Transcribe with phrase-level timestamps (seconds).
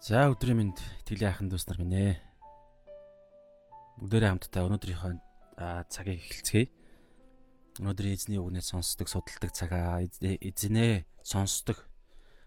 [0.00, 2.16] За өдрийн мэнд итгэлийн ахын дүүс нар минь ээ.
[4.00, 5.12] Бүгдээрээ хамтдаа өнөөдрийнхөө
[5.92, 6.72] цагийг эхэлцгээе.
[7.84, 11.84] Өнөөдрийн эзний үгнээ сонсдог, судалдаг цагаа эзнээ сонсдог,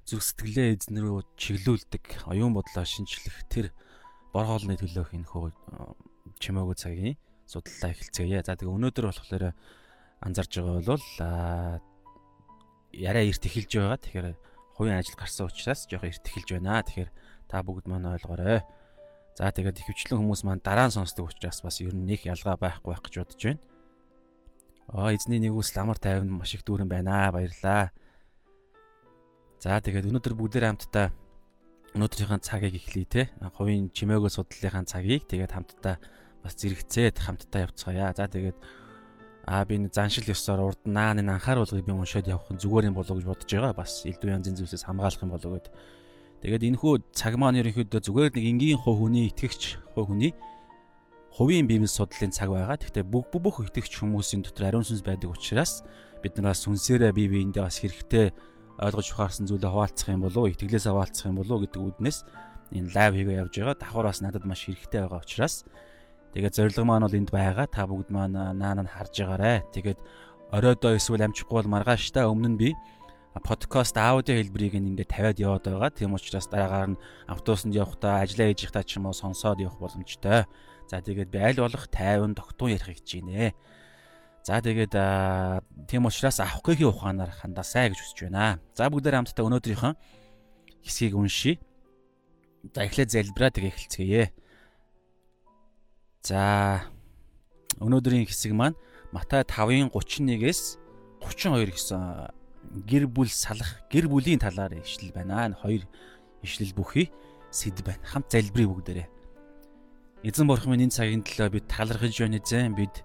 [0.01, 3.69] зүрх сэтгэлээ эзэн рүү чиглүүлдэг, оюун бодлоо шинжлэх тэр
[4.33, 5.53] бор хоолны төлөөх энэ хөө
[6.41, 8.41] чимээгүй цагийн судаллаа эхэлцгээе.
[8.41, 9.53] За тэгээ өнөөдөр болохоор
[10.25, 11.05] анзарж байгаа бол
[12.97, 14.01] яриа эрт эхэлж байгаа.
[14.01, 14.27] Тэгэхээр
[14.73, 16.81] хувийн ажил гарсан учраас жоохон эрт эхэлж байна.
[16.81, 17.11] Тэгэхээр
[17.53, 18.65] Та бүгд маань ойлгоорой.
[19.37, 22.89] За тэгээд ихэвчлэн хүмүүс маань дараа нь сонсдог учраас бас ер нь нэг ялгаа байхгүй
[22.89, 23.61] байх гэж бодож байна.
[24.89, 27.29] Аа эзний нэгүс ламар тайван маш их дүүрэн байна.
[27.29, 27.93] Баярлаа.
[29.61, 31.13] За тэгээд өнөөдөр бүгдээр хамтдаа
[31.93, 33.21] өнөөдрийнхээ цагийг эхлэе те.
[33.53, 36.01] Хувийн чимээгөө судлалынхаа цагийг тэгээд хамтдаа
[36.41, 38.17] бас зэрэгцээд хамтдаа явцгаая.
[38.17, 38.57] За тэгээд
[39.45, 43.29] аа би заншил ёсоор урд наа нэг анхааруулгыг би уншаад явах зүгээр юм болов гэж
[43.29, 43.77] бодож байгаа.
[43.77, 45.69] Бас элдв янзын зүйлсээс хамгаалах юм болов гэд.
[46.43, 50.35] Тэгээд энэ хүү цаг маань ерөнхийдөө зүгээр нэг энгийн хувь хүний итгэгч хувь хүний
[51.31, 52.75] хувийн биемэл судлалын цаг байгаа.
[52.75, 55.87] Гэхдээ бүх бүх итгэгч хүмүүсийн дотор ариун сүнс байдаг учраас
[56.19, 58.35] бид нар бас сүнсээрээ бие биендээ бас хэрэгтэй
[58.75, 62.19] ойлгож ухаарсан зүйлээ хуваалцах юм болов уу, итгэлээс хуваалцах юм болов уу гэдэг үднээс
[62.75, 63.79] энэ лайв хийгээ явж байгаа.
[63.79, 65.55] Давхар бас надад маш хэрэгтэй байгаа учраас
[66.35, 67.71] тэгээд зорилго маань бол энд байгаа.
[67.71, 69.63] Та бүгд маань наана харж байгаарэ.
[69.71, 69.99] Тэгээд
[70.51, 72.69] оройдоо эсвэл амжихгүй бол маргааш та өмнө нь би
[73.41, 75.89] подкаст аудио хэлбэрийг ингээд тавиад яваад байгаа.
[75.89, 80.45] Тийм учраас дараагаар нь автобусанд явахдаа ажиллаа хийж байхдаа ч юм уу сонсоод явах боломжтой.
[80.85, 83.57] За тэгээд би аль болох тайван тогтун ярих гэж байна.
[84.45, 84.93] За тэгээд
[85.89, 88.61] тийм учраас авахгүйгийн ухаанаар хандаасай гэж хүсэж байна.
[88.77, 89.93] За бүгдээр хамтдаа өнөөдрийнхөө
[90.85, 91.57] хэсгийг уншийе.
[92.69, 94.25] За эхлээд залбираа тэгээ эхэлцгээе.
[96.21, 96.85] За
[97.81, 98.77] өнөөдрийн хэсэг маань
[99.09, 100.77] Матай 5-ын 31-ээс
[101.21, 102.42] 32 гэсэн
[102.73, 105.53] гэр бүл салах гэр бүлийн талаар ишлэл байна.
[105.61, 105.85] Хоёр
[106.41, 107.13] ишлэл бүхий
[107.53, 108.01] сэд байна.
[108.03, 109.07] Хамт залбирыг бүгдээрээ.
[110.23, 112.73] Эзэн бурхан минь энэ цагийн төлөө бид талархаж байна эзэн.
[112.73, 113.03] Бид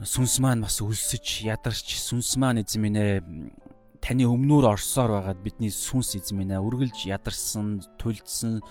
[0.00, 3.20] сүнс маань бас өлсөж ядарч сүнс маань эзэн минь ээ
[4.00, 8.64] таны өмнөөр орсоор байгаад бидний сүнс эзэн минь ээ үргэлж ядарсан, тулдсан,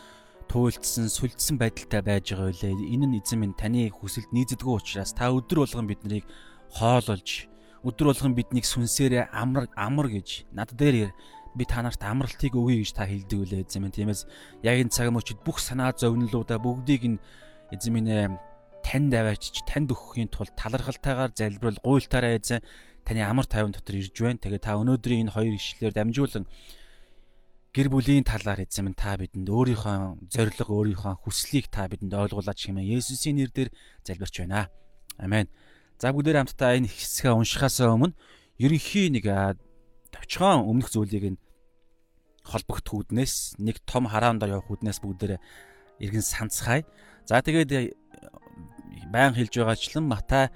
[0.50, 2.92] туйлдсан, сүлдсэн байдалтай байж байгаа үлээ.
[2.92, 6.28] Энэ нь эзэн минь таны хүсэлд нийцдэггүй учраас та өдөр болгон биднийг
[6.74, 7.51] хоололж
[7.82, 11.12] өдөр болгон биднийг сүнсээрээ амар амар гэж над дээр
[11.56, 14.24] би та нарт амралтыг өгье гэж та хэлдэг үлээ эзэн минь тиймээс
[14.64, 17.22] яг энэ цаг мөчид бүх санаа зовнилуудаа бүгдийг нь
[17.74, 18.32] эзэн минь э,
[18.86, 22.64] танд аваачиж танд өгөхийн тулд талархалтайгаар залбирал гуйлтаараа эзэн
[23.04, 24.40] таны амар тайван дотор ирж байна.
[24.40, 26.46] Тэгээ та өнөөдрийн энэ хоёр ишлэлээр дамжуулан
[27.76, 32.96] гэр бүлийн талаар эзэн минь та бидэнд өөрийнхөө зориг өөрийнхөө хүслийг та бидэнд ойлгуулад чимээ
[32.96, 33.70] Есүсийн нэрээр
[34.08, 34.72] залбирч байна.
[35.20, 35.52] Амен.
[36.02, 38.18] За бүгдээр хамтдаа энэ хэсгээ уншихаас өмнө
[38.58, 39.30] ерөнхий нэг
[40.10, 41.42] товчхон өмнөх зүйлийг нь
[42.42, 45.38] холбогд хүүднээс нэг том хараан дор явах хүүднээс бүгдээр
[46.02, 46.90] иргэн санацгаая.
[47.30, 47.94] За тэгээд
[49.14, 50.50] баян хэлж байгаачлан Матай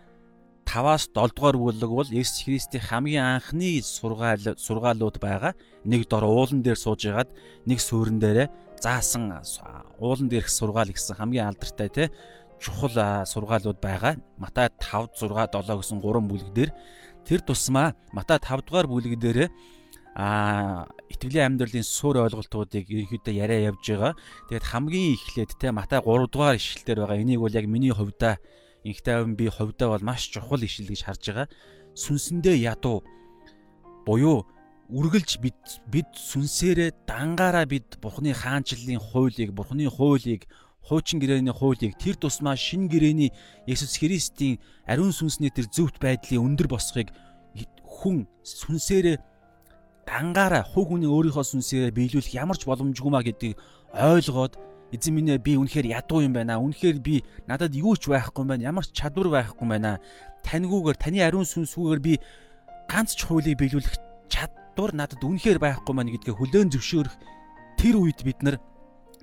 [0.66, 5.54] 5-аас 7 дугаар бүлэг бол Есүс Христийн хамгийн анхны сургаал сургаалууд байгаа.
[5.86, 7.30] Нэг дор уулан дээр сууж ягаад
[7.70, 8.50] нэг суурин дээрээ
[8.82, 9.30] заасан
[10.02, 12.04] уулан дээрх сургаал гэсэн хамгийн алдартай те
[12.60, 14.16] чухал сургаалууд байгаа.
[14.38, 16.72] Матай 5, 6, 7 гэсэн гурван бүлэг дээр
[17.26, 19.50] тэр тусмаа Матай 5 дугаар бүлэг дээр
[20.16, 24.14] а итгэлийн амьдралын суурь ойлголтуудыг ерөнхийдөө яриа явж байгаа.
[24.48, 27.20] Тэгээд хамгийн эхлээд те Матай 3 дугаар ишлэлээр байгаа.
[27.20, 28.40] Энийг бол яг миний хувьдаа
[28.88, 31.48] инхтэй би хувьдаа бол маш чухал ишил гэж харж байгаа.
[32.00, 33.04] Сүнсэндээ ядуу
[34.08, 34.48] буюу
[34.88, 40.46] үргэлж бид бид сүнсээрээ дангаараа бид Бурхны хаанчлалын хуулийг, Бурхны хуулийг
[40.86, 43.34] хуучин гэрээний хуулийг тэр тусмаа шин гэрээний
[43.66, 47.10] Есүс Христийн ариун сүнсний тэр зөвхт байдлын өндөр босхийг
[47.84, 49.18] хүн сүнсээрээ
[50.06, 53.58] дангаараа хуг хүний өөрийнхөө сүнсээрээ биелүүлэх ямар ч боломжгүй маа гэдгийг
[53.98, 54.54] ойлгоод
[54.94, 56.62] эзэн минь би үнэхээр ядуу юм байна.
[56.62, 58.70] Үнэхээр би надад юу ч байхгүй юм байна.
[58.70, 59.98] Ямар ч чадвар байхгүй юм байна.
[60.46, 62.14] Таньгүйгээр таны ариун сүнсгүйгээр би
[62.86, 63.98] ганц ч хуулийг биелүүлэх
[64.30, 67.16] чадвар надад үнэхээр байхгүй маань гэдгээ хүлээн зөвшөөрөх
[67.82, 68.62] тэр үед бид нар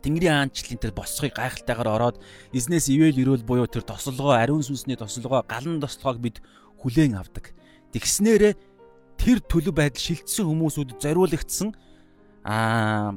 [0.03, 2.17] Тэнгэрийн аанчлалын тэр босхыг гайхалтайгаар ороод
[2.51, 6.37] эзнээс ивэл ирүүл буюу тэр тослогоо ариун сүнсний тослогоо галан тослогоог бид
[6.83, 7.55] хүлээн авдаг.
[7.95, 8.55] Тэгснээрээ
[9.17, 11.71] тэр төлөв байдал шилжсэн хүмүүсүүд зориулагдсан
[12.43, 13.15] аа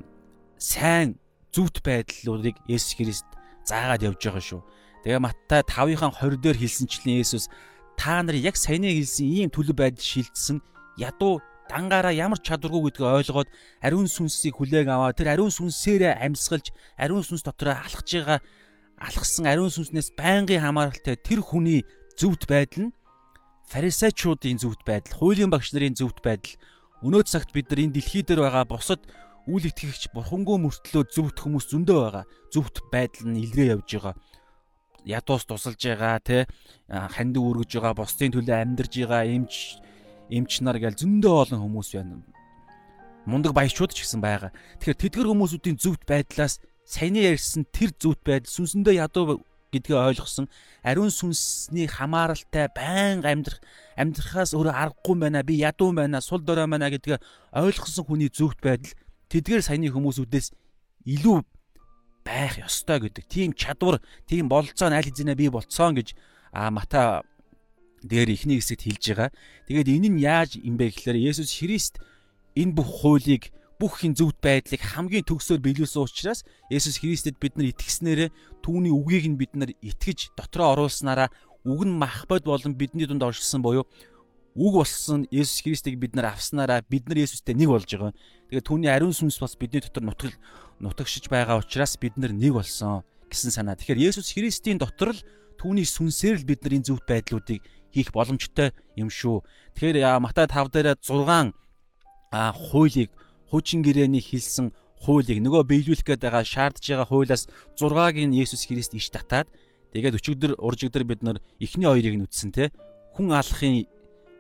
[0.62, 1.18] сайн
[1.50, 3.28] зүвт байдлуудыг Есүс Христ
[3.66, 4.62] заагаад явж байгаа шүү.
[5.02, 7.50] Тэгээ Маттай 5-ын 20 дээр хэлсэнчлэн Есүс
[7.98, 10.62] та нар яг саяны хэлсэн ийм төлөв байдал шилжсэн
[11.00, 13.50] ядуу дангаараа ямар чадваргүй гэдгийг ойлгоод
[13.82, 18.40] ариун сүнсийг хүлээн аваа тэр ариун сүнсээрээ амьсгалж ариун сүнс дотроо алхаж байгаа
[19.02, 21.84] алхсан ариун сүнснээс байнгын хамааралтай тэр хүний
[22.16, 22.96] зөвхт байдал нь
[23.72, 26.54] фарисеучуудын зөвхт байдал, хуулийн багш нарын зөвхт байдал
[27.02, 29.02] өнөө цагт бид нар энэ дэлхий дээр байгаа бусад
[29.50, 32.26] үл итгэгч бурхангүй мөртлөө зөвхт хүмүүс зөндөө байгаа.
[32.54, 34.16] Зөвхт байдал нь илрээ явж байгаа.
[35.06, 36.38] Ядуус тусалж байгаа те
[36.90, 39.82] ханд үргэж байгаа, бусдын төлөө амьдарж байгаа эмч
[40.30, 42.22] эмч нар гээл зөндөө олон хүмүүс байна.
[43.26, 44.54] Мундаг баячууд ч гэсэн байгаа.
[44.80, 49.42] Тэгэхээр тэдгэр хүмүүсүүдийн зөвхт байдлаас саяны ярьсан тэр зөвхт байдал сүнсэндээ ядуу
[49.74, 50.48] гэдгийг ойлгосон
[50.86, 53.60] ариун сүнсний хамааралтай байнга амьдрах
[53.98, 57.20] амьдрахаас өөрөө аргагүй байна би ядуу байна сул дорой байна гэдгийг
[57.52, 58.94] ойлгосон хүний зөвхт байдал
[59.34, 60.54] тэдгээр саяны хүмүүсүүдээс
[61.10, 61.38] илүү
[62.26, 66.16] байх ёстой гэдэг тийм чадвар тийм бололцоо аль хэзээ би болцсон гэж
[66.54, 67.26] а мата
[68.04, 69.30] дээр ихний хэсэгт хэлж байгаа.
[69.70, 72.02] Тэгээд энэ нь яаж юм бэ гэхээр Есүс Христ
[72.56, 77.76] энэ бүх хуулийг бүх хин зөвхт байдлыг хамгийн төгсөөр биелүүлсэн учраас Есүс Христэд бид нар
[77.76, 78.30] итгэснээрээ
[78.64, 81.28] түүний үгийг нь бид нар итгэж дотроо оруулснараа
[81.68, 83.84] үг нь махбод болон бидний дунд оршилсан буюу
[84.56, 88.16] үг болсон Есүс Христийг бид нар авснараа бид нар Есүстэй нэг болж байгаа.
[88.48, 90.36] Тэгээд түүний ариун сүнс бас бидний дотор нутгал
[90.80, 93.76] нутагшиж байгаа учраас бид нар нэг болсон гэсэн санаа.
[93.76, 95.20] Тэгэхээр Есүс Христийн дотор л
[95.60, 97.60] түүний сүнсээр л бид нар энэ зөвхт байдлуудыг
[97.96, 99.48] хийх боломжтой юм шүү.
[99.80, 101.56] Тэгэхээр Матай 5 дээр 6
[102.36, 103.16] а хуулийг
[103.48, 107.48] хуучин гэрээний хэлсэн хуулийг нөгөө биелүүлэх гээд байгаа шаардж байгаа хуулиас
[107.80, 109.48] 6-ыг нь Есүс Христ иш татаад
[109.96, 112.76] тэгээд өчигдөр уржигдөр бид нар эхний хоёрыг нь үтсэн те
[113.16, 113.88] хүн алахын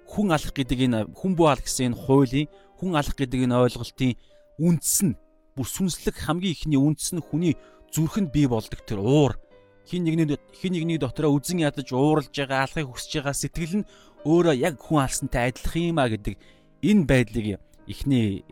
[0.10, 2.48] хүн алах гэдэг энэ хүн буу алах гэсэн энэ хуулийн
[2.82, 4.20] хүн алах гэдэг энэ ойлголтын
[4.60, 5.16] үндэс нь
[5.56, 7.54] бүр сүнслэг хамгийн ихний үндэс нь хүний
[7.96, 9.40] зүрхэнд бий болдог тэр уур
[9.86, 13.90] хин нэгний хин нэгний дотроо үзен ядаж ууралж байгаа алахыг хүсэж байгаа сэтгэл нь
[14.26, 16.36] өөрөө яг хүн алсантай адилхан юм а гэдэг
[16.82, 17.48] энэ байдлыг
[17.86, 18.44] эхний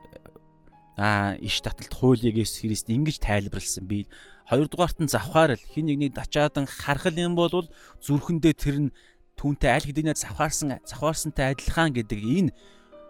[0.98, 3.90] а иш таталт хуулийг Есүс Христ ингэж тайлбарлсан.
[3.90, 4.06] Би
[4.46, 7.66] хоёрдугаарт нь завхаарл хин нэгнийг дачаадан хархал юм бол
[8.06, 8.94] зүрхэндээ тэр нь
[9.34, 12.54] түүнтэй аль хэдийнэ завхаарсан завхаарсантай адилхан гэдэг энэ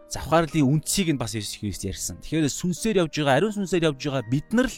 [0.07, 2.23] завхаарлын үндсийг нь бас Есүс Христ ярьсан.
[2.23, 4.77] Тэгэхээр сүнсээр явж байгаа, ариун сүнсээр явж байгаа бид нар л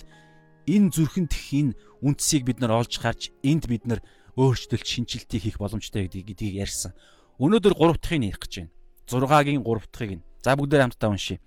[0.68, 4.02] энэ зүрхэнд энэ үндсийг бид нар олж харж энд бид нар
[4.36, 6.92] өөрчлөлт шинжилтийг хийх боломжтой гэдгийг ярьсан.
[7.40, 8.72] Өнөөдөр 3 дахьыг ярих гэж байна.
[9.08, 10.26] 6-гийн 3 дахьыг нь.
[10.44, 11.40] За бүгдээр хамтдаа уншийе.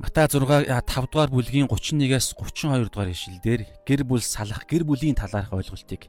[0.00, 5.52] Матай 6 5 дугаар бүлгийн 31-ээс 32 дугаар ишлэлдэр гэр бүл салах гэр бүлийн талаарх
[5.52, 6.08] ойлголтыг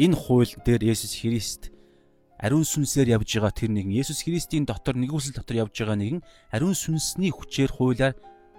[0.00, 1.68] энэ хууль дээр Есүс Христ
[2.40, 6.20] ариун сүнсээр явж байгаа тэр нэгэн Есүс Христийн дотор нэгүсэл дотор явж байгаа нэгэн
[6.52, 8.16] ариун сүнсний хүчээр хуулиар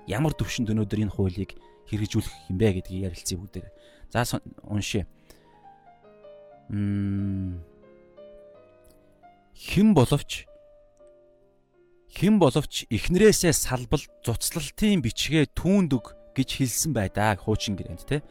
[0.07, 1.59] ямар төвшөнд өнөөдөр энэ хуулийг
[1.91, 3.67] хэрэгжүүлэх юм бэ гэдгийг ярилцъя бүгдээр.
[4.09, 4.23] За
[4.63, 5.05] уншъя.
[6.71, 7.63] Мм
[9.57, 10.45] хэн боловч
[12.13, 18.21] хэн боловч эхнэрээсээ салбал цуцлалтын бичгээ түүнд өг гэж хэлсэн байдаа хуучин гэрээнд те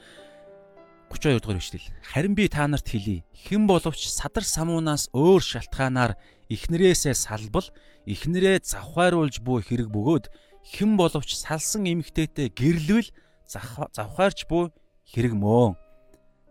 [1.10, 6.14] 32 дугаар бичлэл харин би та нарт хэлий хэн боловч садар самуунаас өөр шалтгаанаар
[6.46, 7.66] эхнэрээсээ салбал
[8.06, 10.30] эхнэрээ завхааруулж буй хэрэг бөгөөд
[10.66, 13.08] хэн боловч салсан эмэгтэйтэй гэрлвэл
[13.46, 14.74] завхаарч буй
[15.06, 15.78] хэрэг мөн.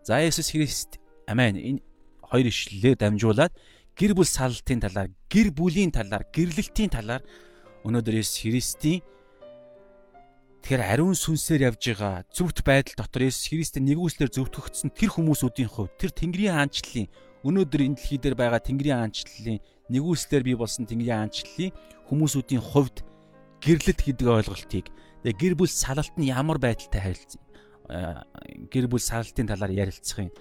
[0.07, 0.97] За Есүс Христ
[1.27, 1.59] амен.
[1.59, 1.83] Энэ
[2.23, 3.51] хоёр ишлэлээр дамжуулаад
[3.99, 7.23] гэр бүл саллтын талаар, гэр бүлийн талаар, гэрлэлтийн талаар
[7.83, 9.03] өнөөдөр Есүс Христийн
[10.65, 15.93] Тэгэхээр ариун сүнсээр явж байгаа зөвхт байдал дотор Есүс Христийн нэгүслэр зөвтгөгдсөн тэр хүмүүсүүдийн хувьд
[16.01, 17.05] тэр Тэнгэрийн хаанчлалын
[17.45, 19.61] өнөөдөр энэ дэлхий дээр байгаа Тэнгэрийн хаанчлалын
[19.93, 21.71] нэгүслэр бий болсон Тэнгэрийн хаанчлалын
[22.09, 22.97] хүмүүсүүдийн хувьд
[23.65, 24.85] гэрлэлт гэдэг ойлголтыг.
[25.25, 27.41] Тэгээ гэр бүл салалт нь ямар байдалтай харилцсан
[27.85, 30.31] гэр бүл салалтын талаар ярилцах юм.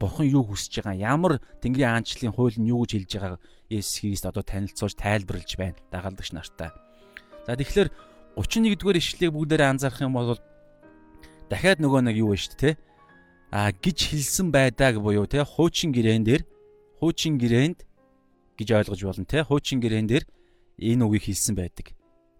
[0.00, 1.16] Бурхан юу хүсэж байгаа?
[1.16, 5.78] Ямар Тэнгэрийн аанчлалын хууль нь юу гэж хэлж байгааг Есүс Христ одоо танилцуулж тайлбарлаж байна.
[5.92, 6.72] Дагалдагч нартаа.
[7.46, 7.88] За тэгэхээр
[8.36, 10.40] 31-р ишлэгийг бүгдээрээ анзаарах юм бол
[11.48, 12.74] дахиад нөгөө нэг юу вэ шүү дээ
[13.54, 16.42] а гэж хэлсэн байдааг буюу те хуучин гэрээн дээр
[16.98, 17.86] хуучин гэрээнд
[18.58, 20.24] гэж ойлгож болно те хуучин гэрээн дээр
[20.82, 21.94] энэ үгийг хэлсэн байдаг.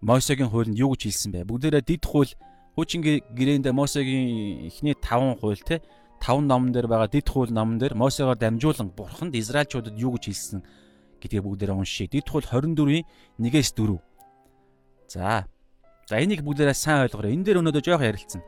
[0.05, 1.49] Мосегийн хуулинд юу гэж хэлсэн бэ?
[1.49, 2.29] Бүгдээрээ дид хууль
[2.77, 5.81] хуучин гэрээнд Мосегийн эхний 5 хууль те
[6.21, 10.61] таван номон дээр байгаа дид хууль номон дээр Мосегоор дамжуулан бурханд Израильчуудад юу гэж хэлсэн
[11.25, 12.05] гэдгийг бүгдээрээ уншийе.
[12.05, 13.01] Дид хууль 24-ийн
[13.41, 13.97] 1-ээс 4.
[15.09, 15.49] За.
[16.05, 17.33] За энийг бүгдээрээ сайн ойлгоорой.
[17.33, 18.45] Энэ дээр өнөөдөр жоох ярилцсан.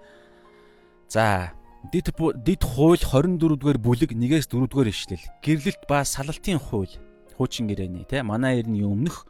[1.10, 1.58] За.
[1.90, 2.14] Дид
[2.46, 5.26] дид хууль 24-р бүлэг 1-ээс 4-р ишлэл.
[5.42, 6.94] Гэрлэлт ба салалтын хууль.
[7.34, 9.26] Хуучин гэрээний тий манай эртний өмнөх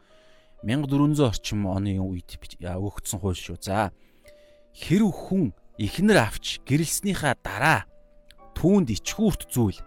[0.62, 3.58] 1400 орчим оны үед өгөгдсөн хууль шүү.
[3.62, 3.90] За.
[4.74, 7.86] Хэрв хүн ихнэр авч гэрэлснийхаа дараа
[8.58, 9.78] түүнд ичгүүрт зүйл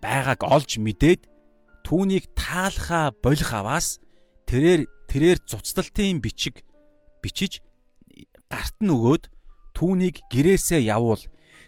[0.00, 1.28] байгааг олж мэдээд
[1.84, 4.00] түүнийг таалхаа болох аваас
[4.48, 6.64] тэрээр тэрээр цуцталтын бичиг
[7.20, 7.60] бичиж
[8.48, 9.28] гарт нь өгөөд
[9.76, 11.20] түүнийг гэрээсээ явуул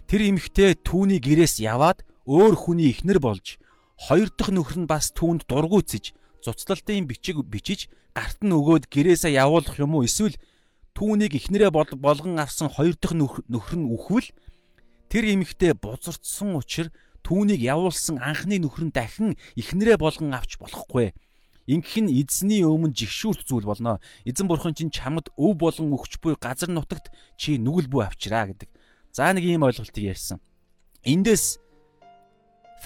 [0.09, 3.61] тэр эмэгтэй түүний гэрээс яваад өөр хүний ихнэр болж
[4.01, 6.17] хоёр дахь нөхөр нь бас түүнд дургуйцэж
[6.47, 10.39] цуцталтын бичиг бичиж гарт нь өгөөд гэрээсээ явуулах юм уу эсвэл
[10.95, 14.31] түүнийг ихнэрээ болгон авсан хоёр дахь нөхөр нь үхвэл
[15.11, 16.95] тэр эмэгтэй бузардсан учраас
[17.27, 21.11] түүнийг явуулсан анхны нөхөр нь дахин ихнэрээ болгон авч болохгүй.
[21.67, 23.99] Ингэх нь эзний өмнө жигшүүрт зүйл болно.
[24.23, 28.71] Эзэн бурхан чинь чамд өв болон өгч буй газар нутагт чи нүгэл буй авчираа гэдэг.
[29.11, 30.39] За нэг ийм ойлголтыг ярьсан.
[31.03, 31.59] Эндээс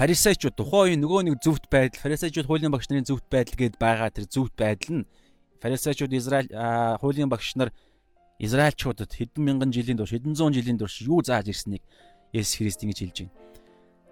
[0.01, 4.09] фарисеучуд тухайн үеийн нөгөө нэг зөвхт байдал, фарисеучуд хуулийн багш нарын зөвхт байдал гээд байгаа
[4.09, 5.09] тэр зөвхт байдал нь
[5.61, 6.49] фарисеучуд Израиль
[7.05, 7.69] хуулийн багш нар
[8.41, 11.85] Израильчуудад хэдэн мянган жилийн турш, хэдэн зуун жилийн турш юу зааж ирснийг
[12.33, 13.37] Есүс Христ ингэж хэлж байна.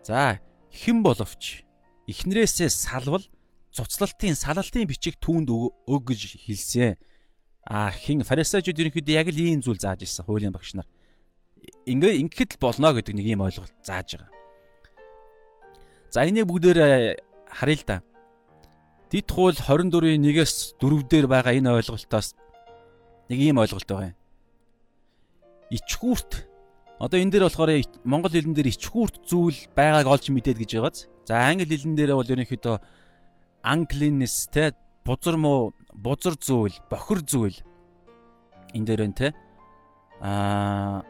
[0.04, 0.44] За,
[0.76, 1.64] хэн боловч
[2.04, 3.24] эхнэрээсээ салвал
[3.72, 7.00] цуцлалтын салалтын бичиг түүнд өг гэж хэлсэн.
[7.64, 10.84] А хин фарисеучуд ерөнхийдөө яг л ийм зүйл зааж ирсэн хуулийн багш нар.
[11.88, 14.37] Ингээ ингэхэд л болно гэдэг нэг ийм ойлголт зааж байгаа.
[16.10, 16.78] За энийг бүгдээр
[17.52, 17.96] харъя л да.
[19.10, 22.36] Дид хууль 24-ийн 1-ээс 4 дээр байгаа энэ ойлголтоос
[23.28, 24.16] нэг ийм ойлголт байгаа юм.
[25.72, 26.32] Ичгүүрт
[27.00, 27.72] одоо энэ дээр болохоор
[28.04, 30.98] монгол хэлэн дээр ичгүүрт зүйл байгааг олж мэдээд гэж байгааз.
[31.28, 32.76] За англи хэлэн дээр бол ерөнхийдөө
[33.64, 34.72] uncleanness те
[35.04, 37.56] бузар муу бузар зүйл, бохир зүйл
[38.74, 39.28] энэ дээр байна те.
[40.20, 41.04] Аа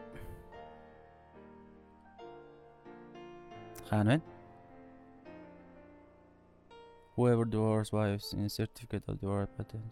[3.89, 4.28] хаана вэ?
[7.19, 9.83] Whoever divorces wives in certificate of divorce patent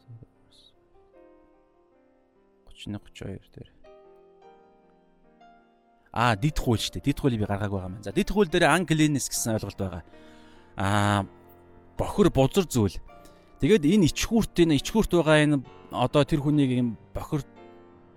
[2.70, 3.70] 31 32 дээр.
[6.14, 7.04] Аа, дид хууль шүү дээ.
[7.04, 8.00] Дид хуулийг би гаргаагүй байгаа юм.
[8.00, 10.04] За, дид хууль дээр uncleanness гэсэн ойлголт байгаа.
[10.80, 11.28] Аа,
[12.00, 12.96] бохир бузар зүйл.
[13.60, 15.60] Тэгээд энэ ичхүүрт энэ ичхүүрт байгаа энэ
[15.92, 17.44] одоо тэр хүнийг юм бохир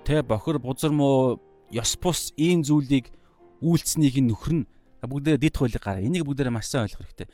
[0.07, 1.43] тэ бохир бузар муу
[1.75, 3.11] ёс бус ийм зүйлийг
[3.59, 4.71] үйлцнийг нөхөр нь
[5.03, 5.99] бүгдээ дид хуулийг гараа.
[5.99, 7.27] Энийг бүгдээ маш сайн ойлгох хэрэгтэй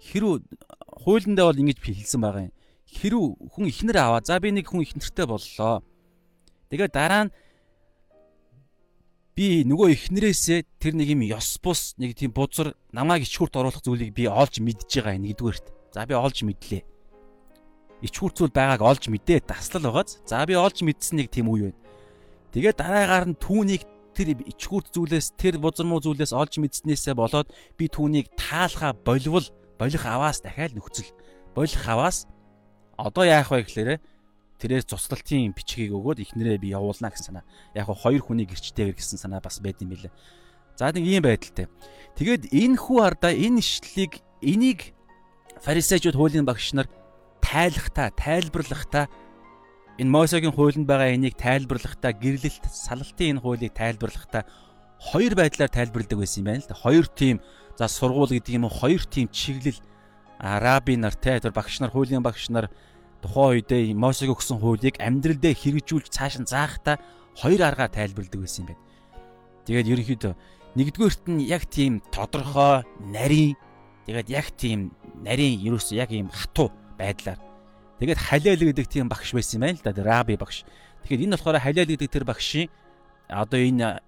[0.00, 0.34] хэрүү
[1.04, 2.54] хуулиндаа бол ингэж хэлсэн байгаа юм.
[2.88, 4.24] Хэрүү хүн ихнэр аваа.
[4.24, 5.84] За би нэг хүн ихнэртэй боллоо.
[6.72, 7.32] Тэгээд дараа нь
[9.36, 14.12] би нөгөө ихнэрээсээ тэр нэг юм ёс бус нэг тийм бузар намайг ичхүрт оруулах зүйлийг
[14.12, 15.66] би олж мэдж байгаа нэгдүгээрт.
[15.94, 16.82] За би олж мэдлээ.
[18.04, 20.20] Ичхүрт зүйл байгааг олж мэдээ таслал байгааз.
[20.24, 21.80] За би олж мэдсэн нэг тийм үе байна.
[22.50, 23.82] Тэгээд дараагаар нь түүнийг
[24.16, 29.46] тэр ичхүрт зүйлээс тэр бузар муу зүйлээс олж мэдснээсээ болоод би түүнийг таалха болвол
[29.80, 31.08] болох аваас дахиад нөхцөл
[31.56, 32.28] болох аваас
[33.00, 33.90] одоо яах вэ гэхээр
[34.60, 37.48] тэрээр цуцлалтын бичгийг өгөөд ихнэрээ би явуулна гэсэн санаа.
[37.72, 40.12] Яг хоо хоёр хүний гэрчтэйгэр гэсэн санаа бас байд юм билээ.
[40.76, 41.72] За нэг ийм байдалтай.
[42.20, 44.92] Тэгээд энэ хүү ардаа энэ ишлэлийг энийг
[45.64, 46.92] фарисеучуд хуулийн багш нар
[47.40, 49.08] тайлахта, тайлбарлахта
[49.96, 54.44] энэ Мосегийн хуулинд байгаа энийг тайлбарлахта, гэрлэлт, салалтын энэ хуулийг тайлбарлахта
[55.00, 56.76] хоёр байдлаар тайлбарладаг байсан юм байна л да.
[56.76, 57.40] Хоёр тийм
[57.80, 59.80] За сургууль гэдэг юм уу хоёр тийм чиглэл
[60.36, 62.68] араби нар те тэр багш нар хуулийн багш нар
[63.24, 67.00] тухайн үедээ Мосег өгсөн хуулийг амьдрал дээр хэрэгжүүлж цааш нь заахта
[67.40, 68.84] хоёр аргаар тайлбарладаг байсан юм байна.
[69.64, 70.32] Тэгээд ерөнхийдөө
[70.76, 73.56] нэгдүгээрт нь яг тийм тодорхой нарийн
[74.04, 74.92] тэгээд яг тийм
[75.24, 76.68] нарийн ерөөсөө яг ийм хатуу
[77.00, 77.40] байдлаар
[77.96, 80.68] тэгээд халиал гэдэг тийм багш байсан юм байна л да раби багш.
[81.08, 82.68] Тэгэхээр энэ болохоор халиал гэдэг тэр багшийн
[83.32, 84.04] одоо энэ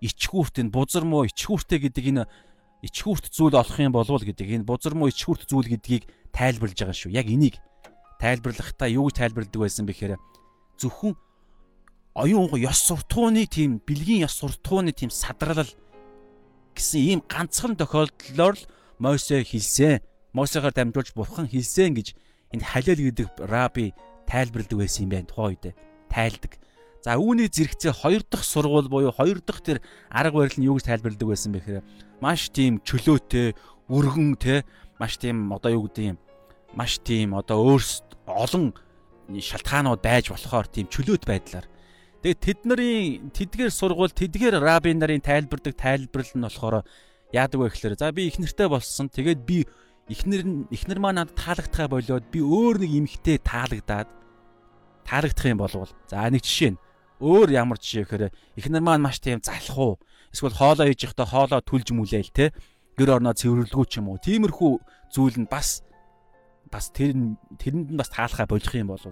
[0.00, 2.24] ичгүүрт энэ бузар муу ичгүүртэй гэдэг энэ
[2.84, 6.04] ичхүүрт зүйл олох юм болов гэдэг энэ бузар муу ичхүүрт зүйл гэдгийг
[6.36, 7.16] тайлбарлаж байгаа шүү.
[7.16, 7.56] Яг энийг
[8.20, 10.20] тайлбарлахдаа юу гэж тайлбарладаг байсан бэхээр
[10.76, 11.16] зөвхөн
[12.14, 15.66] оюун ёс суртахууны тийм бэлгийн ёс суртахууны тийм садрал
[16.76, 18.64] гэсэн ийм ганцхан тохиолдлоор л
[18.98, 19.98] Мосе хэлсэн.
[20.32, 22.14] Мосегаар дамжуулж бурхан хэлсэн гэж
[22.54, 23.94] энэ халиал гэдэг раби
[24.26, 25.74] тайлбарладаг байсан юм байна тухайн үед
[26.10, 26.52] тайлдаг.
[27.04, 30.88] За үүний зэрэгцээ хоёр дахь сургууль буюу хоёр дахь тэр арга барил нь юу гэж
[30.88, 31.84] тайлбарладаг байсан бэ гэхээр
[32.24, 33.52] маш тийм чөлөөтэй,
[33.92, 34.64] өргөн те
[34.96, 36.18] маш тийм одоо юу гэдэг юм
[36.72, 38.72] маш тийм одоо өөрсд олон
[39.28, 41.68] шалтгаанууд байж болохоор тийм чөлөөт байдлаар.
[42.24, 46.88] Тэгээд тэд нарын тэдгээр сургууль тэдгээр раби нарын тайлбардаг тайлбарл нь болохоор
[47.36, 49.12] яадаг вэ гэхээр за би их нэртэй болсон.
[49.12, 49.68] Тэгээд би
[50.08, 54.08] ихнэр ихнэр маа надад таалагдхаа болоод би өөр нэг эмхтэй таалагдаад
[55.04, 56.80] таалагдах юм болвол за нэг жишээ нь
[57.22, 58.24] өөр ямар жишээ гэхээр
[58.58, 59.98] ихнэр маань маш тийм залхуу
[60.34, 62.50] эсвэл хоолоо хийж явахдаа хоолоо түлж мүлээл те?
[62.98, 64.18] Гэр орноо цэвэрлэгүү ч юм уу?
[64.18, 64.72] Тиймэрхүү
[65.14, 65.82] зүйл нь бас
[66.70, 67.14] бас тэр
[67.58, 69.02] тэрэнд нь бас таалахаа болох юм бол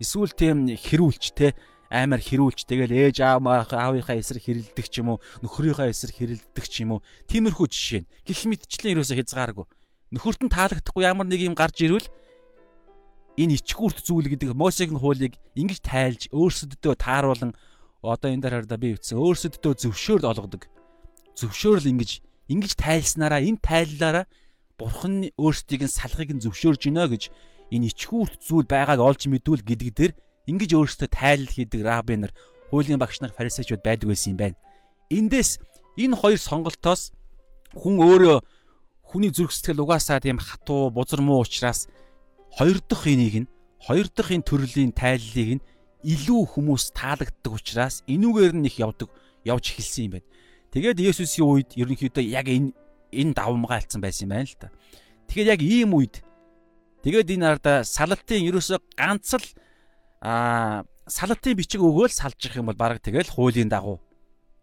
[0.00, 1.56] эсвэл тийм хэрүүлч те?
[1.86, 2.66] Аймаар хэрүүлч.
[2.66, 5.22] Тэгэл ээж аав аавынхаа эсрэг хэрэлдэг ч юм уу?
[5.46, 7.00] Нөхрийнхөө эсрэг хэрэлдэг ч юм уу?
[7.30, 8.10] Тиймэрхүү жишээ нь.
[8.26, 9.66] Гих мэдчлэн ерөөсө хязгааргүй?
[10.10, 12.10] Нөхөрт нь таалагдахгүй ямар нэг юм гарч ирвэл
[13.36, 17.52] энэ ичгүүрт зүйл гэдэг Мосегийн хуулийг ингэж тайлж өөрсөддөө тааруулан
[18.00, 20.68] одоо энэ дээр хараа би ütсэн өөрсөддөө зөвшөөрөл олгодог.
[21.36, 22.10] Зөвшөөрөл ингэж
[22.48, 24.24] ингэж тайлснараа энэ тайллаараа
[24.78, 27.22] бурхан өөрсдийг нь салахыг нь зөвшөөрж гинэ гэж
[27.74, 30.12] энэ ичхүүрт зүйл байгааг олж мэдвэл гэдэг дээр
[30.46, 32.32] ингэж өөрсдөө тайлал хийдэг раби нар
[32.70, 34.56] хуулийн багш нар фарисеучуд байдаг байсан юм байна.
[35.10, 35.58] Эндээс
[35.98, 37.10] энэ хоёр сонголтоос
[37.74, 38.38] хүн өөрөө
[39.10, 41.90] хүний зүрх сэтгэл угаасаа тийм хатуу бузар муу учраас
[42.56, 43.48] хоёр дахь энийг нь
[43.84, 45.64] хоёр дахь энэ төрлийн тайллыг нь
[46.02, 49.12] илүү хүмүүс таалагддаг учраас энүүгээр нь их явдаг
[49.44, 50.28] явж эхэлсэн юм байна.
[50.72, 52.72] Тэгээд Есүсийн үед ерөнхийдөө яг энэ
[53.12, 54.72] энэ давмгаа алдсан байсан юм байна л та.
[55.28, 56.24] Тэгэхээр яг ийм үед
[57.04, 59.46] тэгээд энэ арда салтын ерөөсө ганц л
[60.24, 64.00] аа салтын бичиг өгөөл салжих юм бол баг тэгэл хуулийн дагуу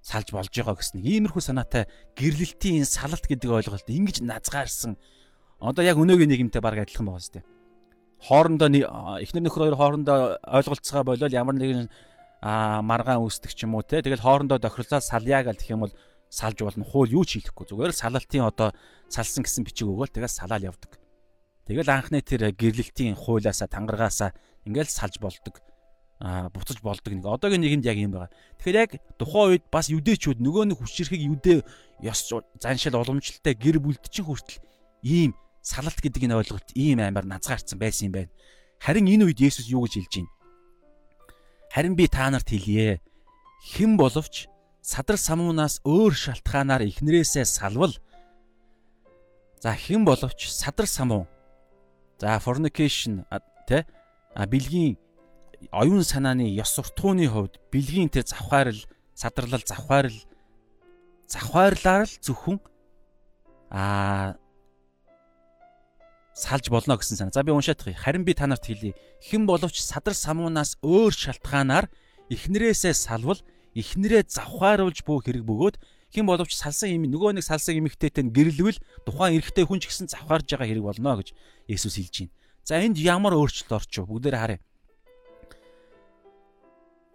[0.04, 1.88] салж болж байгаа гэсэн иймэрхүү санаатай
[2.20, 5.00] гэрлэлтийн салалт гэдэг ойлголт ингэж назгаарсан.
[5.64, 7.40] Одоо яг өнөөгийн нийгэмтэй баг адилхан байгаа сте.
[8.24, 8.70] Хоорондоо
[9.20, 11.92] эхнэр нөхөр хоёр хоорондоо ойлголцгоо болол ямар нэгэн
[12.44, 14.00] маргаан үүсдэг ч юм уу те.
[14.00, 15.94] Тэгэл хоорондоо тохирлоо салъя гэх юм бол
[16.32, 16.88] салж болно.
[16.88, 17.68] Хууль юу ч хийхгүй.
[17.68, 18.72] Зүгээр л салалтын одоо
[19.12, 20.96] салсан гэсэн бичиг өгөөл тэгэл салаал явдаг.
[21.68, 24.32] Тэгэл анхны тэр гэрлэлтийн хуулиасаа тангаргаасаа
[24.68, 25.60] ингээл салж болдог
[26.24, 28.32] а буцаж болдог нэг одоогийн нэгэнд яг юм байгаа.
[28.60, 31.68] Тэгэхээр яг тухайн үед бас юдэчүүд нөгөө нэг хүчирхэг юдэ
[32.00, 32.20] ёс
[32.64, 34.64] заншил уламжлалтай гэр бүлдчин хүртэл
[35.04, 38.32] ийм салалт гэдэг энэ ойлголт ийм аймаар назгаарцсан байсан юм байна.
[38.84, 40.32] Харин энэ үед Есүс юу гэж хэлж байна?
[41.72, 43.00] Харин би та нарт хэлье.
[43.72, 44.52] Хэн боловч
[44.84, 47.96] садар самуунаас өөр шалтгаанаар ихнэрээсээ салвал
[49.64, 51.24] за хэн боловч садар самуу
[52.20, 53.24] за fornication
[53.64, 53.88] тэ
[54.36, 55.00] а бэлгийн
[55.72, 58.80] оюун санааны ёс суртахууны хувьд бэлгийн тэр завхаарл
[59.16, 60.18] садарлал завхаарл
[61.32, 62.60] завхаарлаар л зөвхөн
[63.72, 64.36] аа
[66.34, 67.34] салж болно гэсэн санаа.
[67.34, 67.94] За би уншаадах.
[67.94, 68.98] Харин би танарт хэлье.
[69.22, 71.90] Хэн боловч садар самуунаас өөр шалтгаанаар
[72.34, 73.42] эхнэрээсээ салвал
[73.78, 75.76] эхнэрээ завхааруулж буй хэрэг бөгөөд
[76.14, 80.46] хэн боловч салсан юм нөгөө нэг салсан эмэгтэйтэй гэрлэвэл тухайн эрэгтэй хүн ч гэсэн завхаарж
[80.46, 81.34] байгаа хэрэг болно гэж
[81.70, 82.34] Есүс хэлж байна.
[82.64, 84.10] За энд ямар өөрчлөлт орчих вэ?
[84.14, 84.62] Бүгдээр харъя.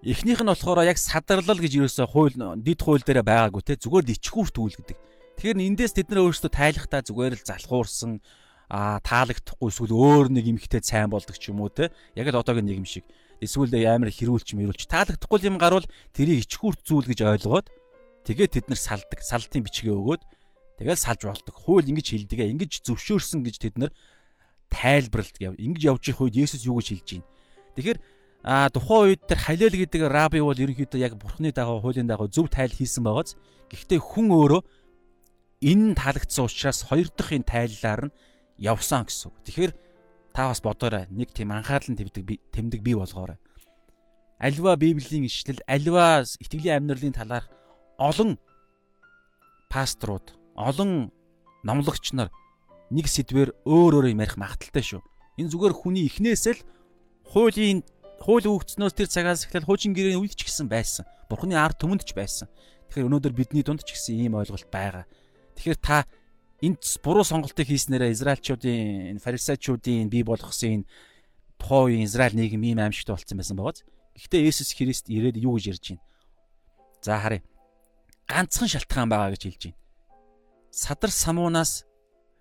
[0.03, 4.15] Эхнийх нь болохоор яг садарлал гэж юусоо хууль дид хууль дээр байгаагүй те зүгээр л
[4.19, 4.99] ичхүүрт үйл гэдэг.
[5.39, 8.23] Тэгэхээр эндээс тэд нар өөрсдөө тайлахтаа зүгээр л залхуурсан
[8.69, 11.89] а таалагдахгүй эсвэл өөр нэг эмхтэй сайн болдог ч юм уу те?
[12.15, 13.05] Яг л одоогийн нийгэм шиг.
[13.41, 14.87] Эсвэл амар хэрүүлч мэрүүлч.
[14.87, 17.67] Таалагдахгүй юм гарвал тэрийг ичхүүрт зүйл гэж ойлгоод
[18.29, 19.21] тэгээд тэд нар салдаг.
[19.25, 20.23] Салтын бичгээ өгөөд
[20.79, 21.55] тэгэл салж болдог.
[21.57, 23.91] Хууль ингэж хэлдэг ингэж зөвшөөрсөн гэж тэд нар
[24.69, 27.27] тайлбарлалт ингэж явж их үед Есүс юу гэж хэлж байна
[27.79, 27.99] тэгэхээр
[28.45, 32.47] А тухайн үед тэр халиал гэдэг раби бол ерөнхийдөө яг бурхны дагуу хуулийн дагуу зөв
[32.47, 33.35] тайл хийсэн байгааз.
[33.67, 34.63] Гэхдээ хүн өөрөө
[35.67, 38.15] энэ таалагдсан учраас хоёр дахь энэ тайллаар нь
[38.59, 39.37] явсан гэсэн үг.
[39.47, 39.73] Тэгэхээр
[40.35, 41.07] та бас бодоорой.
[41.11, 43.39] Нэг тийм анхаарал нь тэмдэг тэмдэг бий болгоорой.
[44.39, 47.51] Альва Библийн ишлэл, альва итгэлийн амьдралын талаарх
[47.99, 48.39] олон
[49.67, 51.11] пасторууд, олон
[51.67, 52.31] номлогч нар
[52.91, 55.03] нэг сэдвэр өөр өөр юм ярих магадaltaй шүү.
[55.43, 56.63] Энэ зүгээр хүний эхнээсээ л
[57.35, 57.83] хуулийн
[58.23, 61.05] хууль өгөгдснөөс тэр цагаас эхлээд хуучин гэрээний үед ч гэсэн байсан.
[61.29, 62.49] Бурхны ард түмэнд ч байсан.
[62.89, 65.05] Тэгэхээр өнөөдөр бидний дунд ч гэсэн ийм ойлголт байгаа.
[65.59, 66.09] Тэгэхээр та
[66.63, 70.89] энд буруу сонголтыг хийснээрээ Израильчуудын фарисеучуудын бий болгосон энэ
[71.59, 73.87] тухайн үеийн Израиль нийгэм ийм аимшигтай болцсон байсан байгааз.
[74.19, 76.03] Гэхдээ Есүс Христ ирээд юу гэж ярьж байна?
[77.03, 77.43] За харъя.
[78.27, 79.79] Ганцхан шалтгаан байгаа гэж хэлж байна.
[80.75, 81.89] Садар самуунаас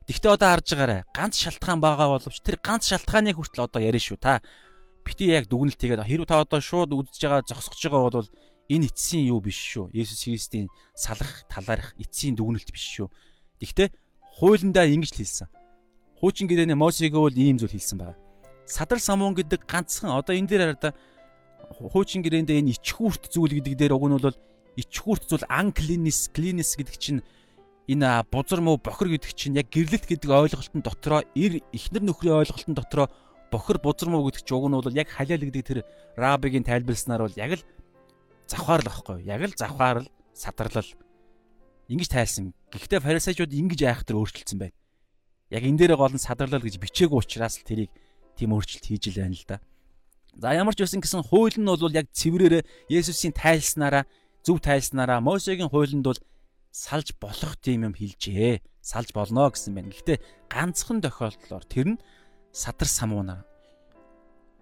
[0.08, 1.04] Тэгтээ одоо харж байгаарай.
[1.12, 4.16] Ганц шалтгаан байгаа боловч тэр ганц шалтгааныг хүртэл одоо ярина шүү.
[4.16, 4.40] Та
[5.04, 8.32] бити яг дүгнэлт хийгээд хэрв та одоо шууд үзэж байгаа зогсож байгаа бол
[8.72, 9.92] энэ эцсийн юу биш шүү.
[9.92, 13.12] Есүс Христийн салах талаарх эцсийн дүгнэлт биш шүү.
[13.60, 13.92] Гэхдээ
[14.38, 15.48] хуулиндаа ингэж хэлсэн.
[16.22, 18.18] Хуучин гэрээний Мосегээ бол ийм зүйл хэлсэн байна.
[18.66, 20.94] Садар самуун гэдэг ганцхан одоо энэ дээр хараа
[21.74, 24.38] хуучин гэрээндээ энэ ичхүүрт зүйл гэдэг дээр уг нь бол
[24.78, 27.22] ичхүүрт зүйл анклинис клинис гэдэг чинь
[27.88, 32.76] энэ бузар муу бохор гэдэг чинь яг гэрлэлт гэдэг ойлголтын дотроо эр эхнэр нөхрийн ойлголтын
[32.76, 33.08] дотроо
[33.52, 35.80] бохор бузар муу гэдэг чинь уг нь бол яг халиал гэдэг тэр
[36.20, 37.64] рабигийн тайлбарласнаар бол яг л
[38.48, 40.88] завхаар л байхгүй яг л завхаар л садарлал
[41.88, 42.54] ингэж тайлсан.
[42.72, 44.76] Гэхдээ фарисеучуд ингэж айхтар өөрчлөлтсөн байна.
[45.50, 47.92] Яг энэ дээр гол нь садарлал гэж бичээгүй учраас л тэрийг
[48.36, 49.58] тийм өөрчлөлт хийж л байна л да.
[50.36, 54.04] За ямар ч байсан гэсэн хууль нь бол яг цэврээрээ Есүсийн тайлснараа
[54.44, 56.20] зөв тайлснараа Мосегийн хуулинд бол
[56.76, 58.62] салж болох тийм юм хэлжээ.
[58.84, 59.90] Салж болно гэсэн байна.
[59.90, 60.20] Гэхдээ
[60.52, 62.02] ганцхан тохиолдлоор тэр нь
[62.52, 63.48] садар самуунаар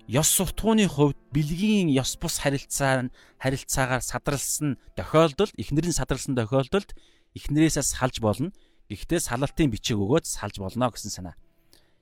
[0.07, 3.09] ёс суртахууны хувьд бэлгийн ёс бус харилцаа
[3.41, 6.93] харилцаагаар садралсан тохиолдолд эхнэрийн садралсан тохиолдолд
[7.35, 8.49] эхнэрээсээ салж болно.
[8.89, 11.35] Гэхдээ салалтын бичиг өгөөд салж болно гэсэн санаа.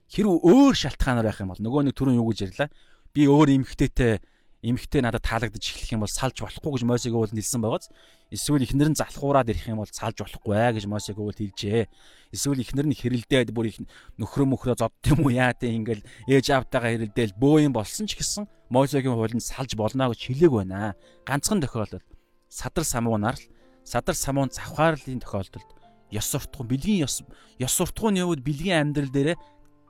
[0.08, 2.70] Хэрв өөр шалтгаанаар байх юм бол нөгөө нэг түрүүн юу гэж ярьлаа.
[3.12, 4.22] Би өөр эмгхтэйтэй
[4.64, 7.92] эмэгтэй надад таалагдаж эхлэх юм бол салж болохгүй гэж Мосег өвөл нэлсэн байгааз
[8.32, 11.92] эсвэл ихнэр нь залхуураад ирэх юм бол салж болохгүй аа гэж Мосег өвөл хэлжээ.
[12.32, 13.84] Эсвэл ихнэр нь хэрэлдээд бүр их
[14.16, 18.16] нөхрөө мөхрөө зодд юм уу яа тэ ингээл ээж аавтайгаа хэрэлдээл бөө юм болсон ч
[18.16, 20.96] гэсэн Мосегийн хуулинд салж болно гэж хэлээг байна.
[21.28, 22.08] Ганцхан тохиолдол
[22.48, 23.44] садар самуунаар л
[23.84, 25.70] садар самуун завхаарлын тохиолдолд
[26.12, 27.24] ёс суртахуун бэлгийн ёс
[27.60, 29.30] ёс суртахууны үед бэлгийн амьдрал дээр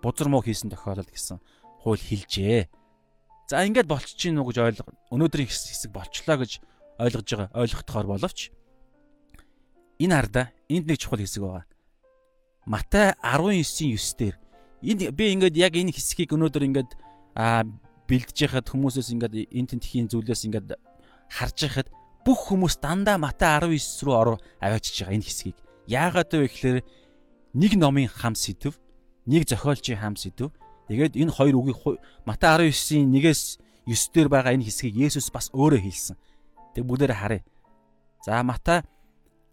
[0.02, 1.40] бузар муу хийсэн тохиолдол гэсэн
[1.84, 2.68] хууль хэлжээ.
[3.48, 4.92] За ингээд болчих чинь уу гэж ойлго.
[5.12, 6.64] Өнөөдрийн хэсэг болчлоо гэж
[7.00, 8.52] ойлгож байгаа ойлгохдохоор боловч
[10.00, 11.66] энэ харда энд нэг чухал хэсэг байгаа.
[12.66, 14.36] Матай 19-ийн 9 дээр
[14.84, 16.92] энд би ингээд яг энэ хэсгийг өнөөдөр ингээд
[18.08, 20.80] бэлдэж яхад хүмүүсээс ингээд энэ тентхийн зүйлээс ингээд
[21.32, 21.88] харж яхад
[22.24, 25.58] бүх хүмүүс дандаа Матай 19 рүү ороо аваачиж байгаа энэ хэсгийг.
[25.88, 26.78] Яагаад вэ гэхээр
[27.54, 28.80] нэг номын хам сэдв,
[29.28, 30.56] нэг зохиолчийн хам сэдв.
[30.88, 35.84] Тэгээд энэ хоёр үгийг Матай 19-ийн 1-ээс 9 дээр байгаа энэ хэсгийг Есүс бас өөрөө
[35.84, 36.16] хэлсэн.
[36.76, 37.44] Тэг бүгдээрээ харъя.
[38.24, 38.88] За Матай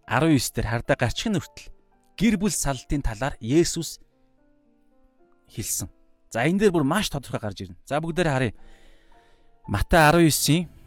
[0.06, 1.74] 19 дээр хардаа гарчхын хүртэл
[2.14, 3.98] гэр бүл салтын талаар Есүс
[5.50, 5.90] хэлсэн.
[6.30, 7.78] За энэ дээр бүр маш тодорхой гарч ирнэ.
[7.82, 8.54] За бүгдээрээ харъя.
[9.66, 10.79] Матай 19-ийн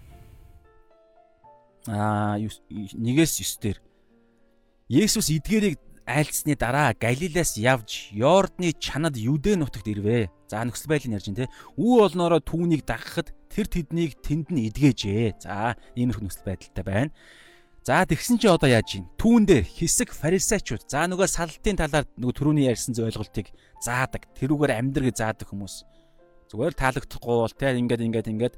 [1.87, 3.77] аа 1-ээс 9 дээр
[4.93, 10.27] Есүс эдгээрийг айлцсны дараа Галилеас явж Йордны чанад Юдэ нутагт ирвэ.
[10.51, 11.53] За нөхцөл байдлыг ярьж байна те.
[11.79, 15.43] Үу олноороо түүнийг дагахад тэр тэднийг тэнд нь эдгэжээ.
[15.43, 17.11] За иймэрхүү нөхцөл байдалтай байна.
[17.83, 19.07] За тэгсэн чи одоо яаж ийн?
[19.19, 23.51] Түүн дээр хэсэг фарисеучуд за нөгөө салтын талаар нөгөө түрүүний ярьсан ойлголтыг
[23.83, 24.27] заадаг.
[24.39, 25.83] Тэрүүгээр амьдр гэж заадаг хүмүүс.
[26.47, 28.55] Зүгээр таалагдахгүй бол те ингээд ингээд ингээд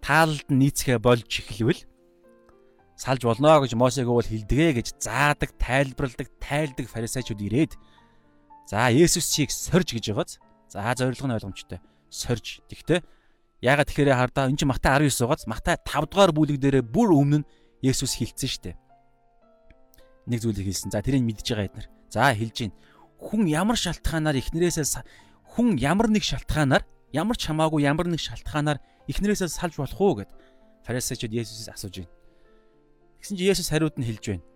[0.00, 1.84] таалд нийцгээ болж эхлэвэл
[3.02, 7.74] салж болно гэж Мосег бол хилдэгэ гэж заадаг, тайлбарладаг, тайлдаг фарисеучуд ирээд
[8.70, 10.38] за Есүсийг сорж гэж байгааз.
[10.70, 11.82] За зорилго нь ойлгомжтой.
[12.06, 12.62] Сорж.
[12.70, 13.02] Тэгтээ
[13.58, 17.42] ягаад тэгэхээр хардаа энэ чинь Матай 19 байгааз Матай 5 дугаар бүлэг дээрээ бүр өмнө
[17.42, 17.48] нь
[17.82, 18.76] Есүс хилцсэн дээ.
[20.30, 20.94] Нэг зүйлийг хэлсэн.
[20.94, 21.86] За тэрийг мэдж байгаа эднэр.
[22.06, 22.72] За хэлж гин.
[23.18, 25.02] Хүн ямар шалтгаанаар эхнэрээсээ
[25.58, 28.78] хүн ямар нэг шалтгаанаар ямар ч хамаагүй ямар нэг шалтгаанаар
[29.10, 30.30] эхнэрээсээ салж болох уу гэд
[30.86, 32.21] фарисеучуд Есүсээс асууж байна.
[33.22, 34.46] Тэгсэн чи Есүс хариуд нь хэлж байна.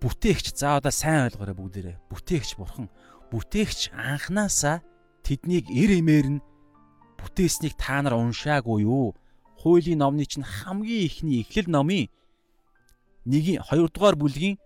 [0.00, 2.00] Бүтээгч за одоо сайн ойлгоорой бүгдээрээ.
[2.08, 2.88] Бүтээгч бурхан.
[3.28, 4.80] Бүтээгч анханасаа
[5.20, 6.44] тэднийг эр эмээр нь
[7.20, 9.12] бүтээснийг та нар уншаагүй юу?
[9.60, 12.08] Хуулийн номны чинь хамгийн ихний эхлэл номын
[13.28, 14.56] 1-ийн 2 дугаар бүлгийн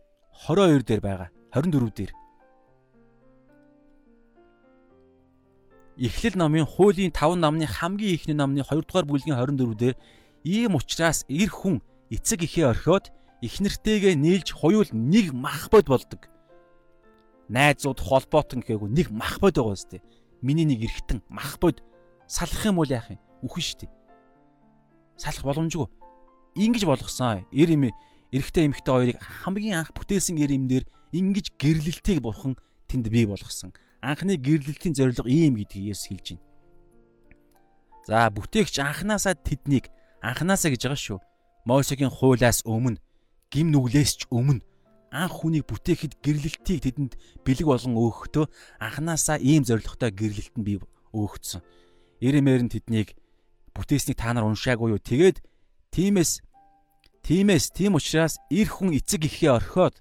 [0.47, 1.29] 22 дээр байгаа.
[1.51, 2.13] 24 дээр.
[5.99, 9.97] Эхлэл номын хуулийн 5 номны хамгийн ихний номны 2 дугаар бүлгийн 24 дээр
[10.47, 16.29] ийм учраас эр хүн эцэг ихээ орхиод их нэртэйгээ нийлж хуйвал нэг мах бод болдог.
[17.49, 20.03] Найзууд холбоотон гэхээгүй нэг мах бод байгаа сте.
[20.43, 21.83] Миний нэг эргэтэн мах бод
[22.27, 23.21] салах юм уу яах юм?
[23.43, 23.87] Үхэн штэ.
[25.17, 25.87] Салах боломжгүй.
[26.57, 27.47] Ингиж болгосон.
[27.53, 27.93] Эр им
[28.33, 32.59] эрэгтэй эмэгтэй хоёрыг хамгийн анх бүтээсэн эр имдэр ингэж гэрлэлтийг бурхан
[32.91, 33.71] тэнд бий болгосон.
[34.03, 36.45] Анхны гэрлэлтийн зорилго ийм гэдгийг Есүс хэлж байна.
[38.07, 39.91] За бүтээгч анханасаа тэднийг
[40.23, 41.19] анханасаа гэж байгаа шүү.
[41.67, 43.03] Мосегийн хуулиас өмнө
[43.51, 44.63] гим нүглээс ч өмнө
[45.11, 48.47] анх хүнийг бүтээхэд гэрлэлтийг тэдэнд бэлэг болгон өөхөхдөө
[48.79, 50.79] анханасаа ийм зоригтой гэрлэлт нь бий
[51.11, 51.67] өөгдсөн.
[52.23, 53.19] Ирэмээр нь тэднийг
[53.75, 55.03] бүтээснийг та нар уншаагүй юу?
[55.03, 55.43] Тэгээд
[55.91, 56.47] тиймээс
[57.27, 59.99] тиймээс тийм учраас эр хүн эцэг ихээ орхиод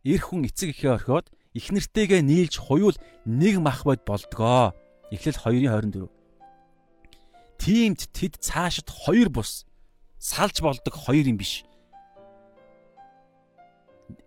[0.00, 2.96] эр хүн эцэг ихээ орхиод их нэртэйгээ нийлж хуйвал
[3.28, 4.72] нэг мах бод болдгоо.
[5.12, 6.08] Эхлэл 2:24.
[7.60, 9.68] Тиймд тэд цаашид хоёр бус
[10.18, 11.64] салж болдог хоёр юм биш.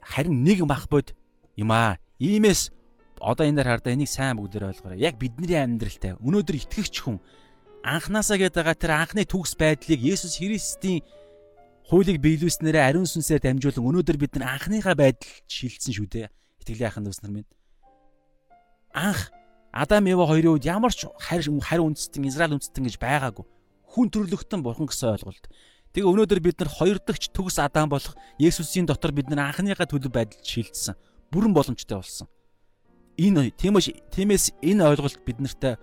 [0.02, 1.14] Харин нэг мах бод
[1.56, 1.98] юм аа.
[2.20, 2.72] Иймээс
[3.20, 5.00] одоо энэ дээр хардаа энийг сайн бүгдээр ойлгоорой.
[5.00, 7.20] Яг бидний амьдралтай өнөөдөр итгэгч хүн
[7.84, 11.04] анханасаа гээд байгаа тэр анхны төгс байдлыг Есүс Христийн
[11.88, 16.28] хуулийг биелүүлснээрээ ариун сүнсээр дамжуулан өнөөдөр бид нар анхныхаа байдал шилжсэн шүү дээ.
[16.64, 17.50] Итгэлийн ахын дүүс нар минь.
[18.94, 19.32] Анх
[19.72, 23.46] Адам Ева хоёрын үед ямар ч харь харь үндэстэн Израиль үндэстэн гэж байгаагүй.
[23.90, 25.46] Хүн төрлөختөн бурхан гэсэн ойлголт.
[26.00, 30.16] Тэгээ өнөөдөр бид нар хоёр дахь төгс Адам болох Есүсийн дотор бид нар анхныхаа төлөв
[30.16, 30.96] байдалд шилжсэн.
[31.28, 32.32] Бүрэн боломжтой болсон.
[33.20, 35.76] Энэ тиймээс тиймээс энэ ойлголт бид нартай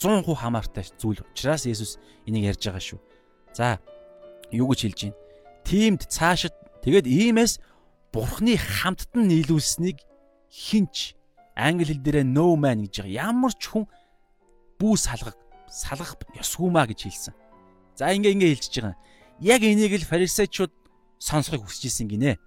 [0.00, 3.00] 100% хамаартай зүйл учраас Есүс энийг ярьж байгаа шүү.
[3.52, 3.76] За
[4.56, 5.20] юу гэж хэлж байна?
[5.68, 7.60] Тиймд цаашид тэгээд иймээс
[8.08, 10.00] Бурхны хамттан нийлүүлсэнийг
[10.48, 11.12] хинч
[11.52, 13.36] англи хэл дээрээ no man гэж байгаа.
[13.36, 13.84] Ямар ч хүн
[14.80, 15.36] бүү салгах
[15.68, 17.36] салгах ёсгүй маа гэж хэлсэн.
[18.00, 18.96] За ингээ ингээ хэлчихэж байгаа.
[19.40, 20.74] Яг энийг л фарисеучуд
[21.22, 22.38] сонсохыг хүсэж исэн гинэ.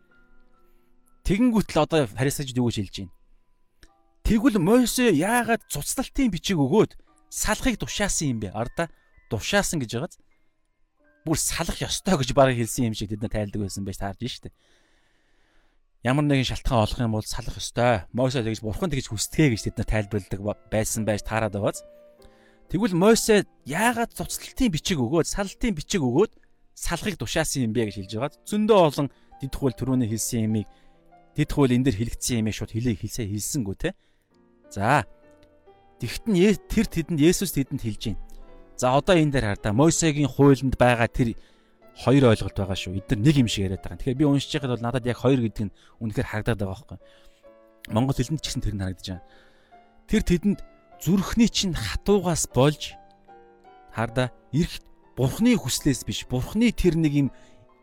[1.23, 3.15] Тэгэнгүүт л одоо фарисеучуд юу гэж хэлж байна?
[4.27, 6.99] Тэгвэл Мосе яагаад цуцлалтын бичиг өгөөд
[7.31, 8.51] салахыг тушаасан юм бэ?
[8.51, 8.91] Арда
[9.31, 10.15] тушаасан гэж байгааз
[11.25, 14.51] бүр салах ёстой гэж бараг хэлсэн юм шиг тэд нар тайлдаг байсан байж таарж штэ.
[16.01, 18.09] Ямар нэгэн шалтгаан олох юм бол салах ёстой.
[18.11, 20.41] Мосе тэгж бурхан тэгж хүсдэгэ гэж тэд нар тайлбарладаг
[20.73, 21.85] байсан байж таарад байгааз.
[22.71, 26.31] Тэгвэл Мойсе яагаад цуцлалтын бичиг өгөөд, салалтын бичиг өгөөд
[26.73, 28.41] салахыг тушаасан юм бэ гэж хэлж байгаа.
[28.47, 29.07] Зөндөө олон
[29.41, 30.67] дидхүүл түрүүний хэлсэн юмыг
[31.35, 33.89] дидхүүл энэ дэр хэлэгдсэн юмыг шууд хэлээ хэлсэ хэлсэнгүү те.
[34.71, 35.05] За.
[36.01, 36.35] Тэгтэн
[36.67, 38.21] тэр тэдэнд Есүс тэдэнд хэлж байна.
[38.75, 41.37] За одоо энэ дээр хардаа Мойсегийн хуулинд байгаа тэр
[41.93, 42.97] хоёр ойлголт байгаа шүү.
[42.97, 43.99] Эдгээр нэг юм шиг яриад байгаа.
[44.01, 46.99] Тэгэхээр би уншиж байхад бол надад яг хоёр гэдэг нь үнэхээр харагдаад байгаа байхгүй.
[47.93, 49.27] Монгол хэлэнд ч гэсэн тэр нь харагдаж байна.
[50.09, 50.59] Тэр тэдэнд
[51.01, 52.97] зүрхний чинь хатуугаас болж
[53.93, 54.81] хардаа эрх
[55.21, 56.25] бурхны хүслээс биш.
[56.25, 57.27] Бурхны тэр нэг юм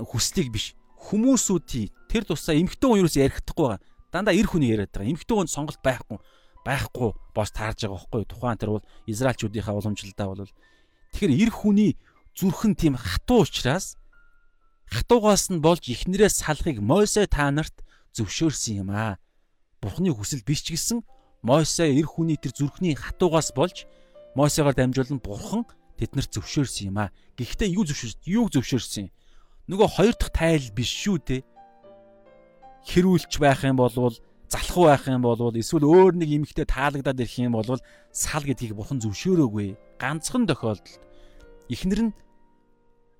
[0.02, 0.74] хүслийг биш.
[0.98, 3.86] Хүмүүсүүдийн тэр тусаа эмхтэн хүн юу ч ярихдаггүй байгаа.
[4.10, 5.14] Дандаа эрх хүний яриад байгаа.
[5.14, 6.18] Эмхтэн хүн сонголт байхгүй
[6.66, 8.26] байхгүй бос таарж байгаа байхгүй.
[8.26, 10.50] Тухайн тэр бол Израильчүүдийнхаа уламжлалдаа бол
[11.14, 11.90] Тэгэхээр эр хүний
[12.36, 13.96] зүрхэн тийм хатуу учраас
[14.90, 19.16] хатуугаас нь болж ихнэрээс салахыг Мойсе та нарт зөвшөөрсөн юм аа.
[19.80, 21.06] Бурхны хүсэл биш ч гэсэн
[21.40, 23.88] Мойсе эр хүний тэр зүрхний хатуугаас болж
[24.36, 25.64] Мойсегаар дамжуулан Бурхан
[25.98, 27.10] тэднэрт зөвшөөрсөн юм аа.
[27.34, 28.22] Гэхдээ юу зөвшөөрсөн?
[28.24, 29.06] Юу зөвшөөрсөн?
[29.68, 31.42] Нөгөө хоёр дахь тайл биш шүү дээ.
[32.88, 33.92] Хэрүүлж байх юм бол
[34.48, 37.76] залхуу байх юм бол эсвэл өөр нэг эмэгтэй таалагдаад ирэх юм бол
[38.14, 40.00] сал гэдгийг бурхан зөвшөөрөөгүй.
[40.00, 41.02] Ганцхан тохиолдолд
[41.68, 42.16] эхнэр нь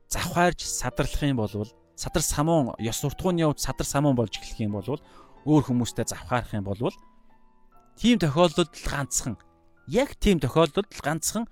[0.08, 1.52] завхаарж садарлах юм бол
[1.98, 5.02] садар самуун ёс суртахууны явд садар самуун болж эхлэх юм бол
[5.44, 6.80] өөр хүмүүстэй завхаарах юм бол
[8.00, 9.36] тийм тохиолдолд ганцхан
[9.86, 11.44] яг тийм тохиолдолд ганцхан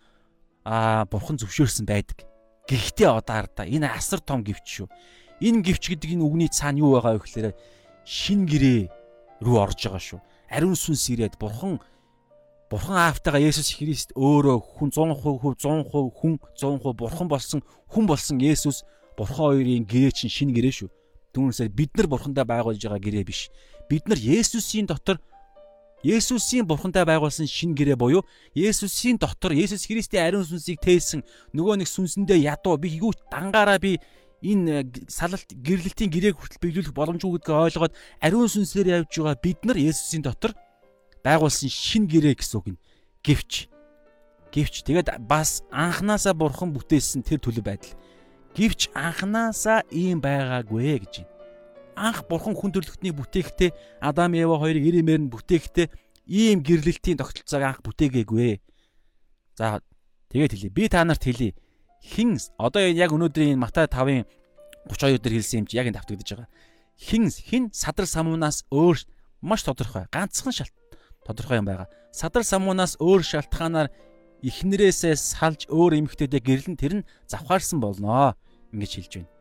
[0.66, 2.26] аа бурхан зөвшөөрсөн байдаг.
[2.66, 4.88] Гэхдээ одоо ардаа энэ асар том гівч шүү.
[5.38, 7.54] Энэ гівч гэдэг энэ үгний цаана юу байгаа вэ гэхээр
[8.02, 8.90] шин гэрээ
[9.46, 10.20] рүү орж байгаа шүү.
[10.50, 11.78] Ариун сүнс ирээд бурхан
[12.66, 15.86] Бурхан аавтайгаа Есүс Христ өөрөө хүн 100% 100%
[16.18, 18.82] хүн 100% бурхан болсон хүн болсон Есүс
[19.14, 20.90] бурхан хоёрын гэрээ чинь шинэ гэрээ шүү.
[21.30, 23.54] Түүнээсээ бид нар бурхандаа байгуулж байгаа гэрээ биш.
[23.86, 25.22] Бид нар Есүсийн дотор
[26.04, 31.24] Есүсийн бурхандаа байгуулсан шинэ гэрээ буюу Есүсийн дотор Есүс Христийн ариун сүнсийг тээсэн
[31.56, 33.96] нөгөө нэг сүнсэндээ ядуу би юу дангаараа би
[34.44, 39.78] энэ салалт гэрлэлтийн гэрээг хүртэл биелүүлэх боломжгүй гэдгийг ойлгоод ариун сүнсээр явж байгаа бид нар
[39.80, 40.52] Есүсийн дотор
[41.24, 42.82] байгуулсан шин гэрээ гэсэн үг нь.
[43.24, 43.52] Гэвч
[44.52, 47.96] гэвч тэгээд бас анханасаа бурхан бүтээсэн тэр төлөв байдал.
[48.54, 51.35] Гэвч анханасаа ийм байгаагүй гэж байна.
[51.96, 55.88] Анх бурхан хүн төрлөختний бүтээхдээ Адам Ева хоёрыг ирэмээр нь бүтээхдээ
[56.28, 58.60] ийм гэрлэлтийн тогтолцоог анх бүтээгээгүй.
[59.56, 59.80] За
[60.28, 60.70] тэгээд хэлье.
[60.70, 61.56] Би та нарт хэлье.
[62.04, 64.28] Хин одоо яг өнөөдрийн Матай 5-ын
[64.92, 66.48] 32 дээр хэлсэн юм чи яг энэ давтагдаж байгаа.
[67.00, 69.00] Хин хин садар самуунаас өөр
[69.40, 70.74] маш тодорхой ганцхан шалт
[71.24, 71.88] тодорхой юм байгаа.
[72.12, 73.88] Садар самуунаас өөр шалтгаанаар
[74.44, 78.36] ихнэрээсээ салж өөр эмэгтэйдээ гэрлэн тэр нь завхаарсан болноо
[78.70, 79.35] ингэж хэлж байна.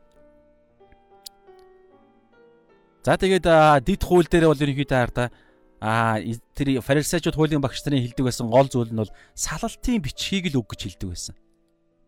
[3.06, 5.30] За тэгээд дид хууль дээр бол ерөнхийдөө хараа
[5.78, 6.18] а
[6.58, 10.74] тэр фарисеучуд хуулийн багш нарын хэлдэг байсан гол зүйл нь бол салалтын бичгийг л үг
[10.74, 11.36] гэж хэлдэг байсан.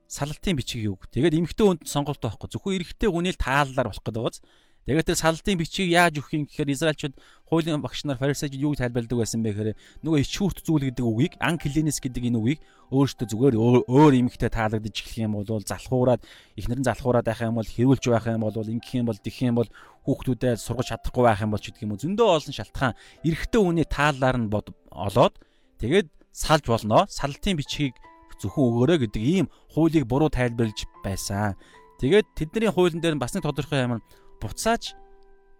[0.09, 1.05] Салалтын бичгийг үг.
[1.13, 2.49] Тэгээд эмэгтэй хүнд сонголт байхгүй.
[2.49, 4.41] Зөвхөн эрэгтэй хүнийг тааллаар болох гэдэг байгааз.
[4.87, 7.19] Тэгээд тэр салтын бичгийг яаж өгөх юм гэхээр Израильчууд
[7.51, 11.99] хуулийн багш нар фарисеучуд юуг тайлбарладаг байсан бэ гэхээр нөгөө ичүүрт зүйл гэдэг үгийг анклинес
[11.99, 12.59] гэдэг энэ үгийг
[12.95, 16.23] өөрөөсөө зүгээр өөр эмэгтэй таалагдаж эхлэх юм бол залхуураад
[16.55, 19.55] эхнэр нь залхуураад байх юм бол хэрүүлж байх юм бол ингэх юм бол дэх юм
[19.59, 19.69] бол
[20.07, 22.95] хүүхдүүдэд сургаж чадахгүй байх юм бол ч гэдэг юм уу зөндөө олон шалтгаан
[23.27, 24.49] эрэгтэй хүний тааллаар нь
[24.95, 25.35] олоод
[25.83, 27.99] тэгээд салж болно салтын бичгийг
[28.39, 31.57] зөвхөн өгөөрэй гэдэг ийм хуулийг буруу тайлбарлаж байсан.
[31.97, 34.01] Тэгээд тэдний хуулийн дээр бас нэг тодорхой юм
[34.37, 34.93] буцааж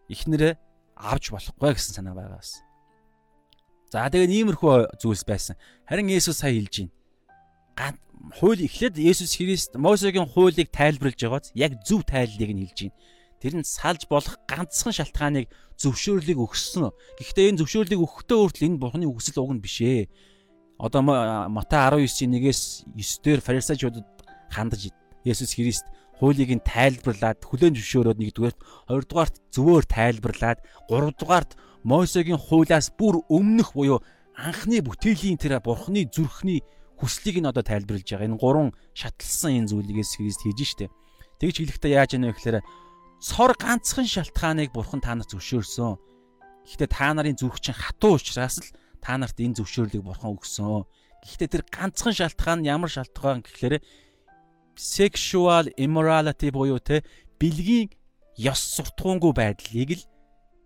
[0.08, 0.54] ихнэрээ
[0.94, 2.62] авч болохгүй гэсэн санаа байгаа бас.
[3.90, 5.56] За тэгээд иймэрхүү зүйлс байсан.
[5.90, 6.92] Харин Есүс сая хэлж
[7.74, 7.98] байна.
[8.38, 12.98] Хууль эхлээд Есүс Христ Мосегийн хуулийг тайлбарлаж байгааз яг зөв тайллыг нь хэлж байна.
[13.41, 15.45] Тэр нь салж болох ганцхан шалтгааныг
[15.78, 16.89] зөвшөөрлийг өгсөн.
[17.21, 20.10] Гэхдээ энэ зөвшөөрлийг өгөхдөө өөртөө энэ Бурхны хүсэл уг нь биш ээ.
[20.82, 22.62] Одоо Матай 19-ийн 1-ээс
[22.97, 24.06] 9 дээр фарисеучудад
[24.50, 24.89] хандаж
[25.21, 25.86] Есүс Христ
[26.17, 31.52] хуулийг нь тайлбарлаад хүлээн зөвшөөрөөд нэгдүгээрт хоёрдугаарт зөвөөр тайлбарлаад гуравдугаарт
[31.86, 34.02] Мойсегийн хуулиас бүр өмнөх буюу
[34.34, 36.65] анхны бүтээлийн тэр бурхны зүрхний
[36.97, 38.28] хүслийг нь одоо тайлбарлаж байгаа.
[38.34, 40.89] Энэ гурван шатлсан энэ зүйлээс Христ хийж штэ.
[41.38, 42.58] Тэгж хэлэхдээ яаж яана вэ гэхээр
[43.21, 45.97] цор ганцхан шалтгааныг бурхан та нарт зөвшөөрсөн.
[46.69, 48.69] Гэхдээ та нарын зүрх чинь хатуу учраас л
[49.01, 50.86] та нарт энэ зөвшөөрлийг бурхан өгсөн.
[51.25, 53.82] Гэхдээ тэр ганцхан шалтгаан ямар шалтгаан гэхээр
[54.77, 57.01] sexual immorality буюу те
[57.41, 57.89] бэлгийн
[58.38, 60.03] ёс суртахуунгүй байдлыг л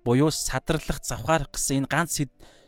[0.03, 2.19] буюу садарлах завхаарах гэсэн энэ ганц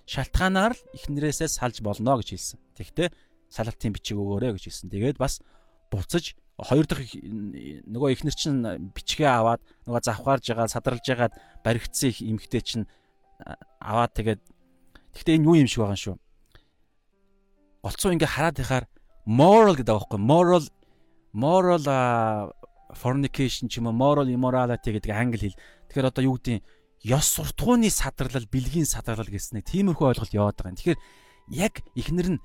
[0.07, 2.59] шалтгаанаар л эхнэрээсээ салж болно гэж хэлсэн.
[2.79, 3.11] Тэгвэл
[3.51, 4.87] салалтын бичиг өгөөрэй гэж хэлсэн.
[4.91, 5.43] Тэгээд бас
[5.91, 8.61] буцаж хоёр дахь нөгөө эхнэр чинь
[8.93, 11.29] бичгээ аваад нөгөө завхаарж байгаа садарлж байгаа
[11.65, 12.85] баригдсан их эмхтэй чинь
[13.81, 14.41] аваад тэгээд
[15.17, 16.17] тэгтээ энэ юу юм шиг байгаа юм шүү.
[17.81, 18.85] Голцоо ингээ хараад ихаар
[19.25, 20.63] moral гэдэг байхгүй moral
[21.33, 21.83] moral
[22.93, 25.59] fornication ч юм уу moral immorality гэдэг англи хэл.
[25.89, 26.61] Тэгэхээр одоо юу гэдэг
[27.09, 30.79] ёс суртахууны садарлал, бэлгийн садарлал гэсэн нэг тиймэрхүү ойлголт яваад байгаа юм.
[30.79, 31.01] Тэгэхээр
[31.49, 32.43] яг ихнэр нь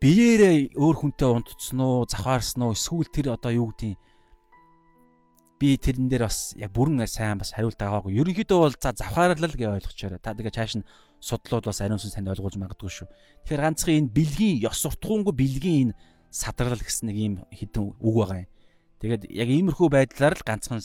[0.00, 4.00] биеэрээ өөр хүнтэй унтцсан уу, завхаарсан уу, эсвэл тэр одоо юу гэдэг
[5.60, 8.16] би тэрэн дээр бас яг бүрэн сайн бас хариулт байгаагүй.
[8.16, 10.16] Ерөнхийдөө бол за завхаарлал гэж ойлгочоорой.
[10.24, 10.88] Та тэгээ чааш нь
[11.20, 13.08] судлууд бас ариун сүнс танд ойлгуулж магадгүй шүү.
[13.44, 15.96] Тэгэхээр ганцхан энэ бэлгийн ёс суртахуунгүй бэлгийн энэ
[16.32, 18.50] садрал гэсэн нэг ийм хідэн үг байгаа юм.
[19.04, 20.80] Тэгээд яг иймэрхүү байдлаар л ганцхан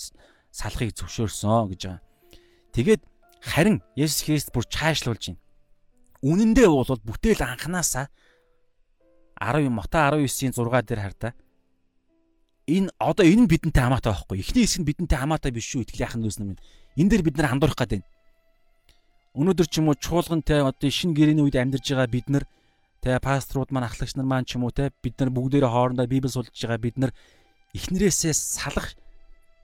[0.51, 2.03] салахыг зөвшөөрсөн гэж байгаа.
[2.75, 3.01] Тэгээд
[3.39, 5.43] харин Есүс Христ бүр чаашлуулж байна.
[6.19, 8.11] Үнэн дээр бол бүтээл анханасаа
[9.39, 11.33] 10 Мота 19-ийн 6 дээр хардаа
[12.67, 14.41] энэ одоо энэ нь бидэнтэй хамаатай байхгүй.
[14.41, 16.57] Эхний хэсэг нь бидэнтэй хамаатай биш шүү итгэл яхан дүүс юм.
[16.97, 18.01] Энэ дээр бид нар андуурах гэдэг.
[19.37, 22.45] Өнөөдөр ч юм уу чуулгантай одоо шинэ гэрээний үед амьдарж байгаа бид нар
[23.05, 26.31] тэ пасторууд маань ахлагч нар маань ч юм уу тэ бид нар бүгдээрээ хоорондоо библи
[26.31, 27.11] суулж байгаа бид нар
[27.77, 28.97] эхнэрээсээ салах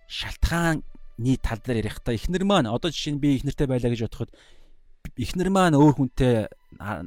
[0.06, 4.30] шалтгааны тал дээр ярихдаа эхнэр маань одоо жишээ нь би эхнэртэй байлаа гэж бодоход
[5.18, 6.52] эхнэр маань өөр хүнтэй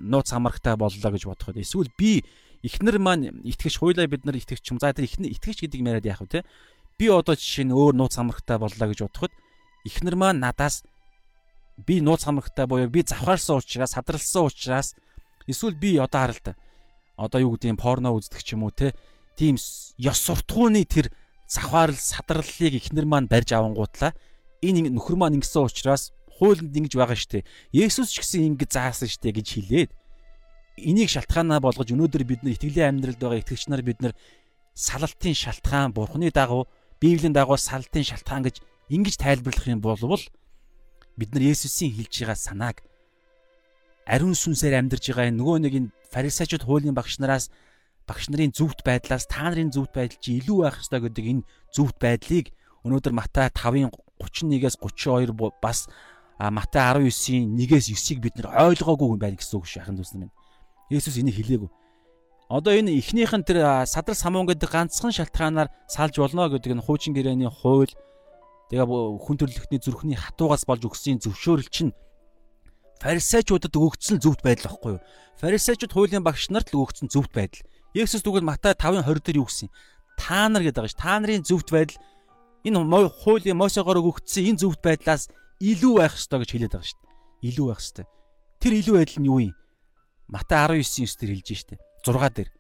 [0.01, 2.25] нууц хамаархтай боллоо гэж бодоход эсвэл би
[2.65, 4.81] эхнэр маань итгэж хуйлаа бид нар итгэж юм.
[4.81, 6.41] За тэр эхнэр итгэж гэдэг юм яриад яах вэ те?
[6.97, 9.33] Би одоо жишээ нь өөр нууц хамрагтай боллоо гэж бодоход
[9.85, 10.83] эхнэр маань надаас
[11.77, 14.95] би нууц хамрагтай буюу би завхаарсан учраас садралсан учраас
[15.47, 16.57] эсвэл би одоо харалта
[17.17, 18.95] одоо юу гэдэг юм порно үздэг ч юм уу те
[19.37, 19.59] тийм
[19.99, 21.11] ёс суртахууны тэр
[21.51, 24.15] завхаарл садраллыг эхнэр маань барьж авангуутлаа
[24.63, 29.35] энэ нөхөр маань ингэсэн учраас хуулинд ингэж байгаа штэ Есүс ч гэсэн ингэ заасан штэ
[29.35, 29.91] гэж хэлээд
[30.77, 34.13] энийг шалтгаанаа болгож өнөөдөр бид нар итгэлийн амьдралд байгаа итгэгч нар бид нар
[34.75, 36.67] салалтын шалтгаан бурхны дагуу
[37.01, 38.59] библийн дагуу салалтын шалтгаан гэж
[38.91, 39.99] ингэж тайлбарлах юм бол
[41.17, 42.77] бид нар Есүсийн хэлж байгаа санааг
[44.07, 47.49] ариун сүнсээр амьдарж байгаа нөгөө нэг энэ фарисеучуд хуулийн багш нараас
[48.07, 51.97] багш нарын зөвхт байдлаас та нарын зөвхт байдал чи илүү байх ёстой гэдэг энэ зөвхт
[52.03, 52.53] байдлыг
[52.85, 53.89] өнөөдөр Матай 5-ын
[54.21, 55.33] 31-ээс 32
[55.63, 55.89] бас
[56.37, 60.35] Матай 19-ийн 1-ээс 9-ийг бид нар ойлгоогүй юм байна гэсэн үг шахын дүүсэн минь.
[60.91, 61.71] Есүс энийг хэлээгүй.
[62.49, 67.17] Одоо энэ эхнийх нь тэр садрал самуун гэдэг ганцхан шалтгаанаар салж болно гэдэг нь хуучин
[67.17, 67.89] гэрээний хууль
[68.69, 71.97] тэгээ хүн төрлөختний зүрхний хатуугаас болж өгсөн зөвшөөрөл чинь
[73.01, 75.05] фарисеучудад өгөгдсөн зөвхт байдал байхгүй юу?
[75.41, 77.65] Фарисеучуд хуулийн багш нарт л өгөгдсөн зөвхт байдал.
[77.97, 79.69] Есүс тэгвэл Матай 5:20 дээр юу гэсэн?
[80.21, 81.01] Та нар гэдэг байгаа ш.
[81.01, 81.97] Та нарын зөвхт байдал
[82.65, 82.81] энэ
[83.25, 85.33] хуулийн Мосегоор өгөгдсөн энэ зөвхт байдлаас
[85.65, 86.97] илүү байх ёстой гэж хэлээд байгаа ш.
[87.41, 88.07] Илүү байх ёстой.
[88.61, 89.55] Тэр илүү байдал нь юу юм?
[90.29, 91.77] Матай 19:9 дээр хэлж штэ.
[92.05, 92.51] 6 дээр.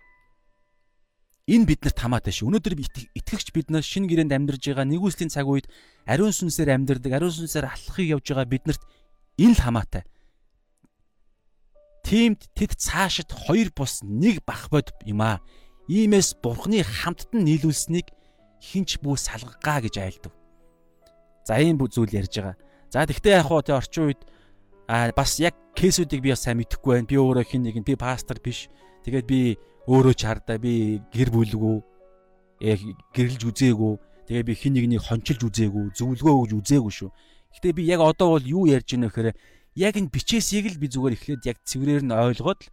[1.44, 2.48] Энэ биднэрт хамаатай шүү.
[2.48, 2.74] Өнөөдөр
[3.12, 5.68] итгэгч бид нар шинэ гэрээнд амьдарж байгаа нэгүслийн цаг үед
[6.08, 8.82] ариун сүнсээр амьдардаг, ариун сүнсээр алхахыг явж байгаа биднэрт
[9.36, 10.08] энэ л хамаатай.
[12.04, 15.44] Тиймд тэд цаашид хоёр бус нэг бах бод юм аа.
[15.88, 18.08] Иймээс бурхны хамттан нийлүүлсэнийг
[18.60, 20.32] хинч бүү салгагаа гэж айлдав.
[21.44, 22.56] За ийм зүйл ярьж байгаа.
[22.88, 24.20] За тэгтээ яг хоо тэ орчин үед
[24.88, 27.10] а бас яг кейсүүдийг би бас сайн мэдэхгүй байна.
[27.10, 28.68] Би өөрөө хин нэг би пастор биш.
[29.04, 29.58] Тэгээд би
[29.90, 31.82] өөрөө ч хардаа би гэр бүлгүй
[32.64, 32.80] яг
[33.12, 33.94] гэрлж үзээгүй.
[34.24, 37.10] Тэгээ би хин нэгнийг хончилж үзээгүй, зөвлөгөө өгж үзээгүй шүү.
[37.58, 39.28] Гэтэ би яг одоо бол юу ярьж байна вэ гэхээр
[39.76, 42.70] яг энэ бичээсийг л би зүгээр эхлээд яг цэврээр нь ойлгоод л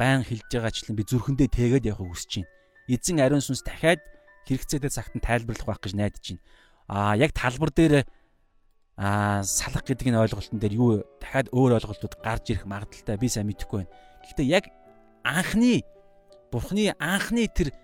[0.00, 2.50] байн хэлж байгаачлан би зүрхэндээ тэгээд явах хүсэж байна.
[2.88, 4.00] Эзэн ариун сүнс дахиад
[4.48, 6.42] хэрэгцээтэй цагт нь тайлбарлах байх гэж найдаж байна.
[6.88, 8.08] Аа яг талбар дээр
[8.96, 13.50] аа салах гэдэг энэ ойлголтын дээр юу дахиад өөр ойлголтууд гарч ирэх магадaltaй би сайн
[13.50, 13.92] мэдэхгүй байна.
[14.22, 14.64] Гэхдээ яг
[15.26, 15.82] анхны
[16.54, 17.74] бурхны анхны тэр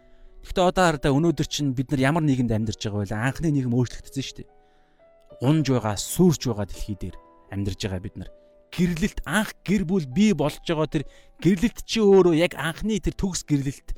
[0.40, 3.12] Гэхдээ одоо хараа өнөөдөр чинь бид нар ямар нийгэмд амьдарч байгаа вэ?
[3.12, 4.48] Анхны нийгэм өөрчлөгдсөн шүү дээ.
[5.44, 7.16] Унж байгаа, сүрж байгаа дэлхий дээр
[7.52, 8.30] амьдарч байгаа бид нар.
[8.72, 11.04] Гэрлэлт анх гэр бүл бий болж байгаа тэр
[11.44, 13.92] гэрлэлт чи өөрөө яг анхны тэр төгс гэрлэлт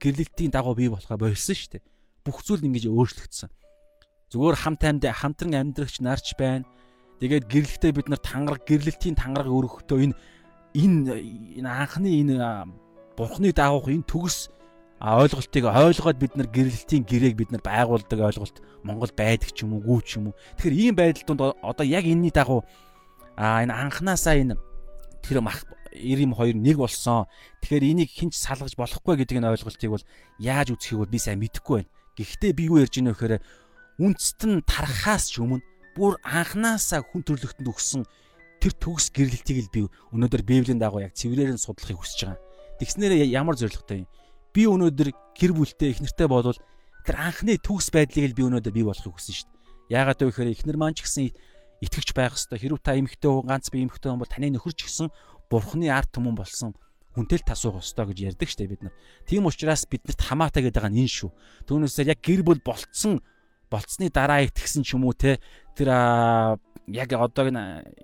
[0.00, 1.84] гэрлэлтийн дагуу бий болохоо болсон шүү дээ.
[2.24, 3.52] Бүх зүйл ингэж өөрчлөгдсөн.
[4.28, 6.68] Зүгээр хамт амьд хамтран амьдрагч нарч байна.
[7.20, 10.14] Тэгээд гэрлэлтээ бид нар тангараг гэрлэлтийн тангараг өргөхдөө энэ
[10.76, 12.36] энэ энэ анхны энэ
[13.16, 14.52] бурхны дагуух энэ төгс
[15.00, 19.82] ойлголтыг ойлгоод бид нар гэрлэлтийн гэрээг бид нар байгуулдаг ойлголт Монгол байдаг ч юм уу
[19.82, 20.38] гүү ч юм уу.
[20.60, 22.62] Тэгэхээр ийм байдал донд одоо яг энэний дагуу
[23.38, 24.58] а энэ анханасаа энэ
[25.22, 25.64] тэр мах
[25.94, 27.26] 92 нэг болсон.
[27.62, 30.04] Тэгэхээр энийг хинч салгаж болохгүй гэдэг энэ ойлголтыг бол
[30.38, 31.90] яаж үзэхийг бол би сайн мэдэхгүй байна.
[32.18, 33.40] Гэхдээ би юу ярьж байна вэ
[33.98, 35.62] гэхээр үндэст нь тархаас ч өмнө
[35.98, 38.02] бүр анханасаа хүн төрлөختөнд өгсөн
[38.62, 39.80] тэр төгс гэрлэлтийг л би
[40.14, 42.38] өнөөдөр Библийн дагуу яг цэврээр нь судлахыг хүсэж байгаа.
[42.78, 44.10] Тэгснээр ямар зоригтой юм?
[44.54, 46.58] Би өнөөдөр гэр бүлтэй их нэртэй болвол
[47.02, 49.98] тэр анхны төгс байдлыг л би өнөөдөр бий болохыг хүсэн шүү дээ.
[49.98, 51.34] Яагаад вэ гэхээр эхнэр маань ч гэсэн
[51.82, 54.86] итгэвч байх хэвээр хэрвээ та эмэгтэй хүн ганц би эмэгтэй хүн бол таны нөхөр ч
[54.86, 55.10] гэсэн
[55.50, 56.74] бурхны ард түмэн болсон
[57.14, 58.94] хүнтэл тасуух ёстой гэж ярьдаг штэ бид нар.
[59.26, 61.30] Тийм учраас биднэрт хамаатай гэдэг нь энэ шүү.
[61.66, 63.22] Түүнээсээ яг гэр бүл болцсон
[63.70, 65.38] болцсны дараа итгэсэн ч юм уу те
[65.76, 65.88] тэр
[66.88, 67.52] яг одоо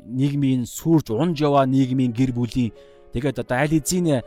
[0.04, 2.72] нийгмийн сүрж унж яваа нийгмийн гэр бүлийн
[3.12, 4.22] тэгээд одоо аль эзийн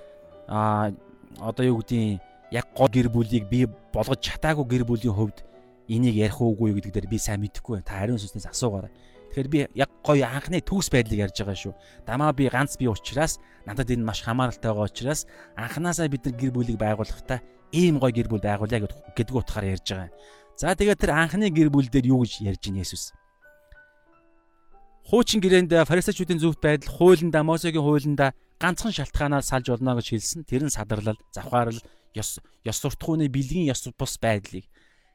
[0.47, 0.91] а
[1.39, 2.21] одоо юу гэдгийг
[2.51, 5.43] яг гол гэр бүлийг би болгож чатаагүй гэр бүлийн хувьд
[5.87, 7.87] энийг ярих уугүй гэдэг дээр би сайн мэдэхгүй байна.
[7.87, 8.91] Та ариун сүнснээс асуугаарай.
[9.31, 11.73] Тэгэхээр би яг гоё анхны төгс байдлыг ярьж байгаа шүү.
[12.07, 16.51] Дамаа би ганц би учраас надад энэ маш хамааралтай байгаа учраас анханасаа бид нар гэр
[16.51, 17.39] бүлийг байгуулахдаа
[17.71, 20.11] ийм гоё гэр бүл байгуулъя гэдэг утгаараа ярьж байгаа.
[20.57, 23.13] За тэгээд тэр анхны гэр бүл дээр юу гэж ярьж ийн Есүс?
[25.05, 30.49] Хуучин гэрээнд фарисеучүүдийн зөвхт байдал хуулиндаа Мосегийн хуулиндаа ганцхан шалтгаанаар салж болно гэж хэлсэн.
[30.49, 31.77] Тэр нь садарлал, завхаарл,
[32.17, 34.65] ёс ёс суртахууны бэлгийн ёс бус байдлыг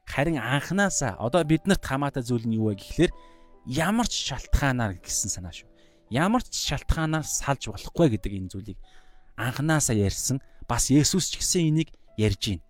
[0.07, 3.11] харин анханасаа одоо биднэрт хамаатай зүйл нь юу вэ гэхлээр
[3.67, 5.69] ямар ч шалтгаанаар гэсэн санаа шүү.
[6.11, 8.79] Ямар ч шалтгаанаар салж болохгүй гэдэг энэ зүйлийг
[9.35, 10.39] анханасаа ярьсан.
[10.67, 11.89] Бас Есүс ч гэсэн энийг
[12.19, 12.63] ярьж байна.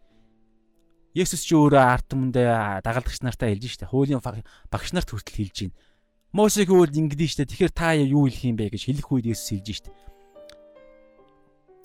[1.14, 3.90] Есүс ч өөрөө арт түмэндээ дагалдагч нартай хэлж штэ.
[3.94, 5.78] Хуулийн багш нарт хүртэл хэлж байна.
[6.34, 7.50] Мосегийн үйл ингэдэж штэ.
[7.54, 9.94] Тэгэхээр та юу хэлэх юм бэ гэж хэлэх үед Есүс хэлж штэ.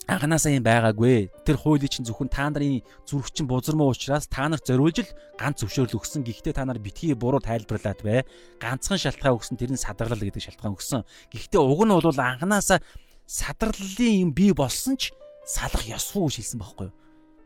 [0.09, 1.29] Анханасаа юм байгаагүй.
[1.45, 5.61] Тэр хуулийн чинь зөвхөн та нарын зүрх чинь бузармуу учраас та нарт зориулж л ганц
[5.61, 6.25] зөвшөөрөл өгсөн.
[6.25, 8.25] Гэхдээ та нар битгий буруу тайлбарлаад бай.
[8.57, 11.05] Ганцхан шалтгаан өгсөн тэр нь садарлал гэдэг шалтгаан өгсөн.
[11.29, 12.81] Гэхдээ уг нь бол анханасаа
[13.29, 15.13] садарлалын юм бий болсон ч
[15.45, 16.97] салах ёсгүй гэж хэлсэн байхгүй юу?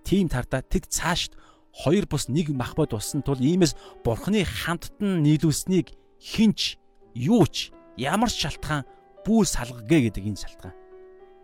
[0.07, 1.35] Тийм тардаа тэг цаашд
[1.73, 3.73] хоёр бус нэг махбод болсон тул иймээс
[4.05, 6.77] бурхны хамттан нийлүүлснийг хинч
[7.17, 8.85] юуч ямар шалтгаан
[9.25, 10.77] бүү салгагэ гэдэг энэ шалтгаан.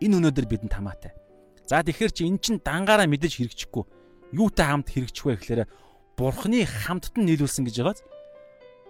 [0.05, 1.17] Энэ өнөөдөр бидэнд хамаатай.
[1.65, 3.83] За тэгэхээр чи эн чин дангаараа мэдэж хэрэгжихгүй.
[4.37, 5.61] Юутай хамт хэрэгжих вэ гэхээр
[6.13, 8.05] бурхны хамттан нийлүүлсэн гэж байгааз.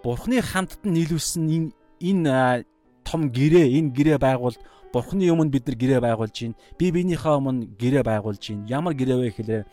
[0.04, 1.68] Бурхны хамттан нийлүүлсэн энэ
[2.04, 2.64] энэ
[3.04, 4.56] том гэрээ энэ гэрээ байгуул
[4.92, 6.60] бурхны өмнө бид нар гэрээ байгуулж байна.
[6.76, 8.68] Би биенийхээ өмнө гэрээ байгуулж байна.
[8.68, 9.64] Ямар гэрээ вэ гэхээр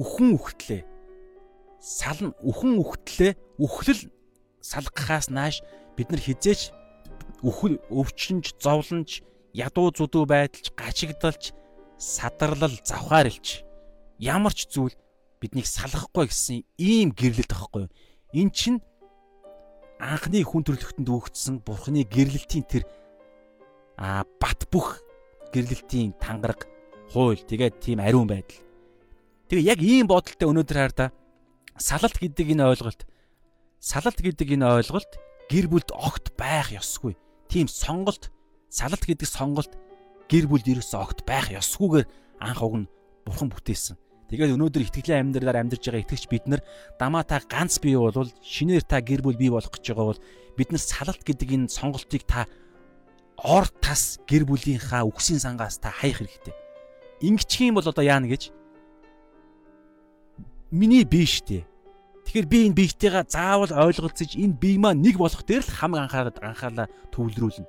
[0.00, 0.93] үхэн үхтлээ
[1.84, 4.08] сална үхэн үхтлээ үхлэл
[4.64, 5.60] салгахаас нааш
[6.00, 6.72] бид нар хизээч
[7.44, 9.20] өвхөл өвчнж зовлонж
[9.52, 11.52] ядуу зүдүү байдалч гачигдалч
[12.00, 13.68] садарлал завхаарилч
[14.16, 14.96] ямар ч зүйл
[15.44, 17.84] биднийг салахгүй гэсэн ийм гэрлэлт байхгүй
[18.32, 18.80] эн чин
[20.00, 22.88] анхны хүн төрлөختөнд өгөгдсөн бурхны гэрлэлтийн тэр
[24.00, 25.04] а бат бүх
[25.52, 26.64] гэрлэлтийн тангараг
[27.12, 28.58] хууль тэгээд тийм ариун байдал.
[29.52, 31.06] Тэгээ яг ийм бодолтой өнөөдөр хаар да
[31.78, 33.06] салалт гэдэг энэ ойлголт
[33.82, 35.12] салалт гэдэг энэ ойлголт
[35.50, 37.18] гэр бүлд огт байх ёсгүй.
[37.50, 38.30] Тийм сонголт
[38.70, 39.74] салалт гэдэг сонголт
[40.30, 42.06] гэр бүлд ерөөсөө огт байх ёсгүйгээр
[42.40, 42.90] анх уг нь
[43.26, 43.98] бурхан бүтээсэн.
[44.30, 46.62] Тэгээд өнөөдөр итгэлийн амьдралаар амьдарч байгаа итгэгч бид нар
[46.96, 50.24] дамаа та ганц бий бол шинээр та гэр бүл бий болох гэж байгаа бол
[50.56, 52.48] бид нар салалт гэдэг энэ сонголтыг та
[53.36, 56.54] ор тас гэр бүлийнхаа үгсийн сангаас та хаях хэрэгтэй.
[57.20, 58.48] Ингэчих юм бол одоо яана гэж
[60.70, 61.66] миний бие штэ.
[62.24, 66.38] Тэгэхээр би энэ биетэйгээ заавал ойлголцож энэ бие маань нэг болох дээр л хамаг анхаарал
[66.40, 67.68] анхаалаа төвлөрүүлнэ.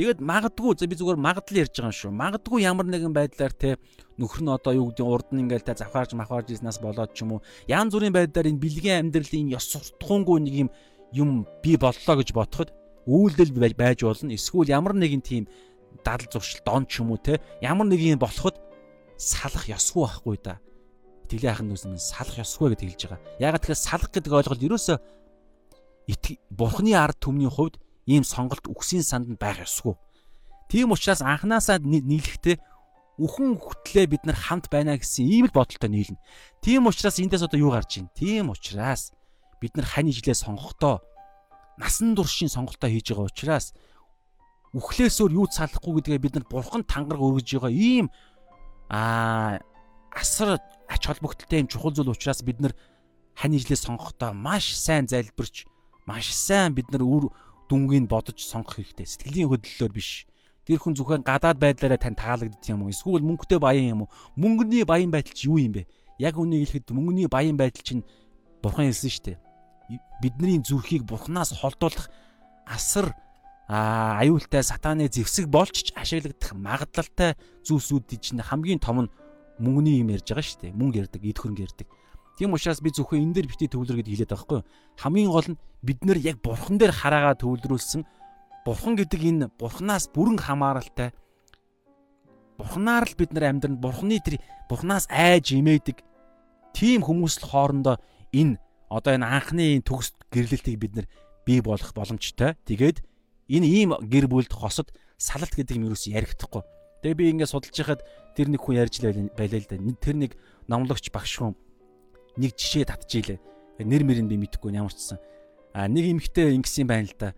[0.00, 2.12] Тэгээд магадгүй за би зүгээр магадлал ярьж байгаа юм шүү.
[2.14, 3.76] Магадгүй ямар нэгэн байдлаар те
[4.16, 7.36] нөхөр нь одоо юу гэдэг урд нь ингээл та завхаарж махаарж ирснээс болоод ч юм
[7.36, 10.68] уу янз бүрийн байдлаар энэ бэлгийн амьдралын ёс суртахуунгүй нэг юм
[11.12, 11.30] юм
[11.60, 12.70] би боллоо гэж бодоход
[13.04, 14.32] үйлдэл байж болно.
[14.32, 15.44] Эсвэл ямар нэгэн тийм
[16.06, 18.56] дадал зуршил дон ч юм уу те ямар нэг юм болоход
[19.18, 20.62] салах ёсгүй байхгүй да
[21.30, 23.20] итгэлийн ахын нүс нь салах ёсгүй гэж хэлж байгаа.
[23.38, 24.98] Ягаад тэгэхээр салах гэдэг ойлголт ерөөсөө
[26.50, 27.78] бурхны ард түмний хувьд
[28.10, 29.94] ийм сонголт үгсийн санд байх ёсгүй.
[30.66, 32.58] Тийм учраас анханасаа нийлэхдээ
[33.22, 36.18] үхэн хөтлөө бид нар хамт байна гэсэн ийм л бодолтой нийлнэ.
[36.64, 38.10] Тийм учраас эндээс одоо юу гарч ийн?
[38.16, 39.14] Тийм учраас
[39.60, 41.04] бид нар хань ижлээ сонгохдоо
[41.78, 43.66] насан туршийн сонголтоо хийж байгаа учраас
[44.72, 48.06] үхлээсөөр юу салахгүй гэдгээ бид нар бурхан тангараг өргөж байгаа ийм
[48.88, 49.60] аа
[50.10, 50.58] асар
[50.88, 52.74] ач холбогдолтой юм чухал зүйл учраас бид нар
[53.34, 55.66] хань ижлээ сонгохдоо маш сайн залбирч
[56.06, 57.30] маш сайн бид нар үр
[57.70, 59.06] дүнгийг бодож сонгох хэрэгтэй.
[59.06, 60.26] Сэтгэлийн хөдлөлөөр биш.
[60.66, 62.90] Тэр хүн зөвхөн гадаад байдлаараа тань таалагддаг юм уу?
[62.90, 64.12] Эсвэл мөнгөтэй баян юм уу?
[64.34, 65.86] Мөнгөний баян байдал чи юу юм бэ?
[66.18, 68.02] Яг үнийг хэлэхэд мөнгөний баян байдал чинь
[68.58, 69.38] бурхан хэлсэн шүү дээ.
[70.18, 72.10] Бидний зүрхийг бурханаас холдуулах
[72.66, 73.14] асар
[73.70, 79.10] аюултай сатааны зэвсэг болж ч ашиглагдах магадлалтай зүйлсүүд чинь хамгийн том нь
[79.60, 80.72] мөнгөний юм ярьж байгаа шүү дээ.
[80.74, 81.88] Мөнгө ярьдаг, эд хөрөнгө ярьдаг.
[82.40, 84.68] Тийм учраас би зөвхөн энэ дээр битгий төвлөр гэдээ хэлээд байгаа байхгүй юу?
[84.96, 88.02] Хамгийн гол нь бид нэр яг бурхан дээр хараагаа төвлөрүүлсэн
[88.64, 91.12] бурхан гэдэг энэ бурханаас бүрэн хамааралтай
[92.56, 96.04] бурханаар л бид нар амьдран бурханы тэр бурханаас айж имээдэг
[96.72, 97.96] тийм хүмүүс л хоорондоо
[98.32, 101.06] энэ одоо энэ анхны төгс гэрлэлтийг бид нар
[101.44, 102.56] бий болох боломжтой.
[102.68, 103.00] Тэгээд
[103.48, 106.62] энэ ийм гэр бүлд хосод салалт гэдэг юм юу ерөөс ярихдаггүй.
[107.00, 108.00] Тэгээ би ингээд судалж байхад
[108.36, 109.76] тэр нэг хүн ярьж байлаа л да.
[110.00, 110.32] Тэр нэг
[110.68, 111.56] номлогч багш хүн
[112.36, 113.38] нэг жишээ татчихилээ.
[113.80, 115.18] Нэр мөрийг би мэдэхгүй ямар ч сан.
[115.72, 117.32] А нэг эмэгтэй ингэсэн байна л да.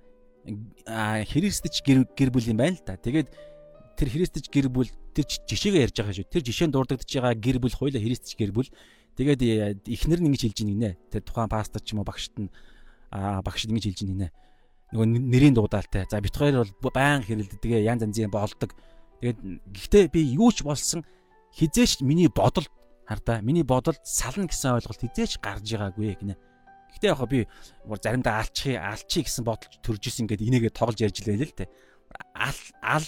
[0.87, 2.99] А христч гэр гэр бүл юм байна л да.
[2.99, 3.31] Тэгээд
[3.95, 6.27] тэр христч гэр бүл тэр жишээгээ ярьж байгаа шүү.
[6.27, 8.71] Тэр жишээнд дурддаж байгаа гэр бүл хоёлаа христч гэр бүл.
[9.15, 10.99] Тэгээд эхнэр нь ингэж хэлж ийн нэ.
[11.15, 12.51] Тэр тухайн пастор ч юм уу багшд нь
[13.15, 14.29] а багшд ингэж хэлж ийн нэ
[14.93, 16.05] нөгөө нэрийн дуудаалтай.
[16.09, 17.61] За бит хоёр бол баян хэрэлддэг.
[17.65, 18.77] Тэгээ янз янзын болдог.
[19.23, 19.39] Тэгээд
[19.71, 21.07] гэхдээ би юу ч болсон
[21.55, 22.67] хизээч миний бодол
[23.07, 26.35] хардаа миний бодол сална гэсэн ойлголт хизээч гарч байгаагүй гинэ.
[26.91, 27.47] Гэхдээ яг би
[27.87, 31.71] заримдаа алчих алчих гэсэн бодолч төрж исэн ингээд инээгээ тоглож ярьж лээ л дээ.
[32.35, 33.07] Ал ал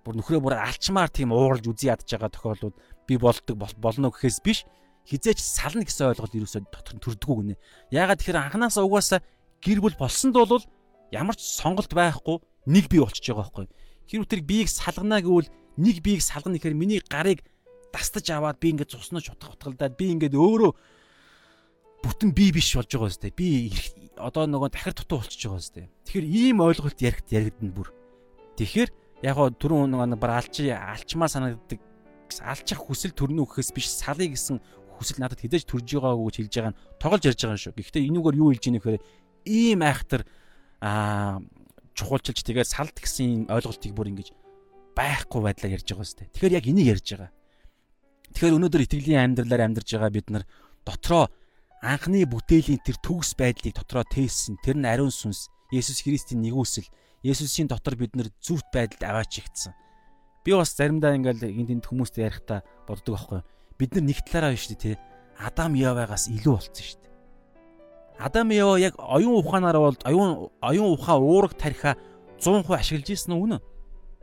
[0.00, 4.64] бүр нөхрөө бүр алчмаар тийм ууралж үзий ядж байгаа тохиолдлууд би болдог болно гэхээс биш
[5.04, 7.60] хизээч сална гэсэн ойлголт ерөөсөө дотор нь төрдгөө гинэ.
[7.92, 9.20] Яагаад тэгэхээр анханасаа угаасаа
[9.60, 10.64] гэр бүл болсонд бол
[11.12, 13.66] ямар ч сонголт байхгүй нэг бий болчихж байгаа байхгүй.
[14.10, 15.46] Хэрвээ тэр биеийг салгана гэвэл
[15.78, 17.46] нэг биеийг салгана гэхээр миний гарыг
[17.94, 20.72] дастаж аваад би ингээд цуснаж утга утгалдаад би ингээд өөрөө
[22.02, 23.30] бүтэн бие биш болж байгаа үстэй.
[23.30, 23.70] Би
[24.18, 25.86] одоо нөгөө дахир дутуу болчихж байгаа үстэй.
[26.10, 27.88] Тэгэхээр ийм ойлголт яригт яригдана бүр.
[28.58, 28.90] Тэгэхээр
[29.22, 31.78] яг гоо түрүүн нөгөө бар алчи алчмаа санагддаг
[32.40, 34.58] алчих хүсэл төрнө өгөхөөс биш салъя гэсэн
[34.96, 37.74] хүсэл надад хідэж төрж байгаагүй гэж хэлж байгаа нь тоглож ярьж байгаа юм шүү.
[37.78, 39.04] Гэхдээ энүүгээр юу хэлж ийнэ гэхээр
[39.50, 40.22] ийм айхтар
[40.80, 41.42] аа
[42.00, 44.32] чухалчилж тэгээд салт гэсэн ойлголтыг бүр ингэж
[44.96, 46.24] байхгүй байдлаар ярьж байгаа сте.
[46.32, 47.30] Тэгэхээр яг энийг ярьж байгаа.
[48.32, 50.44] Тэгэхээр өнөөдөр итгэлийн амьдралаар амьдарж байгаа бид нар
[50.88, 51.28] дотроо
[51.82, 54.60] анхны бүтээлийн тэр төгс байдлыг дотроо тээсэн.
[54.64, 56.88] Тэр нь ариун сүнс, Есүс Христийн нэгүсэл,
[57.24, 59.72] Есүсийн дотор бид нар зүвт байдалд аваачигдсан.
[60.44, 63.40] Би бас заримдаа ингээл энд энд хүмүүстэй ярихдаа боддог байхгүй.
[63.76, 64.96] Бид нар нэг талаараа биш тий.
[65.40, 67.09] Адам Явагаас илүү болцсон шүү дээ.
[68.20, 71.96] Адам Ева яг оюун ухаанаар бол оюун оюун ухаан уурах тарихаа
[72.38, 73.58] 100% ашиглаж ирсэн нь үнэ.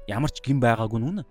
[0.07, 1.23] Ямар ч гин байгаагүй нь үнэ.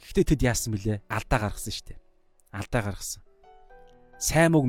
[0.00, 1.04] Гэхдээ тэд яасан бilé?
[1.04, 2.00] Алдаа гаргасан шүү дээ.
[2.48, 3.22] Алдаа гаргасан.
[4.16, 4.64] Сайн мөг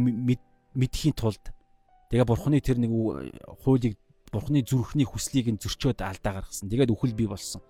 [0.76, 1.44] мэдхийн тулд
[2.12, 2.92] тэгээ бурхны тэр нэг
[3.64, 3.96] хуулийг
[4.36, 6.68] бурхны зүрхний хүслийг нь зөрчөөд алдаа гаргасан.
[6.68, 7.64] Тэгээд үхэл бий болсон.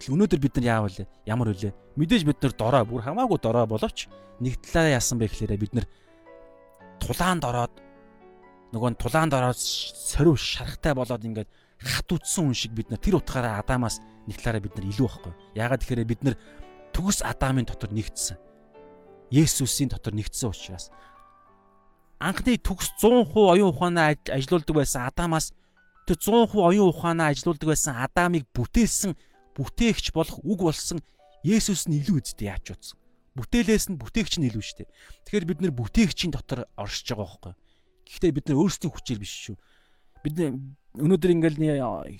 [0.00, 0.96] Өнөөдөр бид нар яавал
[1.28, 1.72] ямар вүлээ?
[1.96, 4.08] Мэдээж бид нар дорой бүр хамаагүй дорой боловч
[4.40, 5.86] нэг талаараа яасан бэ гэхээр бид нар
[7.04, 7.74] тулаанд ороод
[8.72, 13.20] нөгөө нь тулаанд ороод сорив шарахтай болоод ингээд хат үтсэн хүн шиг бид нар тэр
[13.20, 15.32] утгаараа Адамаас талаараа бид нар илүү байхгүй.
[15.54, 16.36] Яагаад тэгэхээр бид нар
[16.96, 18.40] төгс Адамын дотор нэгдсэн.
[19.28, 20.88] Есүсийн дотор нэгдсэн учраас
[22.24, 25.52] анхны төгс 100% оюун ухаанаа ажилуулдаг байсан Адамаас
[26.08, 29.12] тэр 100% оюун ухаанаа ажилуулдаг байсан Адамыг бүтээсэн
[29.58, 31.04] бүтээгч болох үг болсон
[31.44, 32.96] Есүс нь илүү үсттэй яаж утсан.
[33.34, 34.90] Бүтээлээс нь бүтээгч нь илүү шүү дээ.
[35.26, 37.54] Тэгэхээр бид нэр бүтээгчийн дотор оршиж байгаа байхгүй.
[38.06, 39.56] Гэхдээ бид нар өөрсдийн хүчээр биш шүү.
[40.22, 40.36] Бид
[40.94, 41.58] өнөөдөр ингээл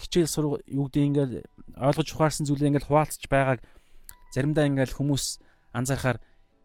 [0.03, 1.35] хичээл сурах юу гэдэг ингээл
[1.79, 3.63] ойлгож ухаарсан зүйлээ ингээл хуваалцж байгааг
[4.35, 5.39] заримдаа ингээл хүмүүс
[5.71, 6.19] анзаарахаар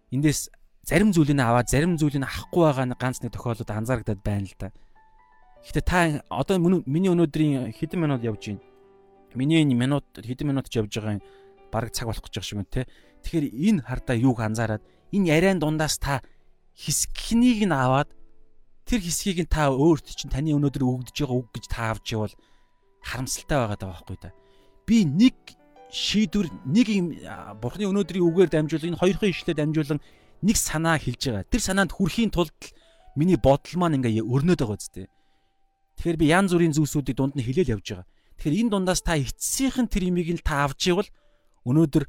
[0.10, 0.50] эндээс
[0.90, 4.74] зарим зүйлийг аваад зарим зүйлийг авахгүй байгаа нь ганц нэг тохиолдолд анзаарагдаад байна л да.
[5.62, 8.66] Гэхдээ та одоо миний өнөөдрийн хэдэн минут явж байна?
[9.38, 11.24] Миний минут хэдэн минут явж байгаа юм
[11.70, 12.90] бараг цаг болох гэж байгаа шиг байна те.
[13.24, 16.22] Тэгэхээр энэ хардаа юуг анзаараад энэ яриан дундаас та
[16.76, 18.10] хэсгийг нь аваад
[18.88, 22.34] тэр хэсгийг нь та өөрт чинь таны өнөөдөр өгдөж байгаа үг гэж та авч явал
[23.04, 24.32] харамсалтай байгаа байхгүй да.
[24.88, 25.36] Би нэг
[25.90, 27.08] шийдвэр нэг юм
[27.62, 30.00] бурхны өнөөдрийн үгээр дамжуулан энэ хоёрхан ишлэлээр дамжуулан
[30.46, 31.50] нэг санаа хэлж байгаа.
[31.50, 32.54] Тэр санаанд хүрэхийн тулд
[33.18, 35.10] миний бодол маань ингээ өрнөд байгаа зү.
[35.98, 38.08] Тэгэхээр би янз бүрийн зүйлсүүдийг дунд нь хэлээл явж байгаа.
[38.40, 41.10] Тэгэхээр энэ дундаас та эцсийнхэн тэр имийг нь та авч явал
[41.68, 42.06] өнөөдөр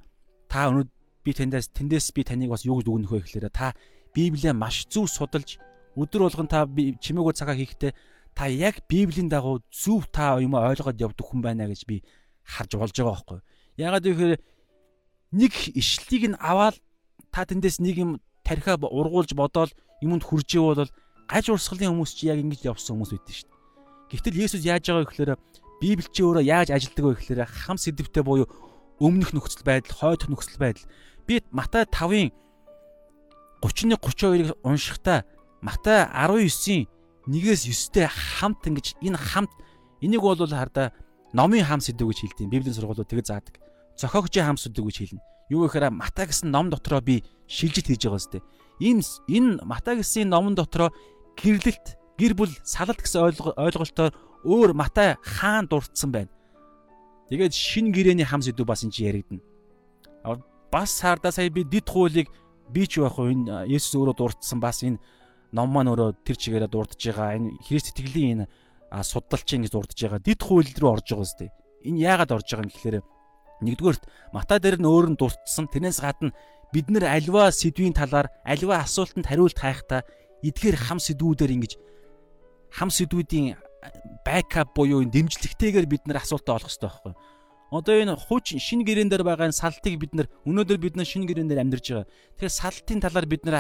[0.47, 1.00] та өнөөдөр
[1.31, 3.79] би тэндээс тэндээс би таныг бас юу гэж үгнэх вэ гэхээр та
[4.11, 5.63] Библийг маш зөв судалж
[5.95, 7.95] өдөр болгон та чимээгөө цагаа хийхдээ
[8.35, 12.03] та яг Библийн дагуу зөв та юм ойлгоод явдаг хүн байна гэж би
[12.43, 13.41] харж болж байгаа байхгүй.
[13.77, 14.43] Ягаад гэвэл
[15.35, 16.79] нэг ишлийг нь аваад
[17.31, 18.11] та тэндээс нэг юм
[18.47, 19.71] тархиа ургуулж бодоол
[20.03, 20.91] юмд хүрж ивэл
[21.31, 23.59] гаж урсгалын хүмүүс чи яг ингэж явсан хүмүүс байдэн шүү дээ.
[24.11, 25.33] Гэвтэл Есүс яаж байгаа гэхээр
[25.81, 28.47] Библи чи өөрөө яаж ажилдаг вэ гэхээр хам сэдвтэй буюу
[29.01, 30.85] өмнөх нөхцөл байдал, хойдох нөхцөл байдал
[31.31, 32.33] би Матай 5-ын
[33.63, 35.23] 31 32-ыг уншихдаа
[35.63, 36.89] Матай 19-ийн
[37.31, 39.55] 1-ээс 9-тэй хамт ингэж энэ хамт
[40.03, 40.91] энийг бол хардаа
[41.33, 42.51] номын хам сэдв гэж хэлдэг.
[42.51, 43.63] Библийн сургуулиуд тэгэж заадаг.
[43.95, 45.23] Зохиогчийн хам сэдв гэж хэлнэ.
[45.55, 48.43] Юу гэхээр Матай гэсэн ном дотроо би шилжиж хийж байгаа сте.
[48.83, 50.91] Энэ энэ Матай гэсэн номон дотроо
[51.39, 56.33] гэрлэлт, гэр бүл, салалт гэсэн ойлголтоор өөр Матай хаан дурдсан байна.
[57.31, 59.45] Тэгээд шин гэрээний хам сэдв бас энэ чи яригдана
[60.73, 62.31] бас хаардаа сая би дид хуулийг
[62.71, 65.03] би ч уу энэ Есүс өөрөө дурдсан бас энэ
[65.53, 68.47] ном маань өөрөө тэр чигээрээ дурдж байгаа энэ Христ итгэлийн энэ
[69.03, 71.51] судалч ингэж дурдж байгаа дид хууль руу орж байгаа зү.
[71.87, 72.97] Энэ яагаад орж байгаа юм гэхээр
[73.61, 75.69] Нэгдүгээрт Матай дээр нь өөр нь дурдсан.
[75.69, 76.33] Тэрнээс гадна
[76.73, 80.01] бид нэр альва сэдвийн талаар альва асуултанд хариулт хайхдаа
[80.41, 81.73] эдгээр хам сэдвүүдээр ингэж
[82.73, 83.59] хам сэдвүүдийн
[84.25, 87.13] бэкап буюу дэмжлэгтэйгээр бид нэр асуултаа олох хэрэгтэй байхгүй.
[87.71, 91.31] Одоо энэ хуучин шинэ гэрээн дээр байгаа энэ салтыг бид нэр өнөөдөр бид нар шинэ
[91.31, 92.11] гэрээн дээр амьдарч байгаа.
[92.35, 93.57] Тэгэхээр салтын талаар бид нэр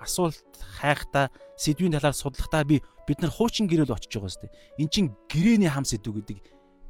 [0.00, 0.48] асуулт
[0.80, 1.28] хайхдаа
[1.60, 4.48] сэдвийн талаар судлахдаа би бид нар хуучин гэрэл очиж байгаа сте.
[4.80, 6.40] Эн чин гэрээний хам сэдв гэдэг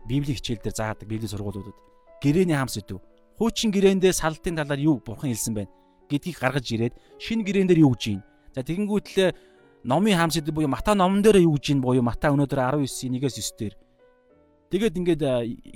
[0.06, 1.74] Библийн хичээл дээр заадаг Библийн сургуулиудад
[2.22, 3.02] гэрээний хам сэдв.
[3.34, 5.74] Хуучин гэрээндээ салтын талаар юу бурхан хэлсэн байна
[6.06, 8.22] гэдгийг гаргаж ирээд шинэ гэрээн дээр юу гэж юм.
[8.54, 9.30] За тэгэнгүүтлээ
[9.82, 13.10] номын хам сэдв буюу Мата номон дээр юу гэж юм буюу Мата өнөөдөр 19 1-ээс
[13.10, 13.74] 9 дээр
[14.70, 15.22] Тэгээд ингээд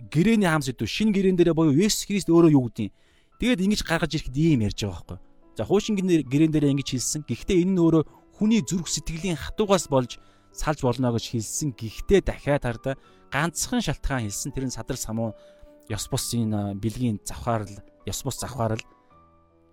[0.07, 2.95] гэрээний хам сэдв шин гэрээн дээрээ боيو Есүс Христ өөрөө юу гэдэг юм.
[3.43, 5.19] Тэгээд ингэж гаргаж ирэхэд ийм ярьж байгаа байхгүй.
[5.59, 7.27] За хуучин гэрээн дээрээ ингэж хэлсэн.
[7.27, 8.03] Гэхдээ энэ нь өөрөө
[8.39, 10.23] хүний зүрх сэтгэлийн хатуугаас болж
[10.55, 11.75] салж болно гэж хэлсэн.
[11.75, 12.95] Гэхдээ дахиад хардаа
[13.35, 14.55] ганцхан шалтгаан хэлсэн.
[14.55, 15.35] Тэр нь садар самуу
[15.91, 17.75] ёс бусын бэлгийн завхаарл,
[18.07, 18.83] ёс бус завхаарл.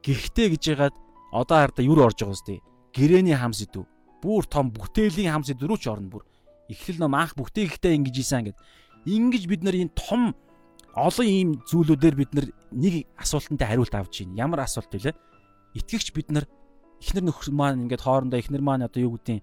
[0.01, 0.95] Гэхдээ гэж яагаад
[1.30, 2.59] одоо хардаа юр орж байгаа үстэй.
[2.97, 3.86] Гэрээний хам сэдв.
[4.22, 6.26] Бүр том бүтээлийн хам сэдв рүү ч орно бүр.
[6.69, 8.57] Эхлэл ном анх бүтээхдээ ингэж ийсэн гэд
[9.06, 10.36] Ингэж бид нар энэ том
[10.93, 14.45] олон ийм зүйлүүдээр бид нар нэг асуултанд хариулт авч байна.
[14.45, 15.16] Ямар асуулт вэ?
[15.74, 16.45] Итгэгч бид нар
[17.02, 19.41] эхнэр нөхөр маань ингээд хоорондоо эхнэр маань одоо юу гэдгийг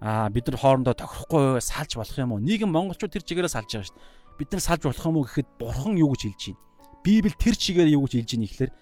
[0.00, 2.40] аа бид нар хоорондоо тохирохгүй салж болох юм уу?
[2.40, 4.38] Нийгэм монголчууд тэр чигээрээ салж байгаа шүү дээ.
[4.40, 6.62] Бид нар салж болох юм уу гэхэд бурхан юу гэж хэлж байна?
[7.04, 8.72] Библи тэр чигээр юу гэж хэлж байна ихлээр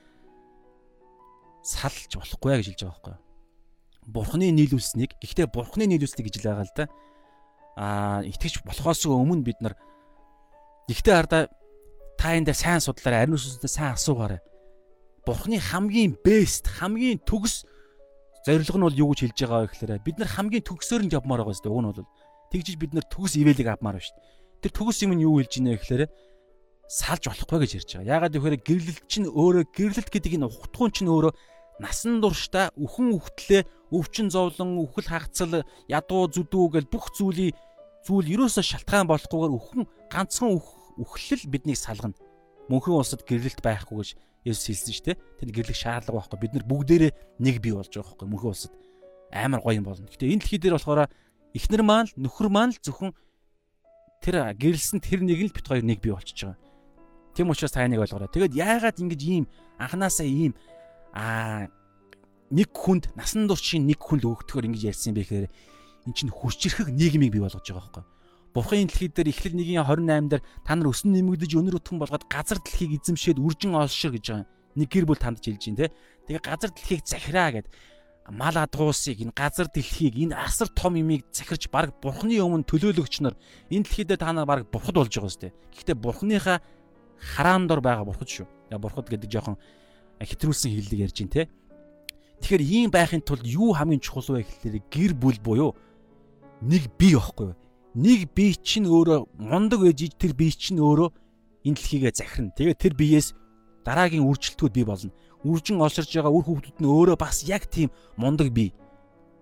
[1.66, 3.22] салж болохгүй гэж хэлж байгаа байхгүй юу?
[4.08, 6.86] Бурханы нийлүүлсэнийг гэхдээ бурханы нийлүүлсэнийг гэж л байгаа л да.
[7.78, 9.78] Аа итгэж болохоос өмнө бид нар
[10.88, 11.42] Гэхдээ хардаа
[12.16, 14.40] та энэ дээр сайн судлаарай, ариун сүнсдээ сайн асуугаарай.
[15.28, 17.68] Бурхны хамгийн бест, хамгийн төгс
[18.48, 21.44] зорилго нь бол юу гэж хэлж байгаа вэ гэхээр бид нар хамгийн төгсөөр нь явмаар
[21.44, 21.76] байгаа шүү дээ.
[21.76, 22.08] Уг нь бол
[22.48, 24.26] тэгжиж бид нар төгс ивэлийг авмаар байна шүү дээ.
[24.64, 26.02] Тэр төгс юм нь юу хэлж вэ гэхээр
[26.88, 28.08] салж болохгүй гэж ярьж байгаа.
[28.08, 31.32] Яагаад гэвэл гэрлэлт чинь өөрөө гэрлэлт гэдэг энэ ухтгуун чинь өөрөө
[31.84, 33.62] насан туршдаа үхэн үхтлээ
[33.92, 37.52] өвчин зовлон үхэл хагцал ядуу зүдүү гэл бүх зүйлийн
[38.08, 42.16] зүйл ерөөсөө шалтгаан болохгүйгээр үхэн ганцхан үх үхлэл биднийг салгана.
[42.72, 44.10] Мөнхөн улсад гэрлэлт байхгүй гэж
[44.48, 45.20] Есүс хэлсэн шүү дээ.
[45.44, 46.40] Тэнд гэрлэх шаардлага байхгүй.
[46.40, 47.12] Бид нар бүгдээрээ
[47.44, 48.72] нэг бий болж байгаа байхгүй мөнхөн улсад.
[49.28, 50.08] Амар гоё юм болно.
[50.08, 51.12] Гэтэ энэ дэлхий дээр болохоор
[51.52, 53.12] эхнэр маань л нөхөр маань л зөвхөн
[54.24, 56.60] тэр гэрлсэн тэр нэг л бит хоёр нэг бий болчихж байгаа.
[57.36, 58.32] Тэм учраас та нэг ойлгоорой.
[58.32, 59.44] Тэгэд яагаад ингэж ийм
[59.76, 60.56] анханасаа ийм
[61.12, 61.68] аа
[62.50, 65.46] нэг хүнд насан туршийн нэг хүн л өгдөхөөр ингэж ярьсан бэ гэхээр
[66.08, 68.04] эн чинь хүчрхэг нийгмийг бий болгож байгаа байхгүй.
[68.56, 72.58] Бурхан дэлхий дээр эхлэл 1-ийн 28 дээр та нар өсөн нэмэгдэж өнөр утхан болгоод газар
[72.64, 74.48] дэлхийг эзэмшээд үржин олшир гэж байгаа.
[74.72, 75.92] Нэг гэр бүл танд жилж те.
[76.24, 77.68] Тэгээ газар дэлхийг захираа гэд
[78.32, 83.36] мал адгуусыг энэ газар дэлхийг энэ асар том имийг захирч баг бурхны өмнө төлөөлөгч нар
[83.68, 85.52] энэ дэлхий дээр та нар баг бурхад болж байгаа сте.
[85.76, 86.60] Гэхдээ бурхныхаа
[87.20, 88.48] хараан дор байгаа бурхад шүү.
[88.80, 89.56] Бурхад гэдэг жоохон
[90.20, 91.48] хэтрүүлсэн хэллэг ярьж те.
[92.40, 95.70] Тэгэхээр ийм байхын тулд юу хамгийн чухал вэ гэхээр гэр бүл буюу
[96.62, 97.56] нэг бие байхгүй юу?
[97.94, 101.10] Нэг бие чинь өөрөө мундаг ээж тэр бие чинь өөрөө
[101.66, 102.54] энэ дэлхийгээ захирна.
[102.54, 103.34] Тэгээ тэр биеэс
[103.84, 105.12] дараагийн үржилтүүд бий болно.
[105.44, 108.74] Үржин олширж байгаа үр хүүхдүүд нь өөрөө бас яг тийм мундаг бие.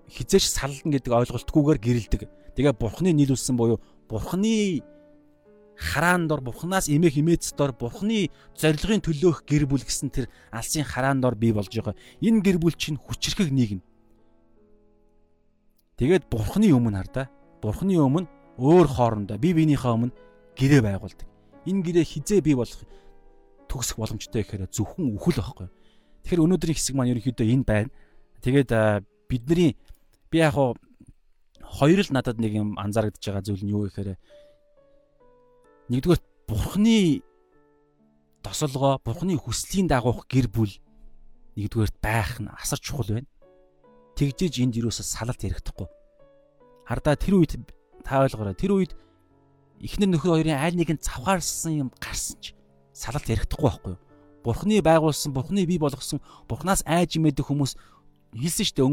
[0.09, 2.23] Хизээш саллан гэдэг ойлголтгүйгээр гэрэлдэг.
[2.55, 4.85] Тэгээ бурхны нийлүүлсэн буюу бурхны
[5.77, 11.21] хараан дор бурхнаас эмээх имээц дор бурхны зорилгын төлөөх гэр бүл гэсэн тэр алсын хараан
[11.21, 11.97] дор бий болж байгаа.
[12.25, 13.81] Энэ гэр бүл чинь хүчрэхэг нийгэм.
[15.97, 17.25] Тэгээд бурхны өмнө хар да.
[17.65, 18.29] Бурхны өмнө
[18.61, 20.13] өөр хоорондоо бие биенийхээ өмнө
[20.57, 21.29] гэрээ байгуулдаг.
[21.65, 22.85] Энэ гэрээ хизээ бий болох
[23.69, 25.69] төгсөх боломжтой гэхээр зөвхөн үхэл байхгүй.
[26.25, 27.91] Тэгэхээр өнөөдрийн хэсэг маань ерөнхийдөө энэ байна.
[28.45, 28.71] Тэгээд
[29.29, 29.77] бидний
[30.29, 30.77] би яг хуу
[31.65, 34.21] хоёр л надад нэг юм анзаарэгдэж байгаа зүйл нь юу гэхээр
[35.91, 37.25] нэгдүгээр бурхны
[38.45, 40.73] тосолгоо бурхны хүслийн дагуух гэр бүл
[41.59, 43.29] нэгдүгээр байх нь асар чухал байна.
[44.17, 45.89] Тэгжээж энд юусаа салалт ярихдаггүй.
[46.89, 47.61] Хардаа тэр үед
[48.01, 48.57] та ойлгоорой.
[48.57, 48.93] Тэр үед
[49.85, 52.57] эхнэр нөхөр хоёрын аль нэг нь завхаарсан юм гарсан ч
[52.97, 54.01] салалт ярихдаггүй байхгүй юу?
[54.41, 57.75] Бурхны байгуулсан, Бурхны бий болгосон, Бурханаас айж имэдэг хүмүүс
[58.31, 58.89] хэлсэн шүү дээ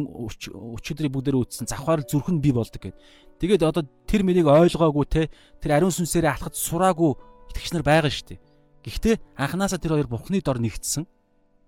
[0.82, 2.97] өчигдрийн бүгдээр үтсэн завхаар зүрхэн бий болдог гэд.
[3.38, 5.21] Тэгээд одоо тэр мэрийг ойлгоогүй те
[5.61, 7.15] тэр ариун сүнсээрээ алхаж сураагүй
[7.53, 8.39] итгэгч нар байгаа шүү дээ.
[8.84, 11.05] Гэхдээ анханасаа тэр хоёр Бурхны дор нэгдсэн.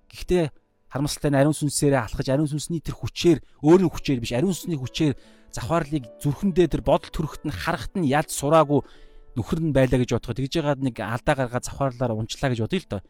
[0.10, 0.50] Гэхдээ
[0.96, 5.14] харамсалтай нь ариун сүнсээрээ алхаж ариун сүнсний тэр хүчээр өөрийн хүчээр биш ариун сүнсний хүчээр
[5.52, 8.80] завхаарлыг зүрхэндээ тэр бодол төрөхт нь харахт нь яд сураагүй
[9.36, 12.88] нөхөр нь байлаа гэж бодоход тэгж яагаад нэг алдаа гаргаа завхаарлаар унчлаа гэж бодъё л
[12.88, 13.02] доо.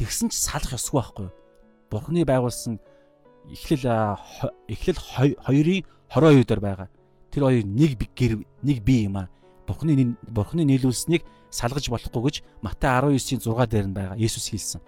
[0.00, 1.28] Тэгсэн ч салах ёсгүй байхгүй.
[1.92, 2.80] Бурхны байгуулсан
[3.52, 3.84] эхлэл
[4.68, 5.00] эхлэл
[5.44, 6.88] хоёрын 22 дээр байгаа.
[7.28, 8.32] Тэр хоёр нэг гэр
[8.64, 9.28] нэг бие юм аа.
[9.68, 14.80] Бурхны Бурхны нийлүүлсэнийг салгаж болохгүй гэж Матай 19-ийн 6 дээр нь байгаа Есүс хэлсэн.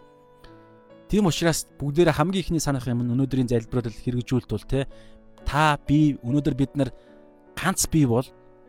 [1.10, 4.86] Тийм учраас бүгдээрээ хамгийн ихний санах юм нь өнөөдрийн залбирал хэрэгжүүлэлт бол те
[5.42, 6.94] та би өнөөдөр бид нар
[7.58, 8.22] ганц бий бол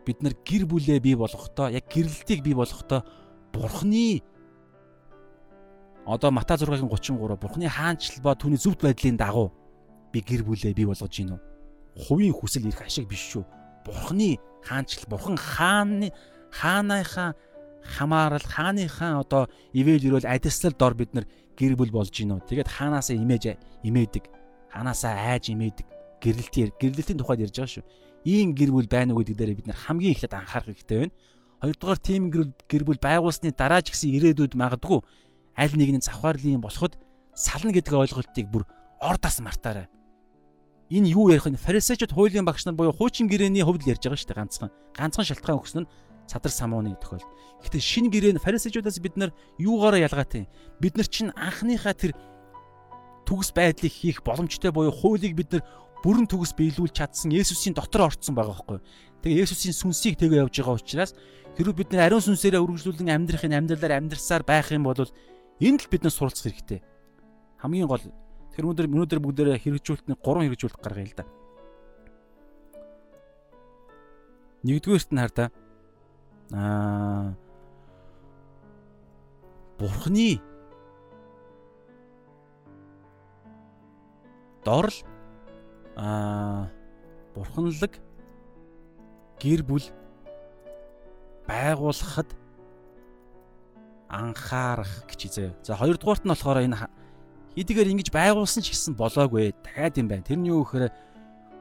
[0.06, 3.06] бид нар гэр бүлээ бий болгохдоо яг гэрлэлтийг бий болгохдоо
[3.54, 4.26] Бурхны
[6.10, 9.54] одоо Матай 6-гийн 33 Бурхны хаанчлал ба түүний зөвхт байдлын дагуу
[10.10, 11.40] би гэр бүлээ бий болгож гинөө.
[12.10, 13.46] Хувийн хүсэл ирэх ашиг биш шүү.
[13.86, 16.10] Бурхны хаанчлал бурхан хааны
[16.50, 17.36] хааныхаа
[17.84, 21.26] хамаарал хааныхаа одоо ивэл ирвэл адислал дор бид нар
[21.62, 22.50] гэр бүл болж гинөө.
[22.50, 23.44] Тэгээд хаанаасаа имэж
[23.86, 24.26] имээдэг.
[24.74, 25.86] Ханаасаа айж имээдэг.
[26.18, 27.86] Гэрлэлтээр гэрлэлтийн тухайд ярьж байгаа шүү.
[28.26, 31.14] Ийм гэр бүл байна уу гэдэг дээр бид нар хамгийн ихэд анхаарах хэрэгтэй байна.
[31.62, 35.06] Хоёрдугаар тим гэр бүл байгуулсны дараа ч гэсэн ирээдүйд магадгүй
[35.54, 36.98] аль нэгний завхаарлын болоход
[37.38, 38.66] сална гэдэг ойлголтыг бүр
[38.98, 39.86] ордас мартаарай
[40.92, 41.56] энэ юу ярих вэ?
[41.56, 44.70] Фарисеучуд хуулийн багш нар буюу хуучин гэрээний хувьд ярьж байгаа шүү дээ ганцхан.
[44.92, 45.90] Ганцхан шалтгаан өгсөн нь
[46.32, 47.28] садар самууны тохиол.
[47.60, 50.48] Гэхдээ шинэ гэрээн фарисеучудаас бид нар юугаараа ялгаатай?
[50.80, 52.16] Бид нар чинь анхныхаа тэр
[53.28, 55.64] төгс байдлыг хийх боломжтой буюу хуулийг бид нар
[56.00, 58.80] бүрэн төгс биелүүлж чадсан Есүсийн дотор орцсон байгаа байхгүй.
[59.28, 61.12] Тэгээ Есүсийн сүнсийг тэгээ явж байгаа учраас
[61.60, 64.98] хэрвээ бид нар ариун сүнсээрээ үргэлжлүүлэн амьдрахын амьдралаар амьдрсаар байх юм бол
[65.62, 66.82] энд л бид нар суралцах хэрэгтэй.
[67.62, 68.02] Хамгийн гол
[68.52, 71.26] Тэр өнөөдөр өнөөдөр бүгдээрээ хэрэгжүүлэлтний 3 хэрэгжүүлэлт гаргая л да.
[74.68, 75.48] Нэгдүгээрт нь хардаа
[76.54, 77.36] аа
[79.80, 80.42] Бурхны
[84.64, 84.98] дорл
[85.98, 86.70] аа
[87.34, 87.98] бурханлаг
[89.42, 89.86] гэр бүл
[91.48, 92.30] байгуулахад
[94.12, 95.50] анхаарах гэж зөө.
[95.64, 96.78] За хоёрдугаарт нь болохоор энэ
[97.56, 99.52] Хэдийгээр ингэж байгуулсан ч гэсэн болоогүй.
[99.60, 100.24] Дахиад юм байна.
[100.24, 100.88] Тэрний юу гэхээр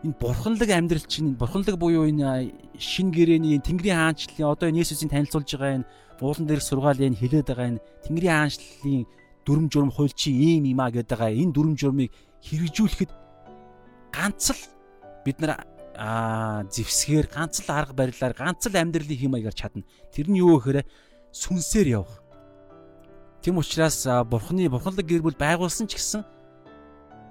[0.05, 5.49] энэ бурханлаг амьдрал чинь бурханлаг буюу энэ шин гэрээний Тэнгэрийн хаанчлалын одоо энэ Есүсийн танилцуулж
[5.53, 5.89] байгаа энэ
[6.25, 9.05] уулан дээрх сургаалын хилээд байгаа энэ Тэнгэрийн хаанчлалын
[9.45, 12.09] дүрм журм хууль чи ийм юм а гэдэг байгаа энэ дүрм журмыг
[12.49, 13.11] хэрэгжүүлэхэд
[14.17, 14.63] ганц л
[15.25, 15.69] бид нар
[16.01, 19.85] аа зевсгээр ганц л арга барилаар ганц л амьдралын хэм маягаар чадна.
[20.17, 20.89] Тэр нь юу гэхээр
[21.29, 22.25] сүнсээр явах.
[23.45, 26.25] Тэм учраас бурхны бурханлаг гэр бүл байгуулсан ч гэсэн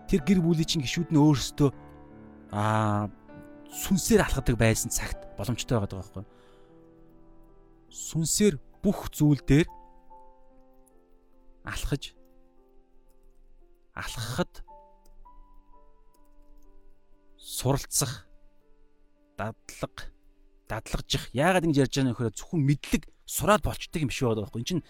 [0.06, 1.89] тэр гэр бүлийн чинь гişүүд нь өөрсдөө
[2.52, 3.10] аа
[3.70, 6.26] сүнсээр алхадаг байсан цагт боломжтой байгаа байхгүй.
[7.89, 9.68] Сүнсээр бүх зүйл дээр
[11.66, 12.14] алхаж
[13.93, 14.64] алхахад
[17.38, 18.26] суралцах
[19.38, 19.95] дадлаг
[20.70, 24.62] дадлагжих яагаад ингэж ярьж байгаа нөхөр зөвхөн мэдлэг сураад болчдөг юм биш байгаа байхгүй.
[24.62, 24.86] Энд чинь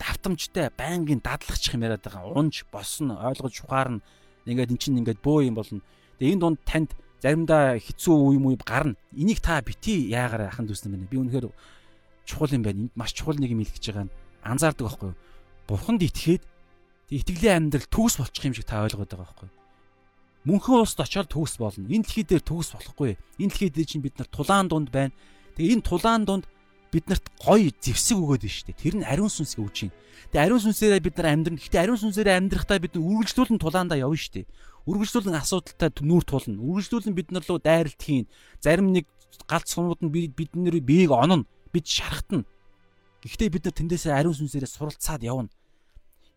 [0.00, 2.32] давтамжтай байнгын дадлагчих юм яриад байгаа.
[2.32, 4.00] Унж босно, ойлгож ухаарна.
[4.48, 5.80] Ингээд эн чинь ингээд бөө юм болно.
[6.18, 6.90] Тэгээ энэ дунд танд
[7.22, 8.98] заримдаа хэцүү үе муу гарна.
[9.14, 11.10] Энийг та бити яагаар ахын дүүснэ мэнэ.
[11.10, 11.50] Би үнэхээр
[12.26, 12.86] чухал юм байна.
[12.86, 15.18] Энд маш чухал нэг юм хэлэх гэж байгаа нь анзаардаг байхгүй юу?
[15.66, 16.42] Бурханд итгээд
[17.10, 19.56] итгэлийн амьдрал төгс болчих юм шиг та ойлгоод байгаа байхгүй юу?
[20.46, 21.90] Мөнхөн улсд очиод төгс болно.
[21.90, 23.18] Энэ дэлхий дээр төгс болохгүй.
[23.42, 25.12] Энэ дэлхий дээр чинь бид нар тулаан дунд байна.
[25.58, 26.46] Тэгээ энэ тулаан дунд
[26.88, 28.80] биднэрт гоё зевсэг өгөөд нь шүү дээ.
[28.80, 29.92] Тэр нь ариун сүнсийг өгч юм.
[30.32, 31.60] Тэгээ ариун сүнсээрээ бид нар амьдрна.
[31.60, 34.46] Гэхдээ ариун сүнсээрээ амьдрахтаа бид үргэлжлүүлэн тулаандаа явна шүү дээ.
[34.88, 36.56] Үргэлжлүүлэн асуудалтай нүүр тулна.
[36.64, 38.24] Үргэлжлүүлэн бид нар руу дайралт хийн.
[38.64, 39.04] Зарим нэг
[39.44, 41.44] галт сунууд нь бидний биеийг онно.
[41.68, 42.48] Бид шархтана.
[43.20, 45.52] Гэхдээ бид нар тэндээсээ ариун сүнсээрээ суралцаад явна.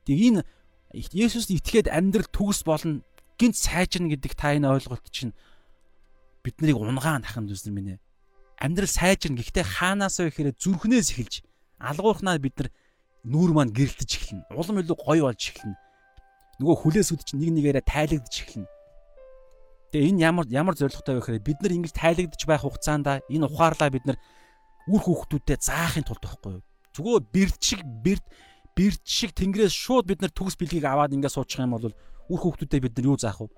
[0.03, 0.43] Тэгээ энэ
[0.91, 2.99] Есүс итгээд амьдрал төгс болно.
[3.39, 5.31] Гинт сайжирна гэдэг та энэ ойлголт чинь
[6.43, 7.95] биднийг унгаан ахын дүнсэр минь
[8.59, 9.39] амьдрал сайжирна.
[9.39, 11.47] Гэхдээ хаанаас вэ гэхээр зүрхнээс эхэлж
[11.79, 12.69] алгуурхнаа бид нар
[13.23, 14.51] нүүр маань гэрэлтэж эхэлнэ.
[14.51, 15.77] Улам илүү гоё болж эхэлнэ.
[16.61, 18.69] Нөгөө хүлээс үд чинь нэг нэгээрээ тайлагдж эхэлнэ.
[19.89, 23.89] Тэгээ энэ ямар ямар зоригтой вэ гэхээр бид нар ингэж тайлагдж байх хугацаанд энэ ухаарлаа
[23.89, 24.21] бид нар
[24.85, 26.63] үр хүүхдүүдэд заахын тулд байхгүй юу?
[26.93, 28.25] Зүгээр бэрд шиг бэрд
[28.77, 31.93] бэрд шиг тэнгэрээс шууд бид нар төгс бэлгийг аваад ингээд суучих юм бол үр
[32.29, 33.49] хүүхдүүдэд бид нар юу заах вэ?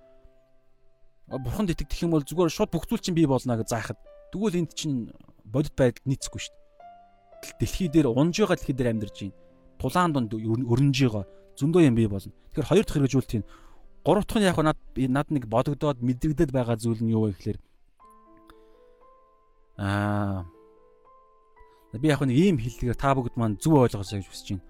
[1.43, 3.99] Бурханд итгэх юм бол зүгээр шууд бүх зүйл чинь бий болно гэж заахад
[4.33, 5.13] Тэгвэл энд чинь
[5.45, 7.57] бодит байдал нийцэхгүй шүү дээ.
[7.61, 9.37] Дэлхий дээр унж байгаа дэлхий дээр амьдарч байна.
[9.77, 11.25] Тулаан донд өрнөж байгаа
[11.59, 12.33] зөндөө юм бий болно.
[12.51, 13.45] Тэгэхээр хоёр дахь хэрэгжүүлэлт юм.
[14.05, 17.59] Гурав дахь нь яг над над нэг бодогдоод мэдрэгдэл байгаа зүйл нь юу вэ гэхээр
[19.77, 20.45] аа
[21.93, 24.65] би яг нэг ийм хэллэгээр та бүгд маань зөв ойлгосоо гэж хүсэж байна.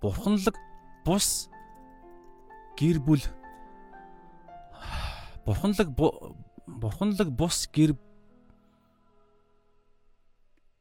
[0.00, 0.56] Бурханлаг
[1.04, 1.48] бус
[2.80, 3.24] гэр бүл
[5.44, 5.88] бурханлаг
[6.66, 7.92] бурханлаг бус гэр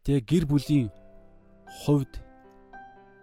[0.09, 0.87] Тэгээ гэр бүлийн
[1.85, 2.28] хувьд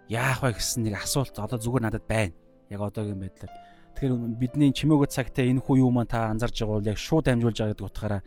[0.08, 2.34] яах вэ гэсэн нэг асуулт одоо зүгээр надад байна.
[2.70, 3.52] Яг одоогийн байдлаар.
[3.96, 7.58] Тэгэхээр бидний чимээгөө цагтаа энэ хүү юу маань та анзарж байгаа бол яг шууд дамжуулж
[7.58, 8.22] байгаа гэдэг утгаараа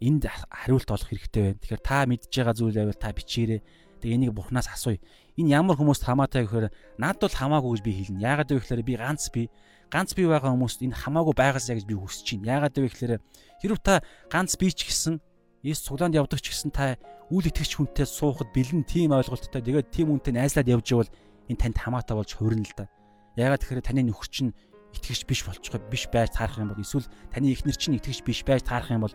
[0.00, 1.60] энд хариулт олох хэрэгтэй байна.
[1.60, 3.60] Тэгэхээр та мэдж байгаа зүйл байвал та бичээрэй.
[3.98, 5.02] Тэгээ энийг бурхнаас асууя.
[5.34, 6.70] Энэ ямар хүмүүст хамаатай гэхээр
[7.02, 8.22] над бол хамаагүй гэж би хэлнэ.
[8.22, 9.42] Яагаад вэ гэхээр би ганц би
[9.90, 12.62] ганц би байгаа хүмүүст энэ хамаагүй байгаасаа гэж би хүсэж байна.
[12.62, 13.12] Яагаад вэ гэхээр
[13.58, 15.18] хэрв та ганц би ч гэсэн
[15.62, 16.94] Есүс цуглаанд явдаг ч гэсэн та
[17.34, 21.10] үл итгэгч хүнтэй суухад бэлэн тим ойлголттой тэгээд тим хүнтэй найзлаад явж ивэл
[21.50, 22.86] энэ танд хамаатай болж хувирна л да.
[23.34, 24.54] Яагаад тэгэхээр таны нөхөр чинь
[24.94, 28.62] итгэгч биш болчихгоо биш байж таарах юм бол эсвэл таны эхнэр чинь итгэгч биш байж
[28.62, 29.14] таарах юм бол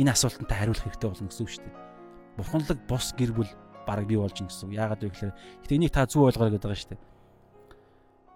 [0.00, 1.76] энэ асуултанд та хариулах хэрэгтэй болно гэсэн үг шүү дээ.
[2.40, 3.50] Бурханлаг бус гэр бүл
[3.84, 4.76] бараг бий болж гин гэсэн үг.
[4.80, 5.32] Яагаад вэ гэхээр
[5.68, 7.02] гэтээ энийг та зөв ойлгоорой гэдэг байгаа шүү дээ.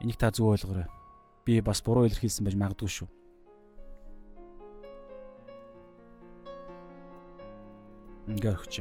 [0.05, 0.89] Энийг та зөв ойлгоорой.
[1.49, 3.09] Би бас буруу илэрхийлсэн байж магадгүй шүү.
[8.27, 8.75] Ингээ өгч.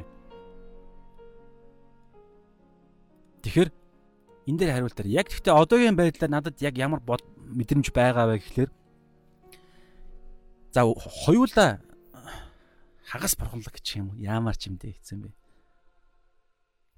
[3.45, 3.69] Тэгэхээр
[4.49, 8.71] энэ дээр хариултаар яг гэхдээ одоогийн байдлаар надад яг ямар мэдрэмж байгаа вэ гэхлээр
[10.73, 11.77] за хоёулаа
[13.05, 15.29] хагас бурханлаг гэх юм уу яамаар ч юм дээ хэцэн бэ.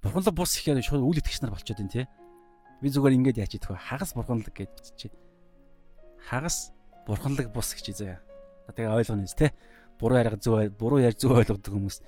[0.02, 2.06] Бурханлаг бус ихээр шууд үйл итгэгч нар болчиход байна тий.
[2.80, 3.78] Би зүгээр ингэж яач идэх вэ?
[3.78, 5.12] Хагас бурханлаг гэж чи.
[6.32, 6.72] Хагас
[7.04, 8.24] бурханлаг бус гэж заяа.
[8.72, 9.52] Тэгээ ойлгоно тий.
[10.00, 12.00] Буруу яриаг зөв буруу ярьж зөв ойлгодог хүмүүс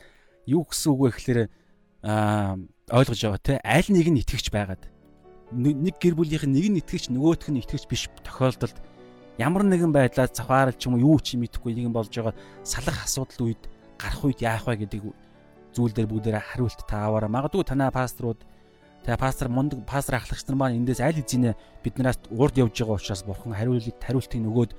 [0.49, 1.39] юу гэсэн үг вэ гэхээр
[2.01, 2.57] аа
[2.89, 4.83] ойлгож байгаа те аль нэг нь итгэж байгаад
[5.53, 8.77] нэг гэр бүлийнх нь нэг нь итгэж нөгөөх нь итгэж биш тохиолдолд
[9.37, 12.33] ямар нэгэн байдлаар завхаарл ч юм юу ч мэдэхгүй нэг юм болж байгаа
[12.65, 13.61] салах асуудал үед
[14.01, 15.01] гарах үед яах вэ гэдэг
[15.73, 18.41] зүйл дээр бүгдээрээ хариулт тааваараа магадгүй танаа пасторууд
[19.05, 21.53] тэгээ пастор мундаг пастор ахлагч нар маань эндээс аль хэзээ
[21.85, 24.71] биднээс урд явж байгаа учраас бурхан хариулт хариултыг нөгөөд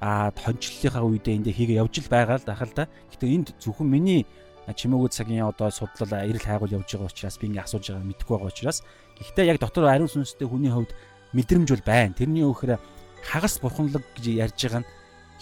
[0.00, 2.88] а хончлолынхаа үедээ эндээ хийгээ явж л байгаа л дахал та.
[3.12, 4.28] Гэтэ энд зөвхөн миний
[4.74, 8.50] чимээгүүд цагийн одоо судлал эрэл хайгуул явж байгаа учраас би ингээ асууж байгаа мэдэхгүй байгаа
[8.50, 8.78] учраас
[9.14, 10.90] гэхдээ яг дотор ариун сүнстэй хүний хувьд
[11.36, 12.18] мэдрэмж бол байна.
[12.18, 12.80] Тэрний өгөхөр
[13.22, 14.90] хагас бурханлаг гэж ярьж байгаа нь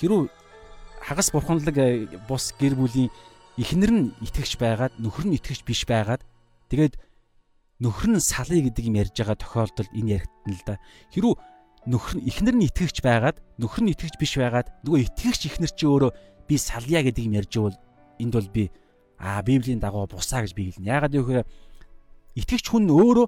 [0.01, 0.21] хэрүү
[1.01, 3.09] хагас бурханлаг э, бус гэр бүлийн
[3.57, 6.21] эхнэр нь итгэж байгаад нөхөр нь итгэж биш байгаад
[6.69, 7.01] тэгээд
[7.81, 10.75] нөхөр нь салъя гэдэг юм ярьж байгаа тохиолдолд энэ яригдана л да.
[11.13, 11.35] Хэрүү
[11.87, 15.85] нөхөр нь эхнэр нь итгэж байгаад нөхөр нь итгэж биш байгаад нөгөө итгэгч эхнэр чи
[15.85, 16.11] өөрөө
[16.49, 17.79] би салъя гэдэг юм ярьж байвал
[18.19, 18.73] энд бол би
[19.25, 20.93] аа библийн дагуу бусаа гэж би хэлнэ.
[20.93, 21.49] Яагаад гэвэл
[22.37, 23.27] итгэгч хүн өөрөө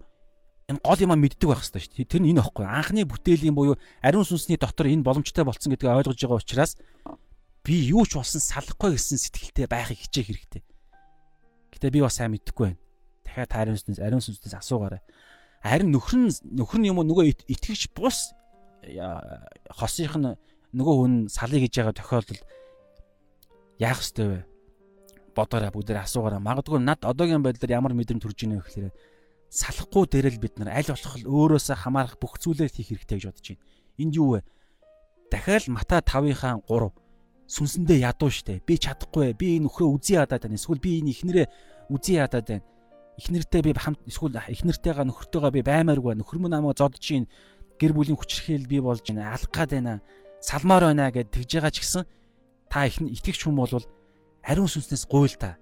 [0.69, 2.11] энэ гол юм мэддэг байх хэрэгтэй шүү дээ.
[2.13, 2.67] Тэр нь энэ ихгүй.
[2.69, 6.77] Анхны бүтээлийн буюу ариун сүнсний дотор энэ боломжтой болсон гэдгийг ойлгож байгаа учраас
[7.65, 10.63] би юу ч болсон салахгүй гэсэн сэтгэлтэй байхыг хичээх хэрэгтэй.
[11.73, 12.81] Гэтэ би бас сайн мэдэхгүй байна.
[13.25, 15.01] Дахиад ариун сүнс ариун сүнснээс асуугаарай.
[15.63, 18.35] Харин нөхөр нь нөхөр нь юм уу нөгөө итгэгч бус
[19.71, 20.35] хосынх нь
[20.75, 22.43] нөгөө хүн салъя гэж байгаа тохиолдолд
[23.79, 24.39] яах ёстой вэ?
[25.37, 28.91] Бодоорой бүгдээр асуугаараа магадгүй над одоогийн байдлаар ямар мэдрэмж төрж ийнэ гэхээр
[29.53, 33.63] салахгүй дээрэл бид нар аль болох өөрөөсөө хамаарах бүх зүйлээ хийх хэрэгтэй гэж бодож байна.
[34.01, 34.41] Энд юу вэ?
[35.31, 36.91] Дахиад Мата 5-ынхаа 3
[37.47, 38.63] сүнсэндээ ядуу штэ.
[38.67, 39.35] Би чадахгүй.
[39.39, 40.59] Би энэ нөхрөө үзий ядаад байна.
[40.59, 41.47] Эсвэл би энэ ихнэрээ
[41.91, 42.67] үзий ядаад байна.
[43.17, 46.15] Ихнэртэй би хамт эсвэл ихнэртэйгээ нөхөртөөгөө би баймааргүй.
[46.19, 47.31] Нөхөр мөн намайг зодж ийн
[47.79, 49.31] гэр бүлийн хүчрхийл би болж байна.
[49.39, 50.03] Алах гад байна.
[50.43, 52.03] Салмаар байна гэд тэгж байгаа ч гэсэн
[52.69, 53.71] та их итгэгч хүн бол
[54.47, 55.59] ариун сүнснээс гуйл та.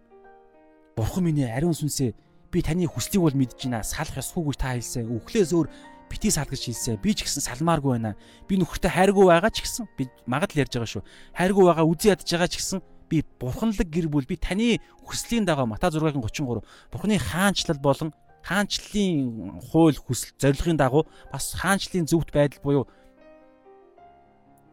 [0.97, 2.12] Бурхан минь ариун сүнсээ
[2.53, 3.82] би таны хүслийг бол мэдж байна.
[3.82, 5.09] Салах ёсгүй гэж та хэлсэн.
[5.09, 5.66] Үхлээс өөр
[6.12, 7.01] бити сал гэж хэлсэн.
[7.01, 8.14] Би ч гэсэн салмааргүй байна.
[8.47, 11.03] Би нөхөртэй хайргүй байгаа ч гэсэн би магадл ярьж байгаа шүү.
[11.35, 12.78] Хайргүй байгаа үзий ядж байгаа ч гэсэн
[13.11, 16.62] би бурханлаг гэр бүл би таны хүслийн дагуу Мата 6:33
[16.93, 18.12] Бурханы хаанчлал болон
[18.45, 22.85] хаанчлалын хууль хүсэл зорилгын дагуу бас хаанчлалын зөвхт байдал буюу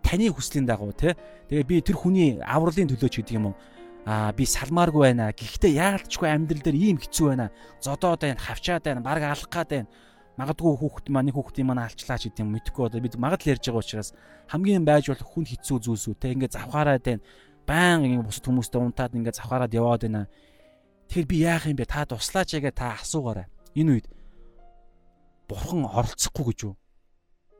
[0.03, 1.15] таны хүслийн дагуу тий.
[1.49, 3.55] Тэгээ би тэр хүний авралын төлөө ч гэдэг юм уу
[4.05, 5.29] Аа би салмааргүй байна.
[5.29, 7.51] Гэхдээ яалтчгүй амьдрал дээр ийм хэцүү байна.
[7.85, 9.87] Зодоод байна, хавчаад байна, баг алах гад байна.
[10.41, 14.09] Магадгүй хүүхэд маань хүүхдийн маань алчлаач гэдэг юм мэдхгүй одоо бид магадл ярьж байгаа учраас
[14.49, 17.21] хамгийн байж болох хүн хэцүү зүйлсүү те ингээ завхаараад байна.
[17.69, 20.25] Баян ингээ бусад хүмүүстэй унтаад ингээ завхаараад яваад байна.
[21.13, 21.85] Тэгэхээр би яах юм бэ?
[21.85, 23.45] Та туслаач ягээ та асуугаарай.
[23.77, 24.07] Энэ үед
[25.45, 26.75] бурхан оролцохгүй гэж юу?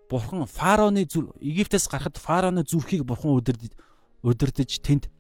[0.10, 3.76] Бурхан фараоны зүр Египтээс гарахад фараоны зүрхийг бурхан удирдах
[4.24, 5.12] удирдах тэнд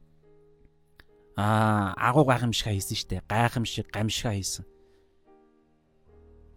[1.35, 3.21] аа агуу гайхамшиг хийсэн штэ.
[3.27, 4.65] Гайхамшиг, гамшиг хийсэн.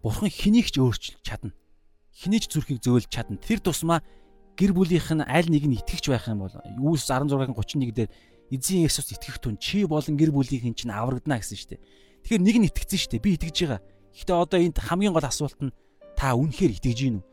[0.03, 1.55] Бурхан хэнийг ч өөрчилж чадна.
[2.13, 3.41] Хэнийг ч зүрхийг зөөлж чадна.
[3.41, 4.05] Тэр тусмаа
[4.55, 8.09] гэр бүлийнх нь аль нэг нь итгэж байх юм бол Юус 16:31 дээр
[8.51, 11.81] эзэн Есүс итгэх түн чи болон гэр бүлийнхэн чинь аврагдана гэсэн штэ.
[12.23, 13.19] Тэгэхээр нэг нь итгэсэн штэ.
[13.19, 13.81] Би итгэж байгаа.
[14.15, 15.75] Гэхдээ одоо энд хамгийн гол асуулт нь
[16.15, 17.25] та үнэхээр итгэж гин үү?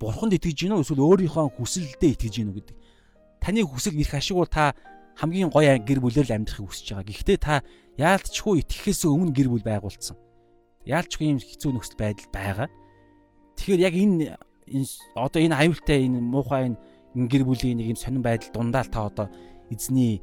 [0.00, 2.76] Бурханд итгэж гин үү эсвэл өөрийнхөө хүсэлдээ итгэж гин үү гэдэг.
[3.44, 4.72] Таны хүсэл эрх ашиг бол та
[5.18, 7.06] хамгийн гоё гэр бүлээр л амьдрахыг хүсэж байгаа.
[7.06, 7.62] Гэхдээ та
[7.98, 10.18] яалтчгүй итгэхээс өмнө гэр бүл байгуулсан.
[10.84, 12.68] Яалтчгүй юм хэцүү нөхцөл байдал байгаа.
[13.56, 14.36] Тэгэхээр яг энэ
[15.14, 16.76] одоо энэ аюултай энэ муухай энэ
[17.30, 19.26] гэр бүлийн нэг юм сонирн байдал дундаа л та одоо
[19.70, 20.18] эзний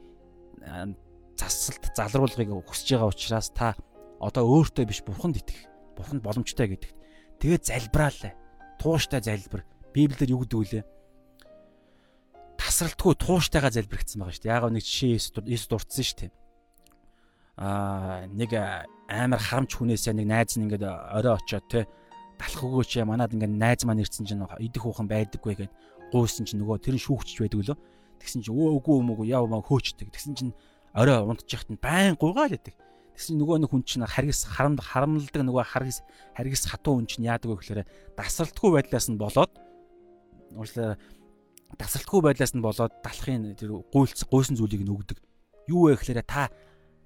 [1.39, 3.73] засалт залруулгыг хүсэж байгаа учраас та
[4.19, 5.65] одоо өөртөө биш бурханд итгэх.
[5.97, 6.97] Бурханд боломжтой гэдэгт.
[7.41, 8.33] Тэгээд залбираалаа.
[8.77, 9.65] Тууштай залбир.
[9.95, 10.83] Библиэр юу гэдэг вүлээ?
[12.81, 14.57] Тасралтгүй тууштайгаа залбирхсан байгаа шүү дээ.
[14.57, 15.13] Яг нэг жишээ
[15.53, 16.31] Иесус дурдсан шүү дээ.
[17.61, 18.57] Аа нэг
[19.05, 21.85] амар харамч хүнээсээ нэг найз нь ингээд орой очоод те
[22.41, 25.73] талах өгөөч яа манад ингээд найз маань ирсэн чинь идэх хүүхэн байдаггүй гэд
[26.09, 27.77] гуйсан чинь нөгөө тэр нь шүүгчж байдаг лөө.
[28.17, 30.09] Тэгсэн чинь өө юм уу яав маа хөөчдөг.
[30.09, 30.53] Тэгсэн чинь
[30.97, 32.73] орой унтчих нь байн гуйгаал байдаг.
[33.13, 36.01] Тэгсэн нөгөө нэг хүн чинь харгас харамд харамлдаг нөгөө харгас
[36.33, 37.85] харгас хатуу хүн чинь яадаг вэ гэхээр
[38.17, 39.53] дасралтгүй байдлаас нь болоод
[40.57, 40.97] уучлаа
[41.77, 45.17] дасралтгүй байдлаас нь болоод далахын тэр гуйлц гуйсан зүйлийг нь өгдөг.
[45.67, 46.49] Юу вэ гэхээр та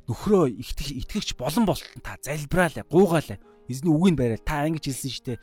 [0.07, 3.37] нөхрөө итгэж итгэгч болон болтон та залбираалаа, гуугаалаа.
[3.65, 5.33] Эзний үгийг бариад та ингэж хэлсэн штэ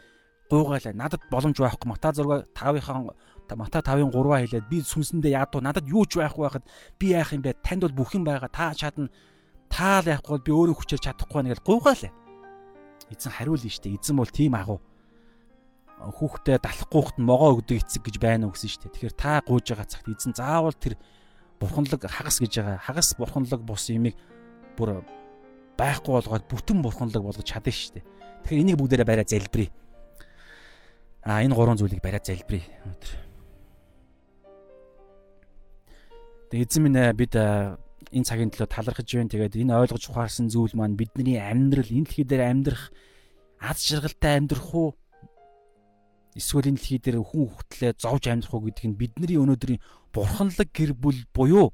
[0.51, 0.95] гуугаалаа.
[0.95, 1.89] Надад боломж байхгүй.
[1.91, 3.11] Мата 6 5-ын
[3.53, 6.65] Мата 5-ын 3-аа хэлээд би сүнсэндээ яадуу надад юу ч байхгүй байхад
[6.97, 7.61] би яах юм бэ?
[7.61, 8.49] Танд бол бүх юм байгаа.
[8.49, 9.13] Та чадна
[9.69, 12.13] таал яахгүй бол би өөрөө хүчээр чадахгүй байна гэж гуйгаалаа.
[13.13, 13.97] Эзэн хариулна шүү дээ.
[14.01, 14.81] Эзэн бол тийм агуу.
[16.03, 18.95] Хүүхдээ далахгүйхт нь могоо өгдөг эцэг гэж байна уу гэсэн шүү дээ.
[18.99, 20.99] Тэгэхээр та гуйж байгаа цагт эзэн заавал тэр
[21.63, 22.83] бурханлаг хагас гэж байгаа.
[22.83, 24.19] Хагас бурханлаг бус юмыг
[24.75, 25.07] бүр
[25.79, 28.05] байхгүй болгоод бүтэн бурханлаг болгож чадна шүү дээ.
[28.43, 29.71] Тэгэхээр энийг бүгдээрээ бариа залбирая.
[31.23, 32.67] А энэ гурван зүйлийг бариа залбирая.
[32.83, 33.13] Өнөөдөр.
[36.51, 39.31] Тэгээ эзэн минь бид энэ цагийн төлөө талархаж байна.
[39.31, 42.91] Тэгээд энэ ойлгож ухаарсан зүйл маань бидний амьдрал энэ дэлхий дээр амьдрах
[43.63, 44.99] аз жаргалтай амьдрах уу?
[46.33, 49.81] Эсвэл энэ дэлхий дээр хүн хөтлөө зовж амьдрах уу гэдг нь бидний өнөөдрийн
[50.13, 51.73] бурханлаг гэр бүл буюу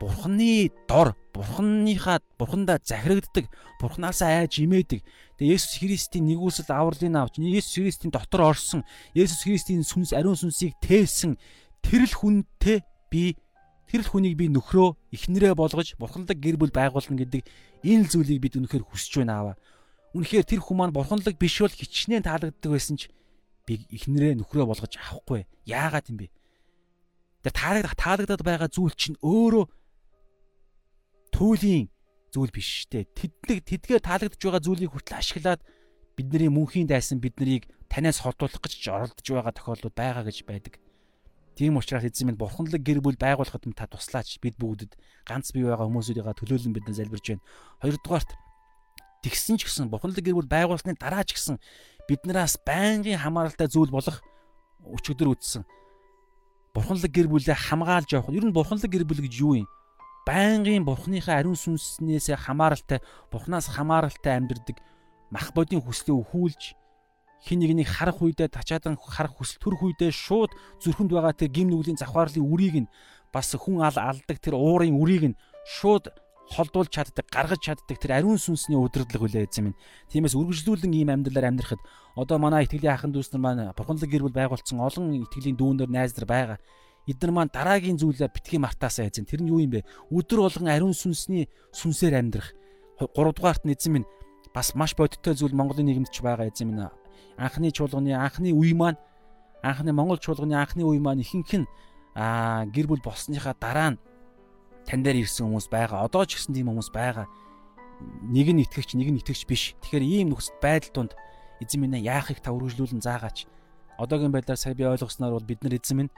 [0.00, 3.48] бурханы дор, бурханыхаа бурхандаа захирагддаг,
[3.80, 5.00] бурханаасаа айж имээдэг.
[5.40, 8.84] Тэгээ Есүс Христийн нэгүсэл авралын авч, Есүс Христийн дотор орсон,
[9.16, 11.40] Есүс Христийн сүнс ариун сүнсийг тээсэн
[11.80, 13.40] тэрл хүнтэй би
[13.88, 17.46] тэр л хүнийг би нөхрөө эхнэрээ болгож бурханлаг гэр бүл байгуулна гэдэг
[17.86, 19.56] энэ зүйлийг бид үнэхээр хүсэж байна аваа.
[20.12, 23.08] Үнэхээр тэр хүмүүс маань бурханлаг биш бол хичнээн таалагддаг байсан ч
[23.66, 25.44] би эхнэрээ нөхрөө болгож авахгүй.
[25.66, 26.30] Яагаад юм бэ?
[27.42, 29.64] Тэр таалагдах таалагдаад байгаа зүйл чинь өөрөө
[31.34, 31.90] туйлын
[32.30, 33.10] зүйл биш штэ.
[33.12, 35.60] Тэднийг тэдгээр таалагдж байгаа зүйлийг хүртэл ашиглаад
[36.16, 40.74] бидний мөнхийн дайсан биднийг танаас холдуулах гэж оролдож байгаа тохиолдлууд байгаа гэж байдаг.
[41.56, 44.92] Тийм учраас эзэн минь бурханлаг гэр бүл байгуулахад та туслаач бид бүгдэд
[45.24, 47.44] ганц бий байгаа хүмүүсүүдийн төлөөлөн бидэн залбирж байна.
[47.80, 48.30] Хоёрдугаарт
[49.24, 51.56] тэгсэн ч гэсэн бурханлаг гэр бүл байгуулсны дараа ч гэсэн
[52.08, 54.22] биднээс байнгын хамааралтай зүйл болох
[54.82, 55.62] өчигдөр үтсэн.
[56.74, 58.30] Бурханлаг гэр бүлээ хамгаалж явах.
[58.30, 59.68] Ер нь бурханлаг гэр бүл гэж юу юм?
[60.26, 62.98] Байнгын бурхныхаа ариун сүнснээс хамааралтай,
[63.30, 64.78] бурхнаас хамааралтай амьдрдаг
[65.30, 66.62] мах бодийн хүслээ өхүүлж
[67.42, 71.98] хин нэгнийг харах үедээ тачаадан харах хүсэл төрөх үедээ шууд зүрхэнд байгаа тэр гим нүглийн
[71.98, 72.90] завхаарлын үрийг нь
[73.34, 76.10] бас хүн ал алдаг тэр уурын үрийг нь шууд
[76.50, 79.78] холдуулж чаддаг, гаргаж чаддаг тэр ариун сүнсний удирдлага үлээ эзэм минь.
[80.10, 81.82] Тиймээс үргэлжлүүлэн ийм амьдралаар амьдрахад
[82.14, 86.14] одоо манай итгэлийн ахын дүүс нар маань бурханлаг гэр бүл байгуулсан олон итгэлийн дүүнер найз
[86.14, 86.58] нар байгаа.
[87.10, 89.26] Эдгээр маань дараагийн зүйлээ битгий мартаасаа эзэн.
[89.26, 89.86] Тэр нь юу юм бэ?
[90.10, 92.54] Өдөр болгон ариун сүнсний сүнсээр амьдрах.
[92.98, 94.08] 3 дугаарт нь эзэн минь
[94.54, 96.86] бас маш бодиттой зүйл Монголын нийгэмд ч байгаа эзэн минь
[97.36, 98.96] анхны чуулганы анхны үе маань
[99.62, 101.66] анхны Монгол чуулганы анхны үе маань ихэнх нь
[102.72, 104.00] гэр бүл болсныхаа дараа нь
[104.86, 106.06] тань дээр ирсэн хүмүүс байгаа.
[106.06, 107.26] Одоо ч гэсэн тийм хүмүүс байгаа.
[108.22, 109.74] Нэг нь итгэгч, нэг нь итгэгч биш.
[109.82, 111.12] Тэгэхээр ийм нөхцөл байдал донд
[111.60, 113.50] эзэн минь яахыг та үргэлжлүүлэн заагаач.
[113.98, 116.12] Одоогийн байдлаар сая би ойлгосноор бол бид нар эзэн минь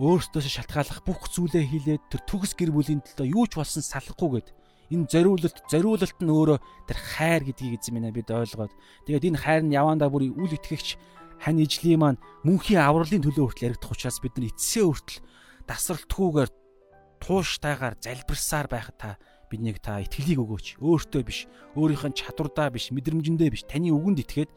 [0.00, 4.48] өөрсдөөсөө шалтгааллах бүх зүйлээ хийлээд тэр төгс гэр бүлийн төлөө юу ч болсон салахгүйгээд
[4.88, 8.72] энэ зориулалт зориулалт нь өөрөө тэр хайр гэдгийг эзэн минь бид ойлгоод
[9.04, 10.96] тэгээд энэ хайр нь явандаа бүр үл итгэгч
[11.44, 15.20] хань ижлийн маань мөнхийн авралын төлөө хүртэл яригдах учраас бид нар эцсээ хүртэл
[15.68, 16.50] дасралтгүйгээр
[17.22, 19.10] тууштайгаар залбирсаар байхад та
[19.46, 20.66] биднийг та итгэлийг өгөөч.
[20.82, 21.46] Өөртөө биш,
[21.78, 24.50] өөрийнх нь чадвардаа биш, мэдрэмжэндээ биш, таны үгэнд итгээд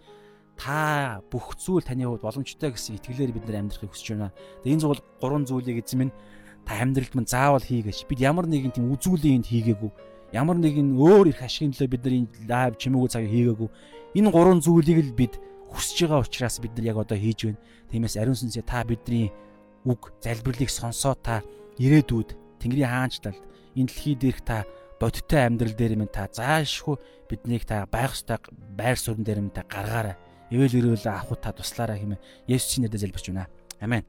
[0.57, 4.34] та бүх зүйл таны хувьд боломжтой гэсэн итгэлээр бид нар амьдрахыг хүсэж байна.
[4.66, 6.13] Тэгээ энэ зүйл гурван зүйлийг эзэн минь
[6.66, 8.07] та амьдралд минь заавал хийгээч.
[8.09, 9.91] Бид ямар нэгэн тийм үзүүлэн энд хийгээгүй
[10.36, 13.70] ямар нэгэн өөр их ашигын төлөө бид нар энэ лайв чимээгүй цагийг хийгээгүй.
[14.20, 15.34] Энэ гурван зүйлийг л бид
[15.72, 17.59] хүсэж байгаа учраас бид нар яг одоо хийж байна.
[17.91, 19.32] Тиймээс ариун сүнсээ та бидний
[19.88, 21.39] үг залбирлыг сонсоо та
[21.80, 22.36] ирээдүйд
[22.66, 23.41] Тэнгэрийн хаанчлалд
[23.78, 24.66] энэ дэлхий дээрх та
[24.97, 26.97] бодиттой амьдрал дээр минь та заашгүй
[27.30, 28.41] биднийг та байх ёстой
[28.74, 30.18] байр суурин дээр минь та гаргаарай.
[30.49, 33.45] Ивэл ирүүл авах та туслаарай хэмээн Есүсийн нэрээр залбирч байна.
[33.78, 34.01] Амен.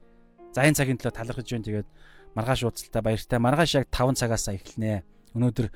[0.53, 1.67] За энэ цагийн төлөө талархаж байна.
[1.69, 1.89] Тэгээд
[2.33, 3.37] маргааш уулзалтаа баяртай.
[3.37, 5.05] Маргааш яг 5 цагаас эхэлнэ.
[5.37, 5.67] Өнөөдөр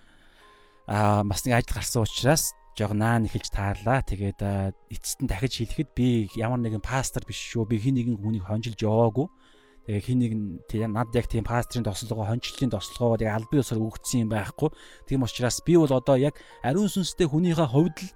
[0.89, 4.01] аа бас нэг ажил гарсан учраас жоо наан эхэлж таарлаа.
[4.01, 4.41] Тэгээд
[4.89, 7.67] эцэст нь дахиж хэлэхэд би ямар нэгэн пастор биш шүү.
[7.67, 9.27] Би хин нэгэн хүнийг хонжилж яваагүй.
[9.87, 10.31] Тэгээ хин нэг
[10.69, 14.69] тийм над яг тийм пастрын тослогоо, хончлын тослогоо тэгээ албан ёсоор өгөгдсөн юм байхгүй.
[15.09, 18.09] Тийм учраас би бол одоо яг ариун сүнстэй хүнийхээ хувьд л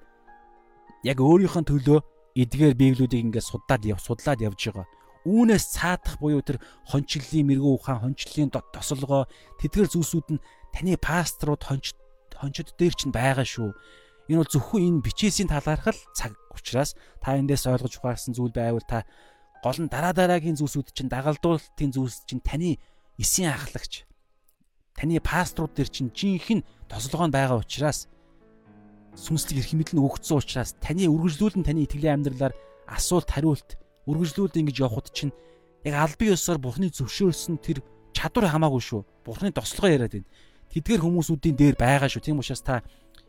[1.10, 2.00] яг өөрийнхөө төлөө
[2.38, 4.88] эдгээр библиудыг ингээд судлаад яв судлаад явж байгаа.
[5.26, 9.26] Үүнээс цаадах буюу тэр хончлын мэрэгүү ухаан, хончлын тослогоо
[9.58, 11.98] тэдгээр зүйлсүүд нь таны паструуд хонч
[12.38, 13.74] хончид дээр чинь байгаа шүү.
[14.30, 18.84] Энэ бол зөвхөн энэ бичээсийн талаарх л цаг учраас та эндээс ойлгож ухаарсан зүйл байвал
[18.86, 19.08] та
[19.66, 22.78] гол нь дараа дараагийн зүйлсүүд чинь дагалдуулалтын зүйлс чинь таны
[23.18, 24.06] эсийн ахлагч
[24.94, 28.06] таны пасторууд дээр чинь жинхэнэ тослогоо байгаа учраас
[29.18, 32.54] сүнслэг эрх мэдэл нь өгөгдсөн учраас таны үргэлжлүүлэн таны итгэлийн амьдралаар
[32.86, 33.74] асуулт хариулт
[34.06, 35.34] үргэлжлүүлээд ингэж явхад чинь
[35.82, 37.82] яг албан ёсоор бурхны зөвшөөрсөн тэр
[38.14, 39.02] чадвар хамаагүй шүү.
[39.26, 40.30] Бурхны тослогоо яриад байна.
[40.70, 42.22] Тэдгээр хүмүүсүүдийн дээр байгаа шүү.
[42.22, 42.86] Тийм учраас та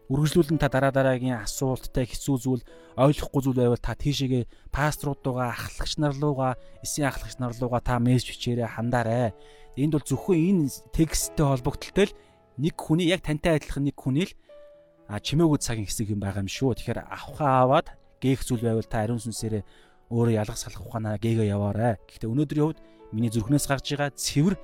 [0.06, 2.62] үргэлжлүүлэн та дараа дараагийн асуулттай хэцүү зүйл
[2.94, 8.38] ойлгохгүй зүйл байвал та тийшээгээ пасторуудуугаа ахлагч нар руугаа эсийн ахлагч нар руугаа та мессеж
[8.38, 9.34] бичээрэй хандаарай.
[9.74, 12.16] Энд бол зөвхөн энэ тексттэй холбогдлолтой л
[12.62, 14.34] нэг хүний яг тантай адилхан нэг хүний л
[15.10, 16.78] чимээгүй цагийн хэсэг юм байгаа юм шүү.
[16.78, 17.86] Тэгэхээр авхаа аваад
[18.22, 19.62] гээх зүйл байвал та ариун сүнсээрээ
[20.10, 21.98] өөрөө ялгах салах ухаанаа гээгээ яваарай.
[22.06, 22.80] Гэхдээ өнөөдрийн хувьд
[23.10, 24.54] миний зүрхнээс гарч байгаа цэвэр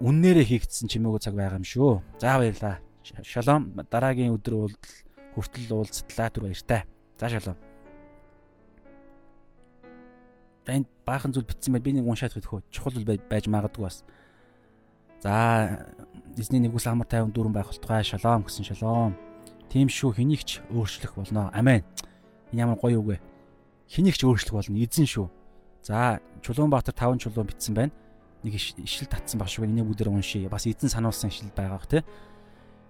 [0.00, 2.00] үннээрээ хийгдсэн чимээгүй цаг байгаа юм шүү.
[2.20, 2.80] За баярлалаа.
[3.02, 4.70] Шалом дараагийн өдөр
[5.34, 6.84] хүртэл уулзтлаа түр баяртай.
[7.18, 7.56] За шалом.
[10.66, 14.04] Энд баахан зүйл битсэн байл би нэг уншаад хөтхөө чухал зүйл байж магадгүй бас.
[15.24, 15.88] За
[16.36, 19.16] эзний нэгүс амар тайван дүүрэн байх болтугай шалом гэсэн шалом.
[19.72, 21.50] Тийм шүү хэнийг ч өөрчлөх болно.
[21.50, 21.82] Амен.
[22.52, 23.16] Энэ ямар гоё үг вэ?
[23.90, 24.78] Хэнийг ч өөрчлөх болно.
[24.78, 25.26] Эзэн шүү.
[25.82, 27.92] За Чулуунбаатар 5 чулуун битсэн байна.
[28.42, 29.66] Нэг ишил татсан баг шүү.
[29.66, 30.48] Энийг бүгдээр уншия.
[30.48, 32.02] Бас эзэн сануулсан ишил байгаа бах тий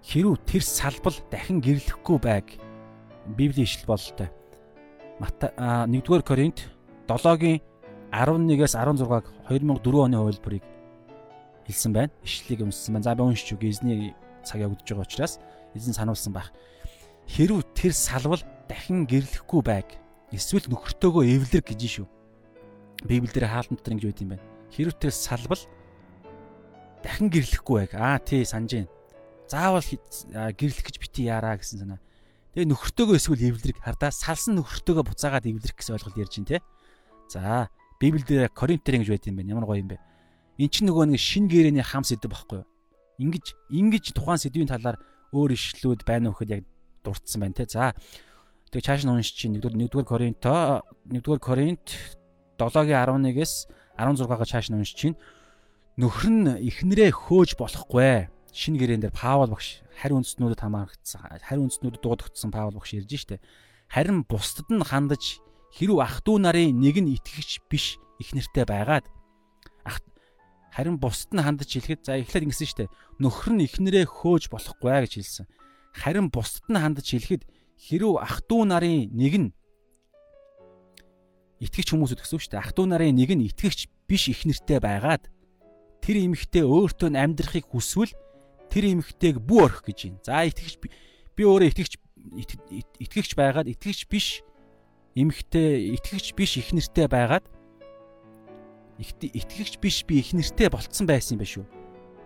[0.01, 2.57] хэрүү тэр салбал дахин гэрлэхгүй байг
[3.37, 4.29] библийн ишлэл бололтой.
[5.21, 6.65] Мата 1-р Коринт
[7.07, 7.61] 7-гийн
[8.09, 10.63] 11-ээс 16-г 2004 оны хувилбарыг
[11.67, 12.11] хэлсэн байна.
[12.25, 13.05] Ишлэлийг уншсан байна.
[13.05, 15.39] За би уншиж үг эзний цаг явагдаж байгаа учраас
[15.77, 16.49] эзэн сануулсан байх.
[17.29, 19.85] Хэрүү тэр салбал дахин гэрлэхгүй байг
[20.33, 22.07] эсвэл нөхөртөөгөө эвлэр гэж шүү.
[23.05, 24.45] Библиэлд хаалтан дотор ингэж байд юм байна.
[24.73, 25.61] Хэрүү тэр салбал
[27.05, 27.93] дахин гэрлэхгүй байг.
[27.93, 29.00] Аа тий санаж байна
[29.51, 31.99] заавал гэрлэх гэж бити яараа гэсэн санаа.
[32.55, 36.59] Тэгээ нөхөртөөгөө эсвэл эвлэрэг хардаа салсан нөхөртөөгөө буцаагаад эвлэрэх гэсэн ойлголт ярьж байна те.
[37.27, 37.67] За
[37.99, 39.51] Библиэлд Коринтер ингэж байт юм байна.
[39.55, 39.99] Ямар гоё юм бэ?
[40.59, 42.67] Эн чинь нөгөө нэг шин гэрээний хам сэдв байхгүй юу?
[43.19, 44.99] Ингиж ингиж тухайн сэдвийн талаар
[45.31, 46.63] өөр ишлүүд байна уу гэхэд яг
[47.03, 47.67] дурдсан байна те.
[47.67, 47.95] За
[48.71, 51.87] тэгээ чааш нь уншиж чинь 1-р Коринто 1-р Коринт
[52.59, 53.53] 7-гийн 11-ээс
[53.95, 55.17] 16-га чааш нь уншиж чинь
[55.95, 62.02] нөхөр нь эхнэрээ хөөж болохгүй шинэ гэрээн дээр Паул багш харь үндэстнүүдэд хамаарагдсан харь үндэстнүүдэд
[62.02, 63.42] дуудагдсан Паул багш ярьж штэ
[63.90, 65.42] харин бусдад нь хандаж
[65.76, 69.06] хэрв ах トゥ нарын нэг нь итгэгч биш их нэртэй байгаад
[69.84, 70.00] ах
[70.72, 72.84] харин бусдад нь хандаж хэлэхэд за эхлээд ингэсэн штэ
[73.22, 75.46] нөхөр нь ихнэрээ хөөж болохгүй гэж хэлсэн
[75.94, 77.42] харин бусдад нь хандаж хэлэхэд
[77.76, 79.48] хэрв ах トゥ нарын нэг нь
[81.60, 82.64] итгэгч хүмүүсүүд гэсэн үг шүү дээ.
[82.64, 85.28] Ах トゥ нарын нэг нь итгэгч биш их нэртэй байгаад
[86.04, 88.12] тэр эмэгтэй өөртөө амьдрахыг хүсвэл
[88.71, 90.23] тэр эмэгтэйг бүү орхих гэж байна.
[90.23, 90.75] За итгэгч
[91.35, 91.93] би өөрөө итгэгч
[93.03, 94.41] итгэгч байгаад итгэгч биш
[95.15, 97.43] эмэгтэй итгэгч биш их нэртэй байгаад
[99.01, 101.65] итгэгч биш би их нэртэй болцсон байсан юм ба шүү.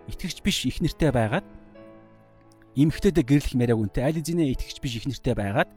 [0.06, 1.46] Итгэгч биш их нэртэй байгаад
[2.78, 5.70] эмэгтэйдээ гэрлэх яриаг үнтэй аль эзэнэ итгэгч биш их нэртэй байгаад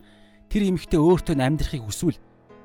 [0.54, 2.20] тэр эмэгтэй өөртөө амьдрахыг хүсвэл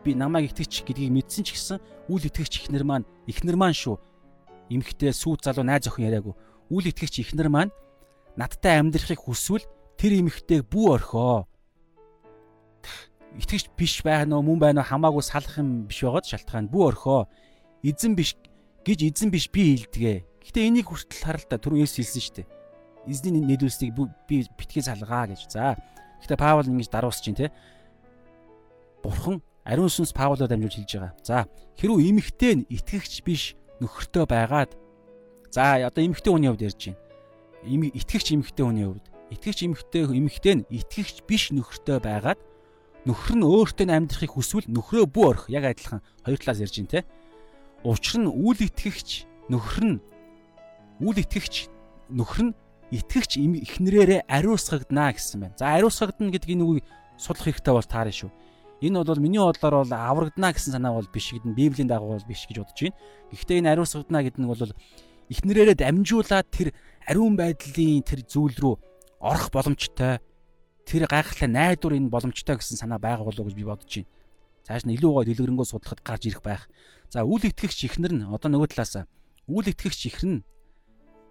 [0.04, 1.78] би намайг итгэгч гэдгийг мэдсэн ч гэсэн
[2.12, 3.96] үл итгэгч ихнэр маань ихнэр маань шүү.
[4.68, 6.34] Эмэгтэй сүйт залуу найз охин яриаггүй.
[6.68, 7.72] Үл итгэгч ихнэр маань
[8.36, 9.64] надтай амьдрахыг хүсвэл
[9.98, 11.46] тэр эмэгтэйг бүү орхоо.
[13.38, 17.30] Итгэж биш байна уу мөн байна уу хамаагүй салах юм биш байгаад шалтгаан бүү орхоо.
[17.82, 18.34] Эзэн биш
[18.82, 20.14] гэж эзэн биш би хэлдэгэ.
[20.50, 22.46] Гэтэ энийг хүртэл харалтаа түр Есүс хэлсэн шүү дээ.
[23.06, 23.94] Эзний нийлүүлснийг
[24.28, 25.50] би битгий салгаа гэж.
[25.50, 25.78] За.
[26.22, 27.54] Гэтэ Паул ингэж даруусч чинь те.
[29.02, 31.12] Бурхан ариун сүнс Паулаар дамжуулж хэлж байгаа.
[31.22, 31.48] За,
[31.80, 34.72] хэрвээ эмэгтэй нь итгэгч биш нөхөртөө байгаад
[35.52, 37.03] за одоо эмэгтэй хүний хувьд ярьж байна
[37.64, 42.40] итгэгч эмэгтэй хүний хувьд итгэгч эмэгтэй эмэгтэй нь итгэгч биш нөхөртэй байгаад
[43.08, 47.00] нөхөр нь өөртөө амьдрахыг хүсвэл нөхрөө бүү орох яг адилхан хоёр талаас ярьж байна те.
[47.84, 49.98] Учир нь үл итгэгч нөхөр нь
[51.04, 51.68] үл итгэгч
[52.08, 52.56] нөхөр нь
[52.92, 55.56] итгэгч эхнэрээрээ ариусгагдана гэсэн байна.
[55.60, 56.80] За ариусгагдана гэдгийг нүг
[57.20, 58.30] судлах хэрэгтэй бол таарна шүү.
[58.80, 62.28] Энэ бол миний бодлоор бол аврагдана гэсэн санаа бол биш гэдэг нь Библийн дагуу бол
[62.28, 62.96] биш гэж бодож байна.
[63.32, 64.72] Гэхдээ энэ ариусгагдана гэдэг нь бол
[65.32, 66.68] эхнэрээрээ дамжуулаад тэр
[67.08, 68.74] ариун байдлын тэр зүйл рүү
[69.20, 70.20] орох боломжтой
[70.84, 74.08] тэр гайхалтай найдвар энэ боломжтой гэсэн санаа байгаа болов уу гэж би бодож байна.
[74.64, 76.68] Цааш нь илүү гой дэлгэрэнгүй судлахад гарч ирэх байх.
[77.12, 79.04] За үл итгэгч ихнэр нь одоо нөгөө талаасаа
[79.48, 80.44] үл итгэгч ихэр нь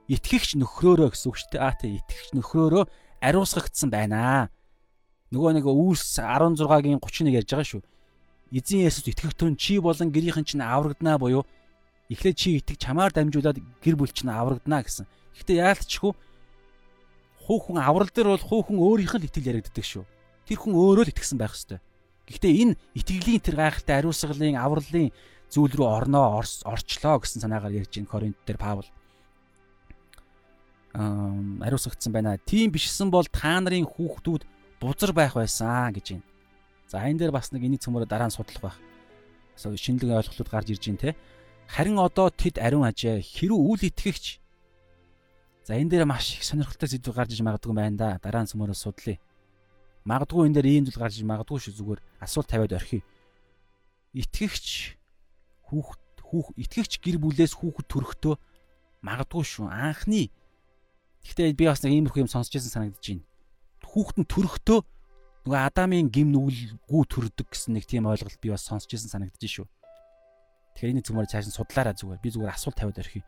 [0.09, 1.61] итгэгч нөхрөөрөө гэсэн үг шүү дээ.
[1.65, 2.83] Аа тий итгэгч нөхрөөрөө
[3.25, 4.49] ариусгагдсан байна.
[5.33, 7.81] Нөгөө нэг үүс 16-гийн 31 ярьж байгаа шүү.
[8.53, 11.41] Эзэн Есүс итгэгтэн чи болон гэрийнхэн чинь аврагдана буюу
[12.13, 15.09] эхлээд чи итгэж чамаар дамжуулаад гэр бүл чинь аврагдана гэсэн.
[15.37, 16.11] Гэхдээ яалтчгүй
[17.43, 20.05] хуухун аврал дээр бол хуухун өөрийнх нь итгэл яригддаг шүү.
[20.47, 21.79] Тэр хүн өөрөө л итгэсэн байх ёстой.
[22.29, 25.11] Гэхдээ энэ итгэлийн тэр гайхалтай ариусгалын авралын
[25.51, 28.87] зүйл рүү орноо орчлоо гэсэн санаагаар ярьж ин Коринт дээр Паул
[30.93, 32.37] ариусгагдсан байна.
[32.45, 34.45] Тийм бишсэн бол та нарын хүүхдүүд
[34.77, 36.25] бузар байх байсан гэж байна.
[36.87, 38.77] За энэ дээр бас нэг энийг цөмөрө дараа нь судлах байх.
[39.57, 41.15] Шинэлэг ойлголтууд гарч ирж байна те.
[41.65, 44.42] Харин одоо тэд ариун ажээ хэрүү үл итгэгч.
[45.63, 48.09] За энэ дээр маш их сонирхолтой зүйл гарч иж магадгүй байна да.
[48.19, 49.17] Дараа нь цөмөрө судлаа.
[50.03, 53.01] Магадгүй энэ дээр ийм зүйл гарч иж магадгүй шүү зүгээр асуулт тавиад орхиё.
[54.11, 54.99] Итгэгч
[55.71, 58.35] хүүхд хүүх итгэгч гэр бүлээс хүүхэд төрөхдөө
[59.07, 59.71] магадгүй шүү.
[59.71, 60.27] Анхны
[61.23, 63.23] Гэхдээ би бас нэг иймэрхүү юм сонсч байсан санагдаж байна.
[63.87, 64.79] Хүүхэд нь төрөхдөө
[65.47, 69.67] нөгөө Адамын гим нүгэлгүй төрдөг гэсэн нэг тийм ойлголт би бас сонсч байсан санагдаж шүү.
[70.75, 72.19] Тэгэхээр энэ зүгмээр цааш нь судлаараа зүгээр.
[72.19, 73.23] Би зүгээр асуулт тавиад орхив.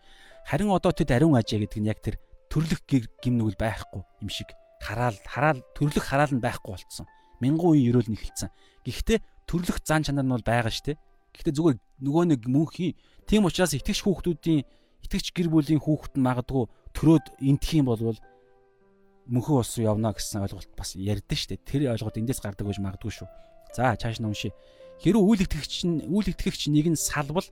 [0.45, 2.21] Харин одоо тэд ариун ажээ гэдэг нь яг тэр
[2.53, 7.09] төрлөх гим нүгэл байхгүй юм шиг хараал хараал төрлөх хараал нь байхгүй болцсон.
[7.41, 8.53] Мянган үеийн ерөөл нь эхэлсэн.
[8.85, 9.19] Гэхдээ
[9.49, 11.01] төрлөх зан чанар нь бол байгаа шүү дээ.
[11.33, 12.93] Гэхдээ зүгээр нөгөө нэг мөнхийн
[13.25, 14.61] тийм учраас итгэж хүүхдүүдийн
[15.09, 16.63] итгэж гэр бүлийн хүүхэд нь магадгүй
[16.93, 21.57] төрөөд энтх юм бол ус руу явна гэсэн ойлголт бас ярьдэн штэ.
[21.65, 23.27] Тэр ойлголт эндээс гардаг гэж магадгүй шүү.
[23.73, 24.53] За чааш нь уншия.
[25.01, 27.49] Хэрвээ үйл итгэгч нь үйл итгэгч нэг нь салбал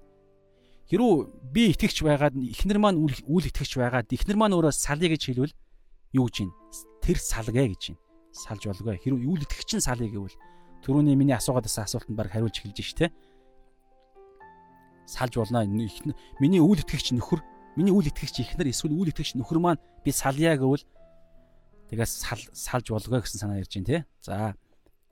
[0.90, 1.16] хэрвээ
[1.54, 5.54] би итгэгч байгаад эхнэр маань үйл итгэгч байгаад эхнэр маань өөрөө салъя гэж хэлвэл
[6.16, 6.52] юу гэж юм?
[7.04, 7.98] Тэр салгэ гэж юм.
[8.34, 9.00] Салж болгүй.
[9.00, 10.36] Хэрвээ үйл итгэгч нь салъя гэвэл
[10.84, 13.08] түрүүний миний асуугаад байсан асуултанд баг хариулж эхэлж штэ
[15.06, 15.66] салж болно.
[15.66, 17.42] Миний үйл итгэгч нөхөр,
[17.76, 20.84] миний үйл итгэгч ихнэр эсвэл үйл итгэгч нөхөр маань би салъя гэвэл
[21.92, 23.98] тэгээс сал салж болгоо гэсэн санаа ярьж байна те.
[24.24, 24.56] За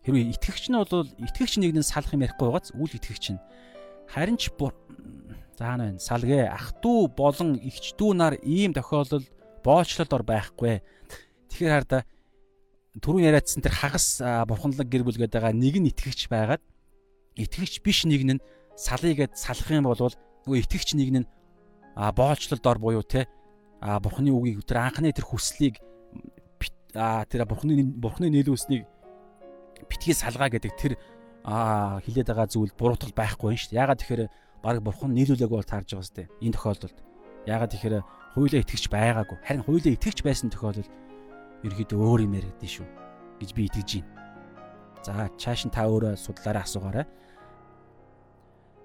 [0.07, 3.39] хэрвээ итгэгч нь бол итгэгч нэг нь салах юм ярихгүй байгааз үйл итгэгч нь
[4.10, 4.50] харин ч
[5.56, 5.98] заана байна.
[5.98, 9.24] Салгэ ах トゥ болон эгч トゥ нар ийм тохиолдол
[9.64, 10.84] боолчлолд ор байхгүй.
[11.48, 12.04] Тэгэхээр хараа
[13.00, 16.62] түрүүн яриадсан тэр хагас бурханлаг гэр бүл гэдэг байгаа нэг нь итгэгч байгаад
[17.36, 18.40] итгэгч биш нэг нь
[18.76, 21.28] салъя гэд салах юм бол нөгөө итгэгч нэг нь
[21.96, 23.28] а боолчлолд ор буюу те
[23.80, 25.80] а бурхны үгийг тэр анхны тэр хүслийг
[26.96, 28.88] а тэр бурхны бурхны нийлүүлснийг
[29.88, 30.92] битгий салгаа гэдэг тэр
[31.43, 33.81] а хилээд байгаа зүйл буруутгал байхгүй юм шүү дээ.
[33.81, 34.23] Ягаад тэгэхээр
[34.61, 36.29] баг бурхан нийлүүлээг бол таарж байгаа сте.
[36.37, 36.97] Энэ тохиолдолд
[37.49, 37.95] ягаад тэгэхээр
[38.37, 39.37] хуйлаа итгэж байгаагүй.
[39.41, 40.89] Харин хуйлаа итгэж байсан тохиолдол
[41.65, 42.87] ерөөдөө өөр юм яригдэн шүү
[43.41, 44.13] гэж би итгэж байна.
[45.01, 47.09] За чааш нь та өөрөө судлаараа асуугаарай.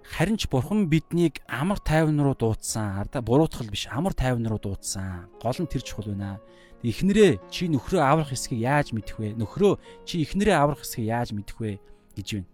[0.01, 3.05] Харин ч бурхан биднийг амар тайван руу дуудсан.
[3.05, 5.29] Ардаа буруутгал биш амар тайван руу дуудсан.
[5.43, 6.41] Гол нь тэр чухал байна.
[6.81, 9.35] Эхнэрээ чи нөхрөө аврах хэсгийг яаж мэдэх вэ?
[9.35, 11.83] Нөхрөө чи эхнэрээ аврах хэсгийг яаж мэдэх вэ
[12.17, 12.49] гэж байна.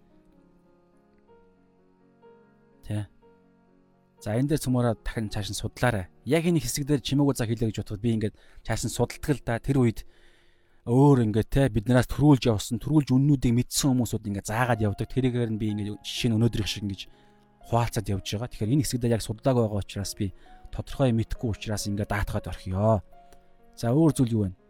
[2.82, 3.06] Тэ.
[4.22, 6.10] За энэ дээр цөмөрөө дахин цааш нь судлаарай.
[6.26, 8.34] Яг энэ хэсэг дээр чимээгүй цаг хэлээ гэж бодоход би ингээд
[8.66, 9.62] цааш нь судалдаг л да.
[9.62, 10.02] Тэр үед
[10.86, 15.06] өөр ингээд те биднээс төрүүлж явсан, төрүүлж үннүүдийг мэдсэн хүмүүсүүд ингээд заагаад явдаг.
[15.06, 17.06] Тэрийгээр нь би ингээд жишээ нь өнөөдрийнх шиг ингээд
[17.70, 18.50] хуваалцаад явж байгаа.
[18.50, 20.34] Тэгэхээр энэ хэсэгдээ яг судалгааг байгаа учраас би
[20.74, 22.98] тодорхой мэдэхгүй учраас ингээд даатгаад орхиё.
[23.78, 24.61] За өөр зүйл юу вэ?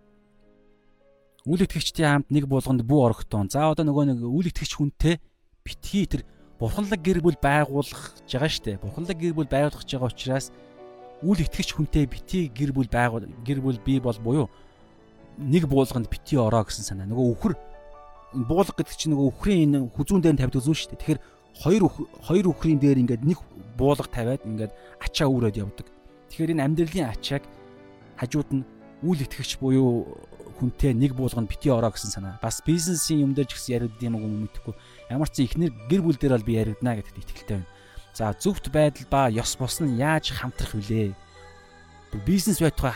[1.43, 3.51] Үйл итгэгчдийн хамт нэг булганд бүү орогтон.
[3.51, 5.19] За одоо нөгөө нэг үйл итгэгч хүнтэй
[5.67, 6.23] битгий тэр
[6.63, 8.79] бурханлаг гэр бүл байгуулах жагаа штэ.
[8.79, 10.55] Бурханлаг гэр бүл байгуулах жагаа учраас
[11.19, 14.47] үйл итгэгч хүнтэй битгий гэр бүл байгуул гэр бүл бий бол буюу
[15.35, 17.11] нэг буулганд битгий ороо гэсэн санаа.
[17.11, 17.55] Нөгөө өхөр
[18.47, 20.95] буулга гэдэг чинь нөгөө өхрийн энэ хүзүүн дээр тавьдаг зүйл штэ.
[20.95, 21.21] Тэгэхээр
[21.59, 21.83] хоёр
[22.23, 23.43] хоёр үхрийн дээр ингээд нэг
[23.75, 24.71] буулга тавиад ингээд
[25.03, 25.91] ачаа үүрээд явдаг.
[26.31, 27.43] Тэгэхээр энэ амьдралын ачааг
[28.15, 28.63] хажууд нь
[29.03, 30.07] үйл итгэгч буюу
[30.57, 32.39] хүнтэй нэг буулганд бити ороо гэсэн санаа.
[32.43, 34.75] Бас бизнесийн юм дээр ч гэсэн яригд юм уу мэдэхгүй.
[35.09, 37.71] Ямар ч ихнэр гэр бүл дээр бол би яригдана гэдэгт итгэлтэй байна.
[38.13, 41.17] За зөвхт байдал ба ёс бус нь яаж хамтрах вүлээ?
[42.29, 42.93] Бизнес байтугай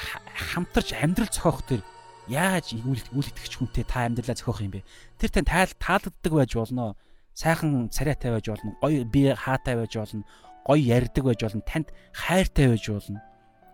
[0.53, 1.81] хамтарч амьдрал зохиох төр
[2.29, 4.85] яаж үйл итгэгч хүнтэй та амьдралаа зохиох юм бэ?
[5.17, 6.97] Тэр тань таалагддаг байж болно
[7.37, 10.25] сайхан царайтай байж болно, гоё бие хаатай байж болно,
[10.65, 13.21] гоё ярьдаг байж болно, танд хайртай байж болно,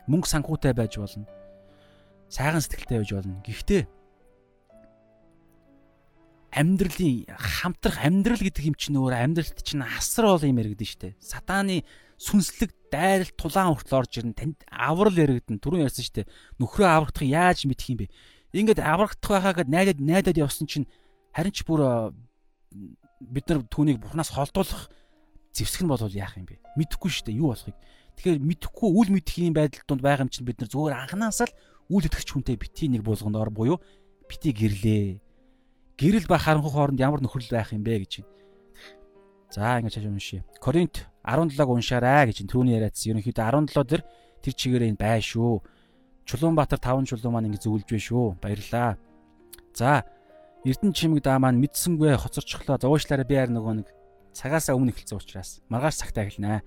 [0.09, 1.27] мөнгө санхутай байж болно,
[2.33, 3.45] сайхан сэтгэлтэй байж болно.
[3.45, 3.83] Гэхдээ
[6.53, 11.17] амьдралын хамтрах амьдрал гэдэг юм чинь өөр амьдралт чинь асар бол юм яригдэн штэ.
[11.21, 11.85] Сатааны
[12.17, 14.37] сүнслэг дайрал тулаан хүртэл орж ирнэ.
[14.37, 15.61] Танд аврал яригдэн.
[15.61, 16.29] Түрүүн ярьсан штэ.
[16.61, 18.13] Нөхрөө аврагдах яаж мэдэх юм бэ?
[18.53, 20.89] Ингээд аврагдах байхаа гэд найдад найдад явсан чинь
[21.33, 22.13] харин ч бүр
[23.21, 24.93] бид нар түүнийг бурхнаас холдуулах
[25.57, 26.61] зэвсэг нь бол яах юм бэ?
[26.77, 27.77] Мэдэхгүй дээ юу болохыг.
[28.21, 31.53] Тэгэхээр мэдэхгүй үл мэдхийн байдал донд байгаа юм чинь бид нар зүгээр анханаас л
[31.93, 33.85] үл итгэгч хүнтэй бити нэг булгандор буюу
[34.25, 35.21] бити гэрлээ.
[36.01, 38.33] Гэрэл ба харанхуй хооронд ямар нөхөрлөл байх юм бэ гэж байна.
[39.53, 40.41] За ингэж хаж уншия.
[40.57, 43.05] Коринт 17-г уншаарай гэж түүний яриадс.
[43.05, 44.03] Ерөнхийдөө 17 дэр
[44.41, 45.61] тэр чигээрээ энэ бай шүү.
[46.25, 48.27] Чулуунбаатар 5 чулуун маань ингэ зөвлөж байна шүү.
[48.41, 48.97] Баярлаа.
[49.77, 50.09] За
[50.65, 52.81] Эрдэнэ чимэг даа маань мэдсэнгүй хоцорчлоо.
[52.81, 53.89] Зовоочлаараа би харин нөгөө нэг
[54.33, 56.65] цагаасаа өмнө эхэлсэн учраас маргааш цагтаа эхэлнэ.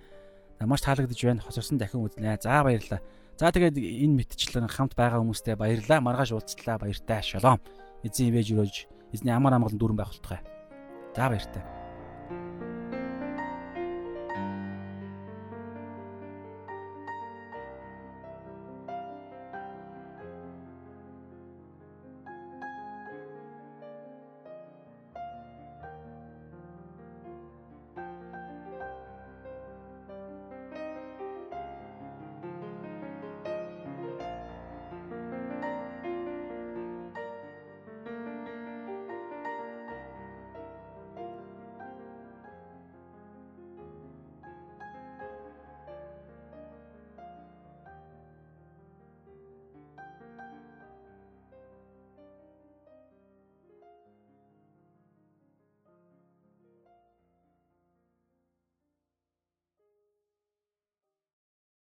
[0.61, 1.41] Маш таалагдж байна.
[1.41, 2.37] Хоцорсон дахин үзнэ.
[2.37, 3.01] За баярлалаа.
[3.35, 5.99] За тэгээд энэ мэдчлэн хамт байгаа хүмүүстээ баярлалаа.
[5.99, 6.79] Маргааш уулзлаа.
[6.79, 7.19] Баяртай.
[7.19, 7.59] Шалом.
[8.07, 8.75] Эзэн ивэж өрөөж
[9.11, 10.39] эзний амар амгалан дүүрэн байх болтугай.
[11.11, 11.84] За баяртай.